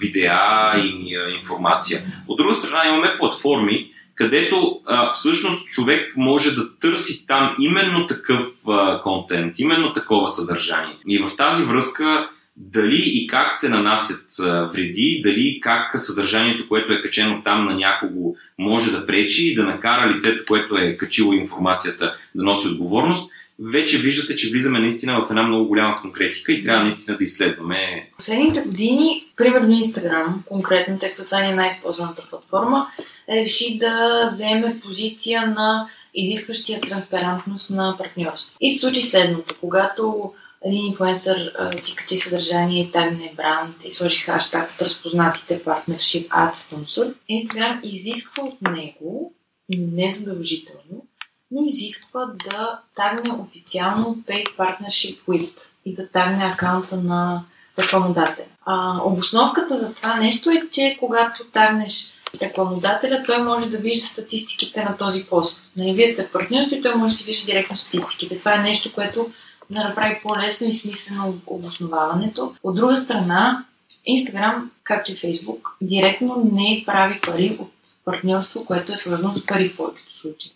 видеа 0.00 0.72
и 0.84 1.16
информация. 1.40 2.00
От 2.28 2.38
друга 2.38 2.54
страна 2.54 2.88
имаме 2.88 3.16
платформи, 3.18 3.90
където 4.14 4.80
а, 4.86 5.12
всъщност 5.12 5.68
човек 5.68 6.12
може 6.16 6.54
да 6.54 6.78
търси 6.78 7.26
там 7.26 7.56
именно 7.58 8.06
такъв 8.06 8.46
а, 8.68 9.02
контент, 9.02 9.58
именно 9.58 9.92
такова 9.92 10.28
съдържание. 10.28 10.96
И 11.08 11.18
в 11.18 11.36
тази 11.36 11.64
връзка 11.64 12.28
дали 12.56 13.02
и 13.04 13.26
как 13.26 13.56
се 13.56 13.68
нанасят 13.68 14.26
вреди, 14.72 15.20
дали 15.24 15.60
как 15.60 16.00
съдържанието, 16.00 16.68
което 16.68 16.92
е 16.92 17.02
качено 17.02 17.42
там 17.44 17.64
на 17.64 17.74
някого, 17.74 18.36
може 18.58 18.92
да 18.92 19.06
пречи 19.06 19.52
и 19.52 19.54
да 19.54 19.64
накара 19.64 20.14
лицето, 20.14 20.44
което 20.48 20.76
е 20.76 20.96
качило 20.96 21.32
информацията, 21.32 22.16
да 22.34 22.44
носи 22.44 22.68
отговорност, 22.68 23.30
вече 23.72 23.98
виждате, 23.98 24.36
че 24.36 24.50
влизаме 24.50 24.78
наистина 24.78 25.20
в 25.20 25.30
една 25.30 25.42
много 25.42 25.68
голяма 25.68 25.96
конкретика 26.00 26.52
и 26.52 26.64
трябва 26.64 26.82
наистина 26.82 27.16
да 27.16 27.24
изследваме. 27.24 28.10
Последните 28.16 28.60
години, 28.60 29.24
примерно 29.36 29.72
Инстаграм, 29.72 30.42
конкретно, 30.46 30.98
тъй 30.98 31.10
като 31.10 31.24
това 31.24 31.44
е 31.44 31.54
най-използваната 31.54 32.22
платформа, 32.30 32.86
реши 33.30 33.78
да 33.78 34.24
вземе 34.26 34.80
позиция 34.84 35.46
на 35.46 35.88
изискващия 36.14 36.80
транспарентност 36.80 37.70
на 37.70 37.94
партньорство. 37.98 38.56
И 38.60 38.70
се 38.70 38.78
случи 38.78 39.02
следното. 39.02 39.54
Когато 39.60 40.32
един 40.64 40.86
инфлуенсър 40.86 41.52
си 41.76 41.96
качи 41.96 42.18
съдържание 42.18 42.82
и 42.82 42.90
тагне 42.90 43.32
бранд 43.36 43.76
и 43.84 43.90
сложи 43.90 44.22
хаштаг 44.22 44.70
от 44.74 44.82
разпознатите 44.82 45.64
partnership 45.64 46.28
ad 46.28 46.54
sponsor, 46.54 47.14
Instagram 47.30 47.80
изисква 47.82 48.42
от 48.42 48.62
него, 48.62 49.34
не 49.78 50.10
задължително, 50.10 51.06
но 51.50 51.62
изисква 51.66 52.26
да 52.50 52.80
тагне 52.96 53.32
официално 53.32 54.16
Paid 54.28 54.56
Partnership 54.56 55.18
with 55.28 55.52
и 55.84 55.94
да 55.94 56.08
тагне 56.08 56.44
акаунта 56.44 56.96
на 56.96 57.44
рекламодателя. 57.78 58.46
А, 58.64 59.00
обосновката 59.04 59.76
за 59.76 59.94
това 59.94 60.16
нещо 60.16 60.50
е, 60.50 60.68
че 60.70 60.96
когато 61.00 61.44
тагнеш 61.44 62.12
рекламодателя, 62.42 63.22
той 63.26 63.42
може 63.42 63.70
да 63.70 63.78
вижда 63.78 64.06
статистиките 64.06 64.84
на 64.84 64.96
този 64.96 65.24
пост. 65.24 65.62
Нали, 65.76 65.94
вие 65.94 66.06
сте 66.06 66.24
в 66.24 66.32
партньорство 66.32 66.76
и 66.76 66.82
той 66.82 66.94
може 66.94 67.14
да 67.14 67.18
си 67.18 67.24
вижда 67.24 67.46
директно 67.46 67.76
статистиките. 67.76 68.38
Това 68.38 68.54
е 68.54 68.62
нещо, 68.62 68.92
което 68.92 69.30
да 69.72 69.84
направи 69.84 70.20
по-лесно 70.22 70.66
и 70.66 70.72
смислено 70.72 71.34
обосноваването. 71.46 72.54
От 72.62 72.74
друга 72.74 72.96
страна, 72.96 73.64
Инстаграм, 74.04 74.70
както 74.84 75.12
и 75.12 75.16
Фейсбук, 75.16 75.76
директно 75.80 76.50
не 76.52 76.82
прави 76.86 77.20
пари 77.20 77.56
от 77.60 77.72
партньорство, 78.04 78.64
което 78.64 78.92
е 78.92 78.96
свързано 78.96 79.34
с 79.34 79.46
пари 79.46 79.68
в 79.68 79.76
повечето 79.76 80.16
случаи. 80.16 80.52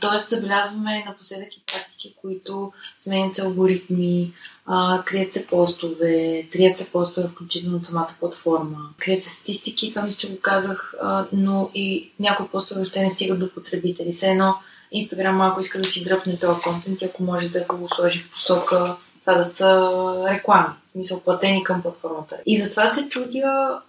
Тоест, 0.00 0.28
забелязваме 0.28 1.04
напоследък 1.06 1.56
и 1.56 1.62
практики, 1.72 2.14
които 2.20 2.72
сменят 2.96 3.36
се 3.36 3.42
алгоритми, 3.42 4.32
а, 4.66 5.02
крият 5.04 5.32
се 5.32 5.46
постове, 5.46 6.48
трият 6.52 6.78
се 6.78 6.92
постове, 6.92 7.28
включително 7.28 7.76
от 7.76 7.86
самата 7.86 8.14
платформа, 8.20 8.78
крият 8.98 9.22
се 9.22 9.30
статистики, 9.30 9.90
това 9.90 10.02
мисля, 10.02 10.16
че 10.16 10.30
го 10.30 10.40
казах, 10.40 10.94
а, 11.02 11.26
но 11.32 11.70
и 11.74 12.10
някои 12.20 12.48
постове 12.48 12.80
още 12.80 13.02
не 13.02 13.10
стигат 13.10 13.38
до 13.38 13.54
потребители. 13.54 14.12
Все 14.12 14.30
едно 14.30 14.54
Инстаграм 14.92 15.36
малко 15.36 15.60
иска 15.60 15.78
да 15.78 15.88
си 15.88 16.04
дръпне 16.04 16.38
този 16.38 16.60
контент 16.60 17.02
ако 17.02 17.22
може 17.22 17.48
да 17.48 17.64
го 17.64 17.88
сложи 17.88 18.18
в 18.18 18.30
посока 18.30 18.96
това 19.20 19.34
да 19.34 19.44
са 19.44 19.90
реклами, 20.30 20.68
в 20.82 20.88
смисъл 20.88 21.20
платени 21.20 21.64
към 21.64 21.82
платформата. 21.82 22.36
И 22.46 22.56
затова 22.56 22.88
се 22.88 23.08
чудя 23.08 23.80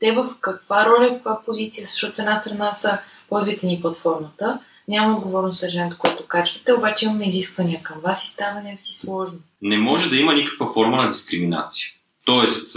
те 0.00 0.12
в 0.12 0.28
каква 0.40 0.86
роля, 0.86 1.08
в 1.08 1.14
каква 1.14 1.40
позиция, 1.46 1.86
защото 1.86 2.20
една 2.20 2.40
страна 2.40 2.72
са 2.72 2.98
ползвайте 3.28 3.66
ни 3.66 3.80
платформата, 3.80 4.58
няма 4.88 5.16
отговорност 5.16 5.60
съжалението, 5.60 5.98
което 5.98 6.26
качвате, 6.26 6.72
обаче 6.72 7.04
имаме 7.04 7.26
изисквания 7.26 7.82
към 7.82 8.00
вас 8.00 8.24
и 8.24 8.26
става 8.26 8.60
някакси 8.60 8.94
сложно. 8.94 9.38
Не 9.62 9.78
може 9.78 10.10
да 10.10 10.16
има 10.16 10.34
никаква 10.34 10.72
форма 10.72 10.96
на 10.96 11.08
дискриминация. 11.08 11.88
Тоест, 12.24 12.76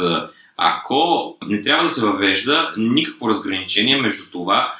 ако 0.57 1.35
не 1.47 1.63
трябва 1.63 1.83
да 1.83 1.89
се 1.89 2.05
въвежда 2.05 2.73
никакво 2.77 3.29
разграничение 3.29 4.01
между 4.01 4.31
това 4.31 4.73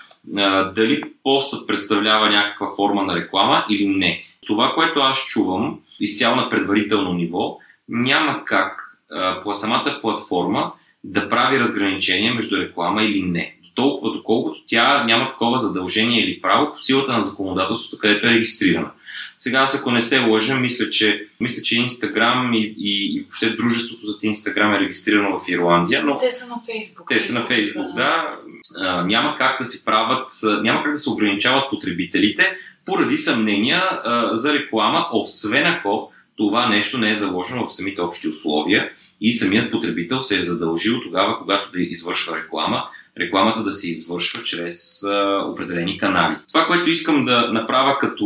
дали 0.75 1.03
постът 1.23 1.67
представлява 1.67 2.30
някаква 2.30 2.75
форма 2.75 3.03
на 3.03 3.15
реклама 3.15 3.65
или 3.69 3.88
не. 3.88 4.23
Това, 4.47 4.71
което 4.75 4.99
аз 4.99 5.25
чувам, 5.25 5.80
изцяло 5.99 6.36
на 6.36 6.49
предварително 6.49 7.13
ниво, 7.13 7.57
няма 7.89 8.45
как 8.45 8.99
по 9.43 9.55
самата 9.55 9.99
платформа 10.01 10.71
да 11.03 11.30
прави 11.30 11.59
разграничение 11.59 12.34
между 12.34 12.57
реклама 12.57 13.03
или 13.03 13.21
не. 13.21 13.55
Толкова, 13.80 14.13
доколкото 14.13 14.61
тя 14.67 15.03
няма 15.03 15.27
такова 15.27 15.59
задължение 15.59 16.23
или 16.23 16.41
право 16.41 16.73
по 16.73 16.80
силата 16.80 17.17
на 17.17 17.23
законодателството, 17.23 18.01
където 18.01 18.27
е 18.27 18.34
регистрирана. 18.34 18.91
Сега, 19.38 19.59
аз 19.59 19.80
ако 19.80 19.91
не 19.91 20.01
се 20.01 20.19
лъжа, 20.19 20.55
мисля, 20.55 20.89
че, 20.89 21.27
мисля, 21.39 21.63
че 21.63 21.80
Инстаграм 21.80 22.53
и, 22.53 22.75
и, 22.77 23.15
и 23.15 23.21
въобще 23.21 23.49
дружеството 23.49 24.07
за 24.07 24.17
Инстаграм 24.23 24.73
е 24.73 24.80
регистрирано 24.80 25.39
в 25.39 25.43
Ирландия, 25.47 26.03
но... 26.03 26.17
Те 26.17 26.32
са 26.32 26.47
на 26.47 26.61
Фейсбук. 26.65 27.05
Те 27.09 27.19
са 27.19 27.34
на 27.34 27.45
Фейсбук, 27.45 27.86
да. 27.95 28.36
А, 28.77 29.03
няма 29.03 29.36
как 29.38 29.59
да 29.59 29.65
се 29.65 29.86
правят, 29.86 30.32
няма 30.61 30.84
как 30.84 30.91
да 30.91 30.97
се 30.97 31.09
ограничават 31.09 31.69
потребителите 31.69 32.57
поради 32.86 33.17
съмнения 33.17 33.82
а, 33.82 34.36
за 34.36 34.53
реклама, 34.53 35.07
освен 35.13 35.67
ако 35.67 36.11
това 36.38 36.69
нещо 36.69 36.97
не 36.97 37.11
е 37.11 37.15
заложено 37.15 37.67
в 37.67 37.75
самите 37.75 38.01
общи 38.01 38.27
условия 38.27 38.91
и 39.21 39.34
самият 39.34 39.71
потребител 39.71 40.23
се 40.23 40.39
е 40.39 40.43
задължил 40.43 41.01
тогава, 41.01 41.39
когато 41.39 41.71
да 41.71 41.82
извършва 41.82 42.38
реклама, 42.38 42.84
рекламата 43.20 43.63
да 43.63 43.72
се 43.72 43.91
извършва 43.91 44.43
чрез 44.43 45.03
а, 45.03 45.45
определени 45.51 45.97
канали. 45.97 46.36
Това, 46.47 46.65
което 46.65 46.89
искам 46.89 47.26
да 47.26 47.53
направя 47.53 47.97
като 47.99 48.26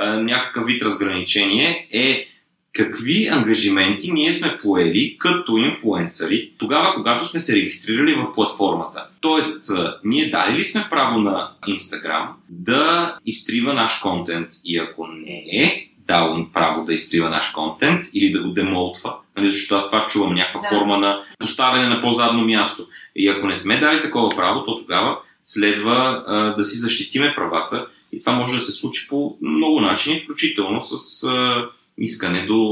някакъв 0.00 0.66
вид 0.66 0.82
разграничение 0.82 1.88
е 1.92 2.28
какви 2.72 3.28
ангажименти 3.28 4.12
ние 4.12 4.32
сме 4.32 4.58
поели 4.62 5.16
като 5.18 5.56
инфлуенсъри 5.56 6.52
тогава, 6.58 6.94
когато 6.94 7.26
сме 7.26 7.40
се 7.40 7.56
регистрирали 7.56 8.14
в 8.14 8.34
платформата. 8.34 9.06
Тоест, 9.20 9.70
ние 10.04 10.30
дали 10.30 10.54
ли 10.54 10.62
сме 10.62 10.86
право 10.90 11.18
на 11.18 11.50
Instagram 11.68 12.28
да 12.48 13.16
изтрива 13.26 13.74
наш 13.74 13.98
контент 13.98 14.48
и 14.64 14.78
ако 14.78 15.06
не 15.06 15.44
е 15.52 15.88
дал 16.06 16.46
право 16.54 16.84
да 16.84 16.94
изтрива 16.94 17.30
наш 17.30 17.50
контент 17.50 18.04
или 18.14 18.32
да 18.32 18.42
го 18.42 18.48
демолтва, 18.48 19.14
нали, 19.36 19.50
защото 19.50 19.74
аз 19.74 19.90
това 19.90 20.06
чувам 20.06 20.34
някаква 20.34 20.60
да. 20.60 20.68
форма 20.68 20.98
на 20.98 21.22
поставяне 21.38 21.88
на 21.88 22.00
по-задно 22.00 22.44
място. 22.44 22.86
И 23.16 23.28
ако 23.28 23.46
не 23.46 23.54
сме 23.54 23.80
дали 23.80 24.02
такова 24.02 24.36
право, 24.36 24.64
то 24.64 24.78
тогава 24.78 25.18
следва 25.44 26.24
а, 26.26 26.56
да 26.56 26.64
си 26.64 26.78
защитиме 26.78 27.34
правата 27.36 27.86
и 28.12 28.20
това 28.20 28.32
може 28.32 28.58
да 28.58 28.62
се 28.62 28.72
случи 28.72 29.08
по 29.08 29.36
много 29.42 29.80
начини, 29.80 30.20
включително 30.20 30.82
с 30.84 31.24
а, 31.24 31.68
искане 31.98 32.46
до, 32.46 32.64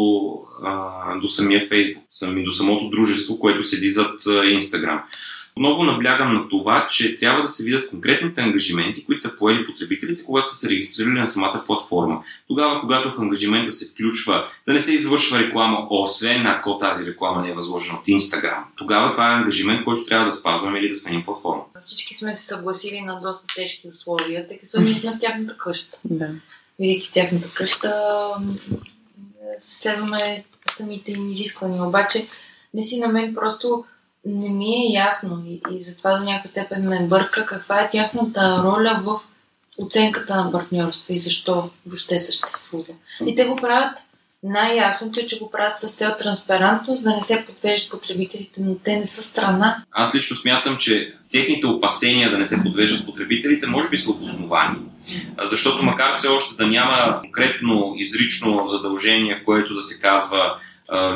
а, 0.64 1.18
до 1.20 1.28
самия 1.28 1.66
Фейсбук, 1.68 2.04
сами, 2.10 2.44
до 2.44 2.52
самото 2.52 2.90
дружество, 2.90 3.38
което 3.38 3.64
седи 3.64 3.90
зад 3.90 4.20
Инстаграм. 4.50 5.02
Отново 5.56 5.84
наблягам 5.84 6.34
на 6.34 6.48
това, 6.48 6.88
че 6.90 7.18
трябва 7.18 7.42
да 7.42 7.48
се 7.48 7.64
видят 7.64 7.90
конкретните 7.90 8.40
ангажименти, 8.40 9.04
които 9.04 9.22
са 9.22 9.38
поели 9.38 9.66
потребителите, 9.66 10.24
когато 10.24 10.50
са 10.50 10.56
се 10.56 10.68
регистрирали 10.68 11.20
на 11.20 11.28
самата 11.28 11.64
платформа. 11.66 12.22
Тогава, 12.48 12.80
когато 12.80 13.10
в 13.10 13.20
ангажимента 13.20 13.72
се 13.72 13.92
включва 13.92 14.48
да 14.66 14.74
не 14.74 14.80
се 14.80 14.94
извършва 14.94 15.38
реклама, 15.38 15.86
освен 15.90 16.46
ако 16.46 16.78
тази 16.78 17.06
реклама 17.06 17.42
не 17.42 17.50
е 17.50 17.54
възложена 17.54 17.98
от 17.98 18.06
Instagram, 18.06 18.62
тогава 18.76 19.12
това 19.12 19.30
е 19.30 19.34
ангажимент, 19.34 19.84
който 19.84 20.04
трябва 20.04 20.26
да 20.26 20.32
спазваме 20.32 20.78
или 20.78 20.88
да 20.88 20.94
сменим 20.94 21.24
платформа. 21.24 21.62
Всички 21.80 22.14
сме 22.14 22.34
се 22.34 22.46
съгласили 22.46 23.00
на 23.00 23.20
доста 23.20 23.54
тежки 23.54 23.88
условия, 23.88 24.48
тъй 24.48 24.58
като 24.58 24.80
ние 24.80 24.94
сме 24.94 25.10
в 25.10 25.18
тяхната 25.18 25.56
къща. 25.56 25.98
Да. 26.04 26.28
Видейки 26.78 27.12
тяхната 27.12 27.48
къща, 27.54 27.92
следваме 29.58 30.44
самите 30.70 31.12
им 31.12 31.28
изисквания. 31.28 31.84
Обаче, 31.84 32.26
не 32.74 32.82
си 32.82 33.00
на 33.00 33.08
мен 33.08 33.34
просто 33.34 33.84
не 34.24 34.48
ми 34.48 34.74
е 34.74 34.92
ясно 34.92 35.42
и, 35.46 35.60
и 35.74 35.80
затова 35.80 36.18
до 36.18 36.24
някаква 36.24 36.48
степен 36.48 36.88
ме 36.88 37.06
бърка 37.06 37.46
каква 37.46 37.80
е 37.80 37.88
тяхната 37.88 38.62
роля 38.64 39.02
в 39.04 39.20
оценката 39.78 40.36
на 40.36 40.52
партньорство 40.52 41.12
и 41.12 41.18
защо 41.18 41.70
въобще 41.86 42.18
съществува. 42.18 42.94
И 43.26 43.34
те 43.34 43.44
го 43.44 43.56
правят 43.56 43.98
най-ясното 44.42 45.20
е, 45.20 45.26
че 45.26 45.38
го 45.38 45.50
правят 45.50 45.78
с 45.78 45.94
цел 45.94 46.14
транспарантност, 46.18 47.02
да 47.02 47.16
не 47.16 47.22
се 47.22 47.46
подвеждат 47.46 47.90
потребителите, 47.90 48.60
но 48.60 48.74
те 48.74 48.96
не 48.96 49.06
са 49.06 49.22
страна. 49.22 49.84
Аз 49.90 50.14
лично 50.14 50.36
смятам, 50.36 50.76
че 50.76 51.14
техните 51.32 51.66
опасения 51.66 52.30
да 52.30 52.38
не 52.38 52.46
се 52.46 52.62
подвеждат 52.62 53.06
потребителите 53.06 53.66
може 53.66 53.88
би 53.88 53.98
са 53.98 54.10
обосновани. 54.10 54.78
Защото 55.42 55.84
макар 55.84 56.14
все 56.14 56.28
още 56.28 56.54
да 56.54 56.66
няма 56.66 57.20
конкретно 57.20 57.94
изрично 57.96 58.68
задължение, 58.68 59.36
в 59.36 59.44
което 59.44 59.74
да 59.74 59.82
се 59.82 60.00
казва 60.00 60.54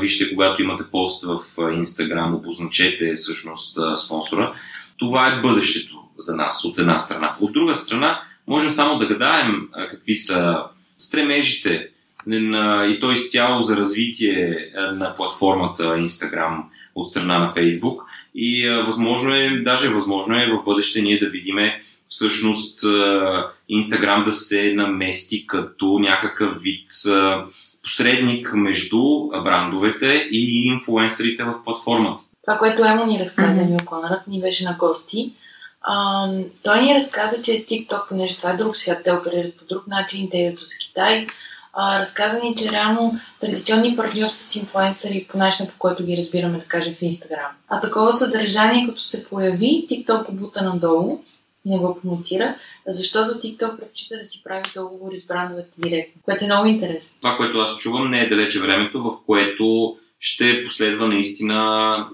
вижте, 0.01 0.35
когато 0.35 0.62
имате 0.62 0.85
пост 0.91 1.25
в 1.25 1.41
Инстаграм, 1.75 2.35
обозначете 2.35 3.14
всъщност 3.14 3.79
спонсора. 3.97 4.55
Това 4.97 5.29
е 5.29 5.41
бъдещето 5.41 6.03
за 6.16 6.37
нас, 6.37 6.64
от 6.64 6.79
една 6.79 6.99
страна. 6.99 7.37
От 7.41 7.53
друга 7.53 7.75
страна, 7.75 8.22
можем 8.47 8.70
само 8.70 8.99
да 8.99 9.07
гадаем 9.07 9.68
какви 9.91 10.14
са 10.14 10.62
стремежите 10.99 11.89
и 12.27 12.99
то 13.01 13.12
изцяло 13.12 13.62
за 13.62 13.77
развитие 13.77 14.70
на 14.93 15.16
платформата 15.16 15.83
Instagram 15.83 16.62
от 16.95 17.09
страна 17.09 17.39
на 17.39 17.53
Facebook. 17.53 17.99
И 18.35 18.68
възможно 18.87 19.35
е, 19.35 19.62
даже 19.64 19.89
възможно 19.89 20.35
е 20.35 20.47
в 20.47 20.64
бъдеще 20.64 21.03
ние 21.03 21.18
да 21.18 21.29
видиме 21.29 21.81
всъщност 22.15 22.85
Инстаграм 23.69 24.25
да 24.25 24.33
се 24.33 24.73
намести 24.73 25.47
като 25.47 25.99
някакъв 25.99 26.53
вид 26.62 26.91
посредник 27.83 28.53
между 28.55 28.99
брандовете 29.45 30.29
и 30.31 30.67
инфуенсерите 30.67 31.45
в 31.45 31.55
платформата. 31.65 32.23
Това, 32.43 32.59
което 32.59 32.85
Емо 32.85 33.07
ни 33.07 33.19
разказа, 33.21 33.61
mm-hmm. 33.61 33.69
Мил 33.69 33.79
Конрад, 33.85 34.27
ни 34.27 34.41
беше 34.41 34.65
на 34.65 34.77
гости. 34.79 35.33
А, 35.83 36.29
той 36.62 36.83
ни 36.83 36.95
разказа, 36.95 37.43
че 37.43 37.53
TikTok, 37.53 38.09
понеже 38.09 38.37
това 38.37 38.51
е 38.51 38.57
друг 38.57 38.77
свят, 38.77 38.99
те 39.05 39.12
оперират 39.12 39.57
по 39.57 39.65
друг 39.65 39.87
начин, 39.87 40.29
те 40.31 40.39
идват 40.39 40.61
от 40.61 40.79
Китай. 40.81 41.27
А, 41.73 41.99
разказа 41.99 42.39
ни, 42.39 42.55
че 42.55 42.73
реално 42.73 43.21
традиционни 43.41 43.97
партньорства 43.97 44.45
с 44.45 44.57
инфлуенсъри 44.57 45.27
по 45.31 45.39
начина, 45.39 45.69
по 45.69 45.79
който 45.79 46.05
ги 46.05 46.17
разбираме, 46.17 46.59
да 46.59 46.65
кажем, 46.65 46.95
в 46.95 47.03
Инстаграм. 47.03 47.51
А 47.69 47.81
такова 47.81 48.12
съдържание, 48.12 48.87
като 48.89 49.05
се 49.05 49.25
появи, 49.25 49.87
TikTok 49.91 50.27
го 50.27 50.33
бута 50.33 50.62
надолу 50.62 51.21
и 51.65 51.71
не 51.71 51.79
го 51.79 52.01
промотира, 52.01 52.55
защото 52.87 53.39
TikTok 53.39 53.77
предпочита 53.77 54.19
да 54.19 54.25
си 54.25 54.43
прави 54.45 54.62
договори 54.77 55.17
с 55.17 55.27
брандовете 55.27 55.71
директно, 55.79 56.23
което 56.25 56.45
е 56.45 56.47
много 56.47 56.67
интересно. 56.67 57.17
Това, 57.21 57.37
което 57.37 57.61
аз 57.61 57.79
чувам, 57.79 58.11
не 58.11 58.21
е 58.21 58.29
далече 58.29 58.61
времето, 58.61 59.03
в 59.03 59.17
което 59.27 59.97
ще 60.21 60.65
последва 60.67 61.07
наистина 61.07 62.09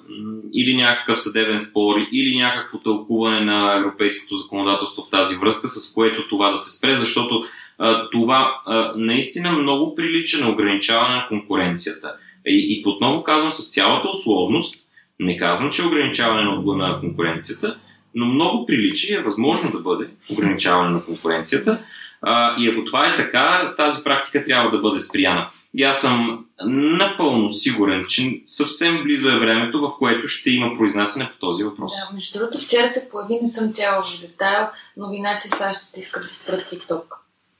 или 0.54 0.76
някакъв 0.76 1.20
съдебен 1.20 1.60
спор, 1.60 1.96
или 2.12 2.38
някакво 2.38 2.78
тълкуване 2.78 3.40
на 3.40 3.76
европейското 3.76 4.36
законодателство 4.36 5.02
в 5.02 5.10
тази 5.10 5.36
връзка, 5.36 5.68
с 5.68 5.94
което 5.94 6.28
това 6.28 6.50
да 6.50 6.58
се 6.58 6.78
спре, 6.78 6.96
защото 6.96 7.44
а, 7.78 8.10
това 8.10 8.60
а, 8.66 8.92
наистина 8.96 9.52
много 9.52 9.94
прилича 9.94 10.38
на 10.38 10.50
ограничаване 10.50 11.14
на 11.14 11.26
конкуренцията. 11.28 12.14
И, 12.46 12.82
и 12.82 12.82
отново 12.86 13.24
казвам 13.24 13.52
с 13.52 13.72
цялата 13.74 14.08
условност, 14.08 14.76
не 15.20 15.36
казвам, 15.36 15.70
че 15.70 15.82
е 15.82 15.86
ограничаване 15.86 16.42
на, 16.42 16.76
на 16.76 17.00
конкуренцията, 17.00 17.78
но 18.14 18.26
много 18.26 18.66
приличи 18.66 19.14
е 19.14 19.22
възможно 19.22 19.70
да 19.70 19.78
бъде 19.78 20.08
ограничаване 20.30 20.90
на 20.90 21.04
конкуренцията. 21.04 21.78
А, 22.22 22.56
и 22.58 22.68
ако 22.68 22.84
това 22.84 23.06
е 23.06 23.16
така, 23.16 23.74
тази 23.76 24.04
практика 24.04 24.44
трябва 24.44 24.70
да 24.70 24.78
бъде 24.78 25.00
спряна. 25.00 25.50
И 25.74 25.84
аз 25.84 26.00
съм 26.00 26.46
напълно 26.66 27.52
сигурен, 27.52 28.04
че 28.08 28.42
съвсем 28.46 29.02
близо 29.02 29.28
е 29.28 29.38
времето, 29.38 29.80
в 29.80 29.98
което 29.98 30.28
ще 30.28 30.50
има 30.50 30.74
произнасяне 30.76 31.30
по 31.32 31.38
този 31.38 31.64
въпрос. 31.64 31.92
Да, 31.92 32.14
между 32.14 32.38
другото, 32.38 32.58
вчера 32.58 32.88
се 32.88 33.08
появи, 33.10 33.38
не 33.42 33.48
съм 33.48 33.72
чела 33.72 34.02
в 34.02 34.20
детайл, 34.20 34.66
новина, 34.96 35.38
че 35.42 35.48
САЩ 35.48 35.96
искат 35.96 36.28
да 36.28 36.34
спрат 36.34 36.72
TikTok 36.72 37.04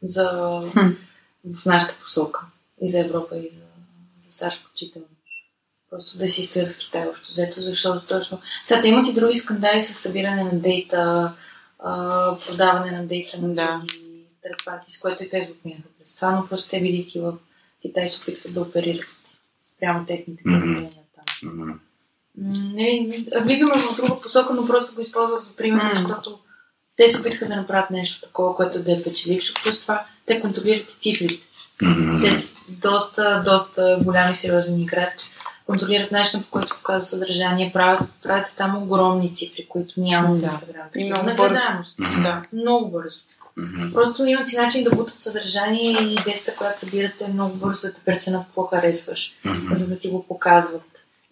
за... 0.03 0.30
в 1.61 1.66
нашата 1.66 1.94
посока. 1.94 2.40
И 2.82 2.90
за 2.90 3.01
Европа, 3.01 3.36
и 3.36 3.48
за, 3.48 3.61
за 4.26 4.32
САЩ 4.32 4.61
включително. 4.61 5.07
Просто 5.91 6.18
да 6.18 6.28
си 6.28 6.43
стоят 6.43 6.68
в 6.68 6.76
Китай 6.76 7.09
общо 7.09 7.30
взето, 7.30 7.61
защото 7.61 8.07
точно... 8.07 8.41
Сега 8.64 8.88
имат 8.88 9.09
и 9.09 9.14
други 9.14 9.34
скандали 9.34 9.82
с 9.82 9.95
събиране 9.95 10.45
на 10.45 10.61
дейта, 10.61 11.32
а, 11.78 12.36
продаване 12.47 12.91
на 12.91 13.07
дейта 13.07 13.41
на 13.41 13.55
да. 13.55 13.82
други 13.86 14.26
парти, 14.64 14.93
с 14.93 15.01
което 15.01 15.24
и 15.24 15.28
Фейсбук 15.28 15.57
минаха 15.64 15.88
през 15.99 16.14
това, 16.14 16.30
но 16.30 16.49
просто 16.49 16.70
те, 16.70 16.80
бидейки 16.80 17.20
в 17.20 17.32
Китай, 17.82 18.09
се 18.09 18.20
опитват 18.22 18.55
да 18.55 18.61
оперират 18.61 19.07
прямо 19.80 20.07
техните 20.07 20.43
mm-hmm. 20.43 20.91
там. 21.14 21.51
Mm-hmm. 21.51 21.78
Не, 22.74 23.24
влизаме 23.41 23.74
в 23.76 23.97
друга 23.97 24.20
посока, 24.20 24.55
но 24.55 24.66
просто 24.66 24.95
го 24.95 25.01
използвах 25.01 25.41
за 25.41 25.57
пример, 25.57 25.84
mm-hmm. 25.84 25.93
защото 25.93 26.38
те 26.97 27.09
се 27.09 27.20
опитаха 27.20 27.47
да 27.47 27.57
направят 27.57 27.91
нещо 27.91 28.20
такова, 28.20 28.57
което 28.57 28.82
да 28.82 28.93
е 28.93 29.03
печелившо. 29.03 29.55
Плюс 29.62 29.80
това 29.80 30.05
те 30.26 30.41
контролират 30.41 30.93
и 30.93 30.99
цифрите. 30.99 31.47
Mm-hmm. 31.82 32.24
Те 32.24 32.32
са 32.32 32.57
доста, 32.68 33.43
доста 33.45 33.99
голями 34.05 34.34
сериозни 34.34 34.82
играчи 34.82 35.26
контролират 35.70 36.12
начина, 36.12 36.42
по 36.42 36.50
който 36.50 36.68
се 36.68 36.76
показва 36.76 37.00
съдържание, 37.00 37.70
правят, 37.72 38.00
правят 38.22 38.46
се 38.46 38.56
там 38.56 38.82
огромни 38.82 39.34
цифри, 39.34 39.66
които 39.68 39.94
няма 40.00 40.34
в 40.34 40.42
Инстаграм. 40.42 40.86
И 40.96 41.04
много 41.04 41.36
бързо. 41.36 41.60
Mm-hmm. 41.60 42.22
Да. 42.22 42.42
Много 42.52 42.90
бързо. 42.90 43.18
Mm-hmm. 43.58 43.92
Просто 43.92 44.24
имат 44.24 44.46
си 44.46 44.56
начин 44.56 44.84
да 44.84 44.90
бутат 44.90 45.20
съдържание 45.20 45.90
и 45.90 46.12
идеята, 46.12 46.56
която 46.58 46.80
събирате, 46.80 47.24
е 47.24 47.32
много 47.32 47.56
бързо 47.56 47.80
да 47.80 47.92
те 47.92 48.00
преценят 48.04 48.46
какво 48.46 48.62
харесваш, 48.62 49.32
mm-hmm. 49.46 49.72
за 49.72 49.88
да 49.88 49.98
ти 49.98 50.08
го 50.08 50.26
показват. 50.26 50.82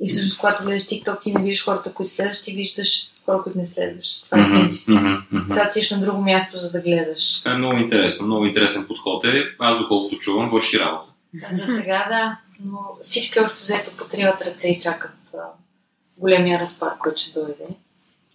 И 0.00 0.08
всъщност, 0.08 0.38
когато 0.38 0.64
гледаш 0.64 0.82
TikTok, 0.82 1.22
ти 1.22 1.32
не 1.32 1.42
виждаш 1.42 1.64
хората, 1.64 1.92
които 1.92 2.10
следваш, 2.10 2.42
ти 2.42 2.52
виждаш 2.52 3.08
хора, 3.24 3.42
които 3.42 3.58
не 3.58 3.66
следваш. 3.66 4.22
Това 4.22 4.42
е 4.42 4.50
принцип. 4.50 4.88
Mm-hmm. 4.88 5.48
Трябва 5.48 5.70
да 5.74 5.96
на 5.96 6.06
друго 6.06 6.22
място, 6.22 6.58
за 6.58 6.70
да 6.70 6.80
гледаш. 6.80 7.42
Е 7.46 7.54
много 7.54 7.78
интересно, 7.78 8.26
много 8.26 8.44
интересен 8.44 8.84
подход 8.88 9.24
е. 9.24 9.44
Аз, 9.58 9.78
доколкото 9.78 10.18
чувам, 10.18 10.50
върши 10.50 10.78
работа. 10.78 11.08
За 11.50 11.66
сега 11.66 12.06
да, 12.08 12.36
но 12.64 12.78
всички 13.02 13.40
още 13.40 13.62
взето 13.62 13.96
потриват 13.96 14.42
ръце 14.42 14.68
и 14.68 14.78
чакат 14.78 15.16
а, 15.34 15.38
големия 16.18 16.58
разпад, 16.58 16.98
който 16.98 17.20
ще 17.20 17.40
дойде. 17.40 17.66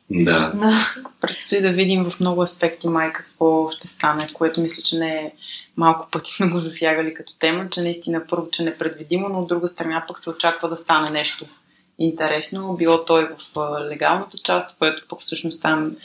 Да. 0.09 0.51
Но... 0.55 0.71
Предстои 1.21 1.61
да 1.61 1.71
видим 1.71 2.03
в 2.03 2.19
много 2.19 2.41
аспекти 2.41 2.87
май 2.87 3.13
какво 3.13 3.69
ще 3.69 3.87
стане, 3.87 4.27
което 4.33 4.61
мисля, 4.61 4.83
че 4.83 4.97
не 4.97 5.15
е 5.15 5.31
малко 5.77 6.07
пъти 6.11 6.31
сме 6.31 6.49
го 6.49 6.57
засягали 6.57 7.13
като 7.13 7.39
тема, 7.39 7.69
че 7.69 7.81
наистина 7.81 8.27
първо, 8.29 8.49
че 8.49 8.63
непредвидимо, 8.63 9.29
но 9.29 9.39
от 9.39 9.47
друга 9.47 9.67
страна 9.67 10.05
пък 10.07 10.19
се 10.19 10.29
очаква 10.29 10.69
да 10.69 10.75
стане 10.75 11.11
нещо 11.11 11.45
интересно, 11.99 12.75
било 12.75 13.05
той 13.05 13.29
в 13.37 13.57
легалната 13.89 14.37
част, 14.37 14.77
което 14.77 15.07
пък 15.09 15.21
всъщност 15.21 15.61
там, 15.61 15.95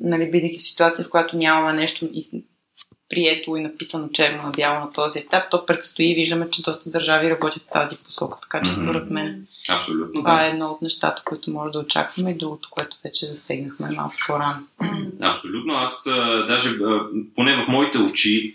нали, 0.00 0.30
бидейки 0.30 0.58
ситуация, 0.58 1.04
в 1.04 1.10
която 1.10 1.36
нямаме 1.36 1.72
нещо 1.72 2.08
прието 3.10 3.56
и 3.56 3.60
написано 3.60 4.08
черно 4.08 4.42
на 4.42 4.50
бяло 4.50 4.80
на 4.80 4.92
този 4.92 5.18
етап, 5.18 5.44
то 5.50 5.66
предстои 5.66 6.10
и 6.10 6.14
виждаме, 6.14 6.50
че 6.50 6.62
доста 6.62 6.90
държави 6.90 7.30
работят 7.30 7.62
в 7.62 7.70
тази 7.72 7.96
посока. 8.04 8.38
Така 8.42 8.62
че 8.62 8.70
според 8.70 9.10
мен 9.10 9.46
Абсолютно, 9.68 10.14
това 10.14 10.36
да. 10.36 10.44
е 10.44 10.48
едно 10.48 10.66
от 10.66 10.82
нещата, 10.82 11.22
които 11.24 11.50
може 11.50 11.72
да 11.72 11.78
очакваме 11.78 12.30
и 12.30 12.38
другото, 12.38 12.68
което 12.70 12.96
вече 13.04 13.26
засегнахме 13.26 13.88
малко 13.96 14.14
по-рано. 14.26 14.66
Абсолютно. 15.20 15.74
Аз 15.74 16.06
а, 16.06 16.46
даже, 16.48 16.68
а, 16.68 17.00
поне 17.36 17.56
в 17.56 17.68
моите 17.68 17.98
очи, 17.98 18.54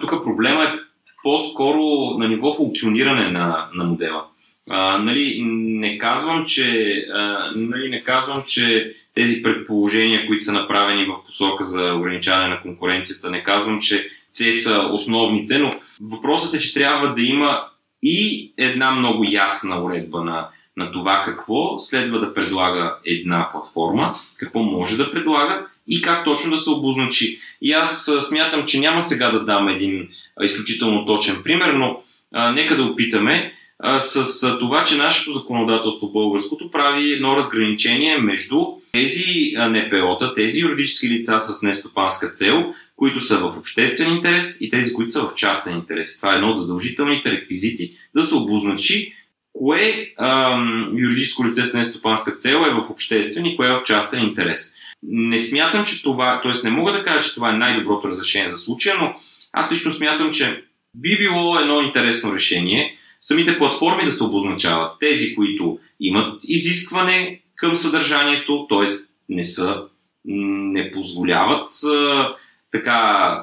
тук 0.00 0.24
проблема 0.24 0.64
е 0.64 0.78
по-скоро 1.22 1.80
на 2.18 2.28
ниво 2.28 2.56
функциониране 2.56 3.30
на, 3.30 3.68
на 3.74 3.84
модела. 3.84 4.24
А, 4.70 4.98
нали, 4.98 5.42
не 5.44 5.98
казвам, 5.98 6.46
че, 6.46 6.94
а, 7.14 7.50
нали, 7.56 7.88
не 7.88 8.02
казвам, 8.02 8.42
че 8.46 8.96
тези 9.20 9.42
предположения, 9.42 10.26
които 10.26 10.44
са 10.44 10.52
направени 10.52 11.04
в 11.04 11.24
посока 11.26 11.64
за 11.64 11.94
ограничаване 11.94 12.48
на 12.48 12.62
конкуренцията. 12.62 13.30
Не 13.30 13.42
казвам, 13.42 13.80
че 13.80 14.10
те 14.36 14.52
са 14.52 14.88
основните, 14.92 15.58
но 15.58 15.80
въпросът 16.00 16.54
е, 16.54 16.58
че 16.58 16.74
трябва 16.74 17.14
да 17.14 17.22
има 17.22 17.64
и 18.02 18.52
една 18.56 18.90
много 18.90 19.24
ясна 19.30 19.84
уредба 19.84 20.24
на, 20.24 20.48
на 20.76 20.92
това 20.92 21.22
какво 21.24 21.78
следва 21.78 22.20
да 22.20 22.34
предлага 22.34 22.96
една 23.04 23.48
платформа, 23.52 24.14
какво 24.36 24.62
може 24.62 24.96
да 24.96 25.12
предлага 25.12 25.66
и 25.88 26.02
как 26.02 26.24
точно 26.24 26.50
да 26.50 26.58
се 26.58 26.70
обозначи. 26.70 27.40
И 27.62 27.72
аз 27.72 28.10
смятам, 28.28 28.66
че 28.66 28.80
няма 28.80 29.02
сега 29.02 29.30
да 29.30 29.44
дам 29.44 29.68
един 29.68 30.08
изключително 30.42 31.06
точен 31.06 31.42
пример, 31.44 31.72
но 31.72 32.02
а, 32.32 32.52
нека 32.52 32.76
да 32.76 32.84
опитаме. 32.84 33.52
А, 33.82 34.00
с 34.00 34.42
а, 34.42 34.58
това, 34.58 34.84
че 34.84 34.96
нашето 34.96 35.32
законодателство 35.32 36.12
българското 36.12 36.70
прави 36.70 37.12
едно 37.12 37.36
разграничение 37.36 38.18
между 38.18 38.56
тези 38.92 39.52
НПО-та, 39.56 40.34
тези 40.34 40.60
юридически 40.60 41.08
лица 41.08 41.40
с 41.40 41.62
нестопанска 41.62 42.32
цел, 42.32 42.74
които 42.96 43.20
са 43.20 43.38
в 43.38 43.58
обществен 43.58 44.16
интерес 44.16 44.60
и 44.60 44.70
тези, 44.70 44.92
които 44.92 45.10
са 45.10 45.22
в 45.22 45.34
частен 45.34 45.76
интерес. 45.76 46.20
Това 46.20 46.32
е 46.32 46.36
едно 46.36 46.50
от 46.50 46.60
задължителните 46.60 47.30
реквизити 47.30 47.92
да 48.14 48.22
се 48.22 48.34
обозначи 48.34 49.14
кое 49.52 50.12
ам, 50.18 50.92
юридическо 50.96 51.46
лице 51.46 51.66
с 51.66 51.74
нестопанска 51.74 52.32
цел 52.32 52.64
е 52.66 52.74
в 52.74 52.90
обществен 52.90 53.46
и 53.46 53.56
кое 53.56 53.68
е 53.68 53.72
в 53.72 53.82
частен 53.86 54.24
интерес. 54.24 54.74
Не 55.02 55.40
смятам, 55.40 55.84
че 55.84 56.02
това, 56.02 56.40
т.е. 56.42 56.52
не 56.64 56.70
мога 56.70 56.92
да 56.92 57.04
кажа, 57.04 57.28
че 57.28 57.34
това 57.34 57.50
е 57.50 57.58
най-доброто 57.58 58.08
разрешение 58.08 58.50
за 58.50 58.58
случая, 58.58 58.96
но 59.00 59.14
аз 59.52 59.72
лично 59.72 59.92
смятам, 59.92 60.32
че 60.32 60.64
би 60.94 61.18
било 61.18 61.58
едно 61.58 61.80
интересно 61.80 62.34
решение 62.34 62.96
самите 63.20 63.58
платформи 63.58 64.04
да 64.04 64.12
се 64.12 64.24
обозначават. 64.24 64.92
Тези, 65.00 65.34
които 65.34 65.78
имат 66.00 66.40
изискване 66.44 67.40
към 67.56 67.76
съдържанието, 67.76 68.66
т.е. 68.68 68.86
не 69.28 69.44
са, 69.44 69.82
не 70.24 70.90
позволяват 70.90 71.70
а, 71.84 72.28
така 72.72 72.98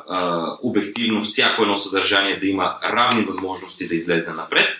а, 0.09 0.45
обективно 0.63 1.23
всяко 1.23 1.61
едно 1.61 1.77
съдържание 1.77 2.39
да 2.39 2.47
има 2.47 2.75
равни 2.83 3.23
възможности 3.23 3.87
да 3.87 3.95
излезе 3.95 4.31
напред 4.33 4.77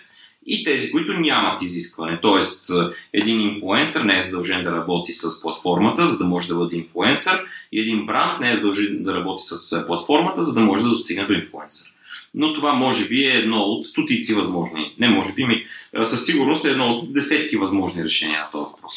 и 0.48 0.64
тези, 0.64 0.92
които 0.92 1.14
нямат 1.14 1.62
изискване. 1.62 2.20
Тоест, 2.22 2.72
един 3.14 3.42
инфлуенсър 3.42 4.02
не 4.02 4.18
е 4.20 4.24
задължен 4.24 4.64
да 4.64 4.72
работи 4.72 5.14
с 5.14 5.42
платформата, 5.42 6.08
за 6.08 6.18
да 6.18 6.26
може 6.26 6.48
да 6.48 6.56
бъде 6.56 6.76
инфлуенсър, 6.76 7.46
и 7.72 7.80
един 7.80 8.06
бранд 8.06 8.40
не 8.42 8.52
е 8.52 8.56
задължен 8.56 9.04
да 9.04 9.16
работи 9.16 9.44
с 9.46 9.88
платформата, 9.88 10.44
за 10.44 10.54
да 10.54 10.60
може 10.60 10.84
да 10.84 10.90
достигне 10.90 11.26
до 11.26 11.34
инфлуенсър. 11.34 11.94
Но 12.40 12.54
това 12.54 12.74
може 12.74 13.08
би 13.08 13.26
е 13.26 13.38
едно 13.38 13.58
от 13.58 13.86
стотици 13.86 14.34
възможни, 14.34 14.96
не 15.00 15.10
може 15.10 15.34
би 15.34 15.46
ми, 15.46 15.66
със 16.04 16.26
сигурност 16.26 16.66
е 16.66 16.70
едно 16.70 16.92
от 16.92 17.14
десетки 17.14 17.58
възможни 17.58 18.04
решения 18.04 18.40
на 18.40 18.52
този 18.52 18.72
въпрос. 18.72 18.94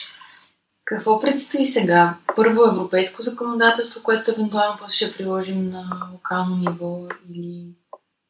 Какво 0.84 1.20
предстои 1.20 1.66
сега? 1.66 2.14
Първо 2.36 2.64
европейско 2.64 3.22
законодателство, 3.22 4.02
което 4.02 4.30
евентуално 4.30 4.78
ще 4.90 5.12
приложим 5.12 5.70
на 5.70 6.08
локално 6.12 6.56
ниво 6.56 6.98
или 7.34 7.66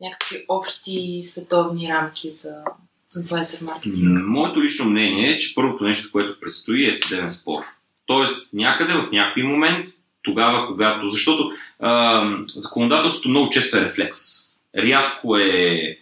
някакви 0.00 0.44
общи 0.48 1.20
световни 1.22 1.88
рамки 1.88 2.30
за 2.30 2.54
инфлуенсър 3.16 3.64
маркетинг? 3.64 4.26
Моето 4.26 4.62
лично 4.62 4.84
мнение 4.84 5.30
е, 5.30 5.38
че 5.38 5.54
първото 5.54 5.84
нещо, 5.84 6.08
което 6.12 6.40
предстои 6.40 6.88
е 6.88 6.92
съдебен 6.92 7.32
спор. 7.32 7.62
Тоест, 8.06 8.54
някъде 8.54 8.92
в 8.92 9.08
някой 9.12 9.42
момент, 9.42 9.86
тогава, 10.22 10.66
когато. 10.66 11.08
Защото 11.08 11.50
а, 11.80 12.24
законодателството 12.46 13.28
много 13.28 13.50
често 13.50 13.76
е 13.76 13.84
рефлекс. 13.84 14.20
Рядко 14.78 15.36
е. 15.36 15.96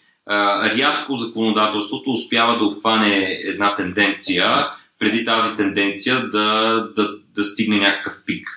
Рядко 0.77 1.17
законодателството 1.17 2.11
успява 2.11 2.57
да 2.57 2.65
обхване 2.65 3.41
една 3.45 3.75
тенденция, 3.75 4.67
преди 4.99 5.25
тази 5.25 5.57
тенденция 5.57 6.29
да, 6.29 6.89
да, 6.97 7.11
да 7.35 7.45
стигне 7.45 7.79
някакъв 7.79 8.19
пик. 8.27 8.49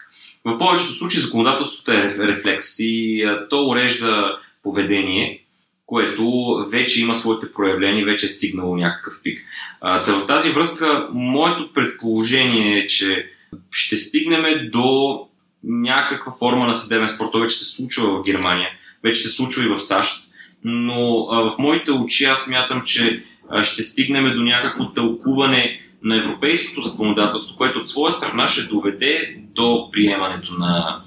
В 0.45 0.57
повечето 0.57 0.93
случаи 0.93 1.22
законодателството 1.22 1.91
е 1.91 2.16
рефлекс 2.20 2.80
и 2.80 3.26
то 3.49 3.68
урежда 3.68 4.38
поведение, 4.64 5.43
което 5.86 6.55
вече 6.70 7.01
има 7.01 7.16
своите 7.16 7.51
проявления, 7.51 8.05
вече 8.05 8.26
е 8.26 8.30
стигнало 8.30 8.76
някакъв 8.76 9.20
пик. 9.24 9.39
А, 9.82 10.03
в 10.05 10.28
тази 10.28 10.51
връзка, 10.51 11.09
моето 11.14 11.74
предположение 11.74 12.80
е, 12.80 12.86
че 12.86 13.32
ще 13.72 13.95
стигнем 13.95 14.70
до 14.72 15.20
някаква 15.64 16.34
форма 16.39 16.68
на 16.68 16.74
съдебен 16.74 17.09
спорт. 17.09 17.32
Това 17.32 17.43
вече 17.43 17.57
се 17.57 17.66
случва 17.66 18.18
в 18.18 18.24
Германия, 18.24 18.70
вече 19.04 19.22
се 19.22 19.30
случва 19.30 19.66
и 19.66 19.68
в 19.68 19.80
САЩ, 19.80 20.24
но 20.64 21.28
а, 21.32 21.41
в 21.41 21.56
моите 21.60 21.91
очи 21.91 22.26
аз 22.26 22.45
смятам, 22.45 22.82
че 22.86 23.24
а, 23.49 23.64
ще 23.64 23.84
стигнем 23.84 24.36
до 24.36 24.43
някакво 24.43 24.93
тълкуване 24.93 25.82
на 26.04 26.18
европейското 26.18 26.82
законодателство, 26.82 27.58
което 27.58 27.80
от 27.80 27.89
своя 27.89 28.12
страна 28.12 28.47
ще 28.47 28.64
доведе 28.64 29.36
до 29.56 29.89
приемането 29.91 30.54
на 30.54 31.02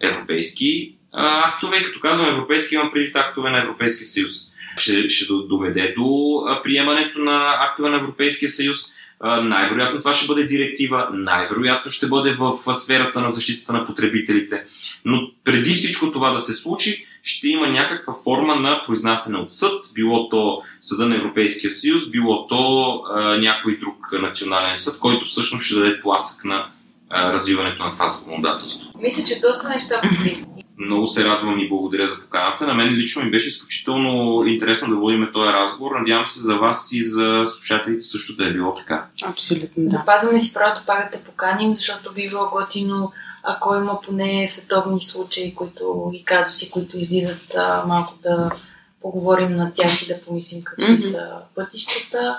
европейски 0.00 0.94
актове, 1.12 1.84
като 1.84 2.00
казвам 2.00 2.30
европейски, 2.30 2.74
имам 2.74 2.90
предвид 2.92 3.16
актове 3.16 3.50
на 3.50 3.62
Европейския 3.62 4.06
съюз. 4.06 4.32
Ще, 4.76 5.08
ще 5.08 5.32
доведе 5.48 5.94
до 5.96 6.40
приемането 6.64 7.18
на 7.18 7.56
актове 7.60 7.90
на 7.90 7.96
Европейския 7.96 8.48
съюз. 8.48 8.80
Най-вероятно 9.42 9.98
това 9.98 10.14
ще 10.14 10.26
бъде 10.26 10.44
директива, 10.44 11.08
най-вероятно 11.12 11.90
ще 11.90 12.06
бъде 12.06 12.32
в 12.32 12.74
сферата 12.74 13.20
на 13.20 13.28
защитата 13.28 13.72
на 13.72 13.86
потребителите. 13.86 14.64
Но 15.04 15.30
преди 15.44 15.74
всичко 15.74 16.12
това 16.12 16.30
да 16.30 16.38
се 16.38 16.52
случи, 16.52 17.06
ще 17.22 17.48
има 17.48 17.68
някаква 17.68 18.14
форма 18.24 18.56
на 18.56 18.82
произнасяне 18.86 19.38
от 19.38 19.52
съд, 19.52 19.84
било 19.94 20.28
то 20.28 20.62
Съда 20.80 21.06
на 21.06 21.16
Европейския 21.16 21.70
съюз, 21.70 22.10
било 22.10 22.46
то 22.46 22.92
а, 23.14 23.38
някой 23.38 23.78
друг 23.78 24.08
национален 24.12 24.76
съд, 24.76 24.98
който 24.98 25.24
всъщност 25.24 25.66
ще 25.66 25.74
даде 25.74 26.00
тласък 26.00 26.44
на 26.44 26.70
а, 27.10 27.32
развиването 27.32 27.84
на 27.84 27.90
това 27.90 28.06
законодателство. 28.06 28.88
Мисля, 29.00 29.24
че 29.24 29.40
доста 29.40 29.68
неща 29.68 30.00
много 30.78 31.06
се 31.06 31.24
радвам 31.24 31.58
и 31.58 31.68
благодаря 31.68 32.06
за 32.06 32.20
поканата. 32.20 32.66
На 32.66 32.74
мен 32.74 32.94
лично 32.94 33.24
ми 33.24 33.30
беше 33.30 33.48
изключително 33.48 34.42
интересно 34.46 34.88
да 34.88 34.96
водим 34.96 35.28
този 35.32 35.48
разговор. 35.48 35.96
Надявам 35.98 36.26
се 36.26 36.40
за 36.40 36.58
вас 36.58 36.92
и 36.92 37.04
за 37.04 37.42
слушателите 37.46 38.02
също 38.02 38.36
да 38.36 38.46
е 38.46 38.52
било 38.52 38.74
така. 38.74 39.06
Абсолютно. 39.24 39.84
Да. 39.84 39.90
Запазваме 39.90 40.40
си 40.40 40.54
правото 40.54 40.82
пак 40.86 41.04
да 41.04 41.18
те 41.18 41.24
поканим, 41.24 41.74
защото 41.74 42.12
би 42.12 42.28
било 42.28 42.50
готино, 42.50 43.12
ако 43.48 43.74
има 43.74 44.00
поне 44.00 44.46
световни 44.46 45.00
случаи 45.00 45.54
които, 45.54 46.10
и 46.14 46.24
казуси, 46.24 46.70
които 46.70 46.98
излизат 46.98 47.54
а, 47.56 47.84
малко 47.86 48.14
да 48.22 48.50
поговорим 49.02 49.52
на 49.56 49.72
тях 49.74 50.02
и 50.02 50.06
да 50.06 50.20
помислим 50.20 50.62
какви 50.64 50.84
mm-hmm. 50.84 51.10
са 51.10 51.30
пътищата. 51.54 52.32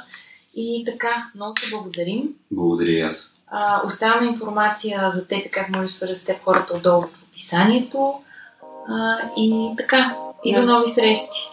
И 0.56 0.84
така, 0.86 1.32
много 1.36 1.54
ти 1.54 1.70
благодарим. 1.72 2.24
Благодаря 2.52 2.92
и 2.92 3.02
аз. 3.02 3.36
А, 3.48 3.82
оставяме 3.86 4.28
информация 4.28 5.12
за 5.14 5.28
теб 5.28 5.52
как 5.52 5.70
може 5.70 5.84
да 5.84 5.90
се 5.90 6.16
с 6.16 6.26
теб 6.26 6.44
хората 6.44 6.74
отдолу 6.74 7.02
в 7.02 7.24
описанието. 7.30 8.14
А, 8.90 9.18
и 9.38 9.70
така, 9.78 10.16
и 10.46 10.56
до 10.56 10.62
нови 10.62 10.88
срещи! 10.88 11.52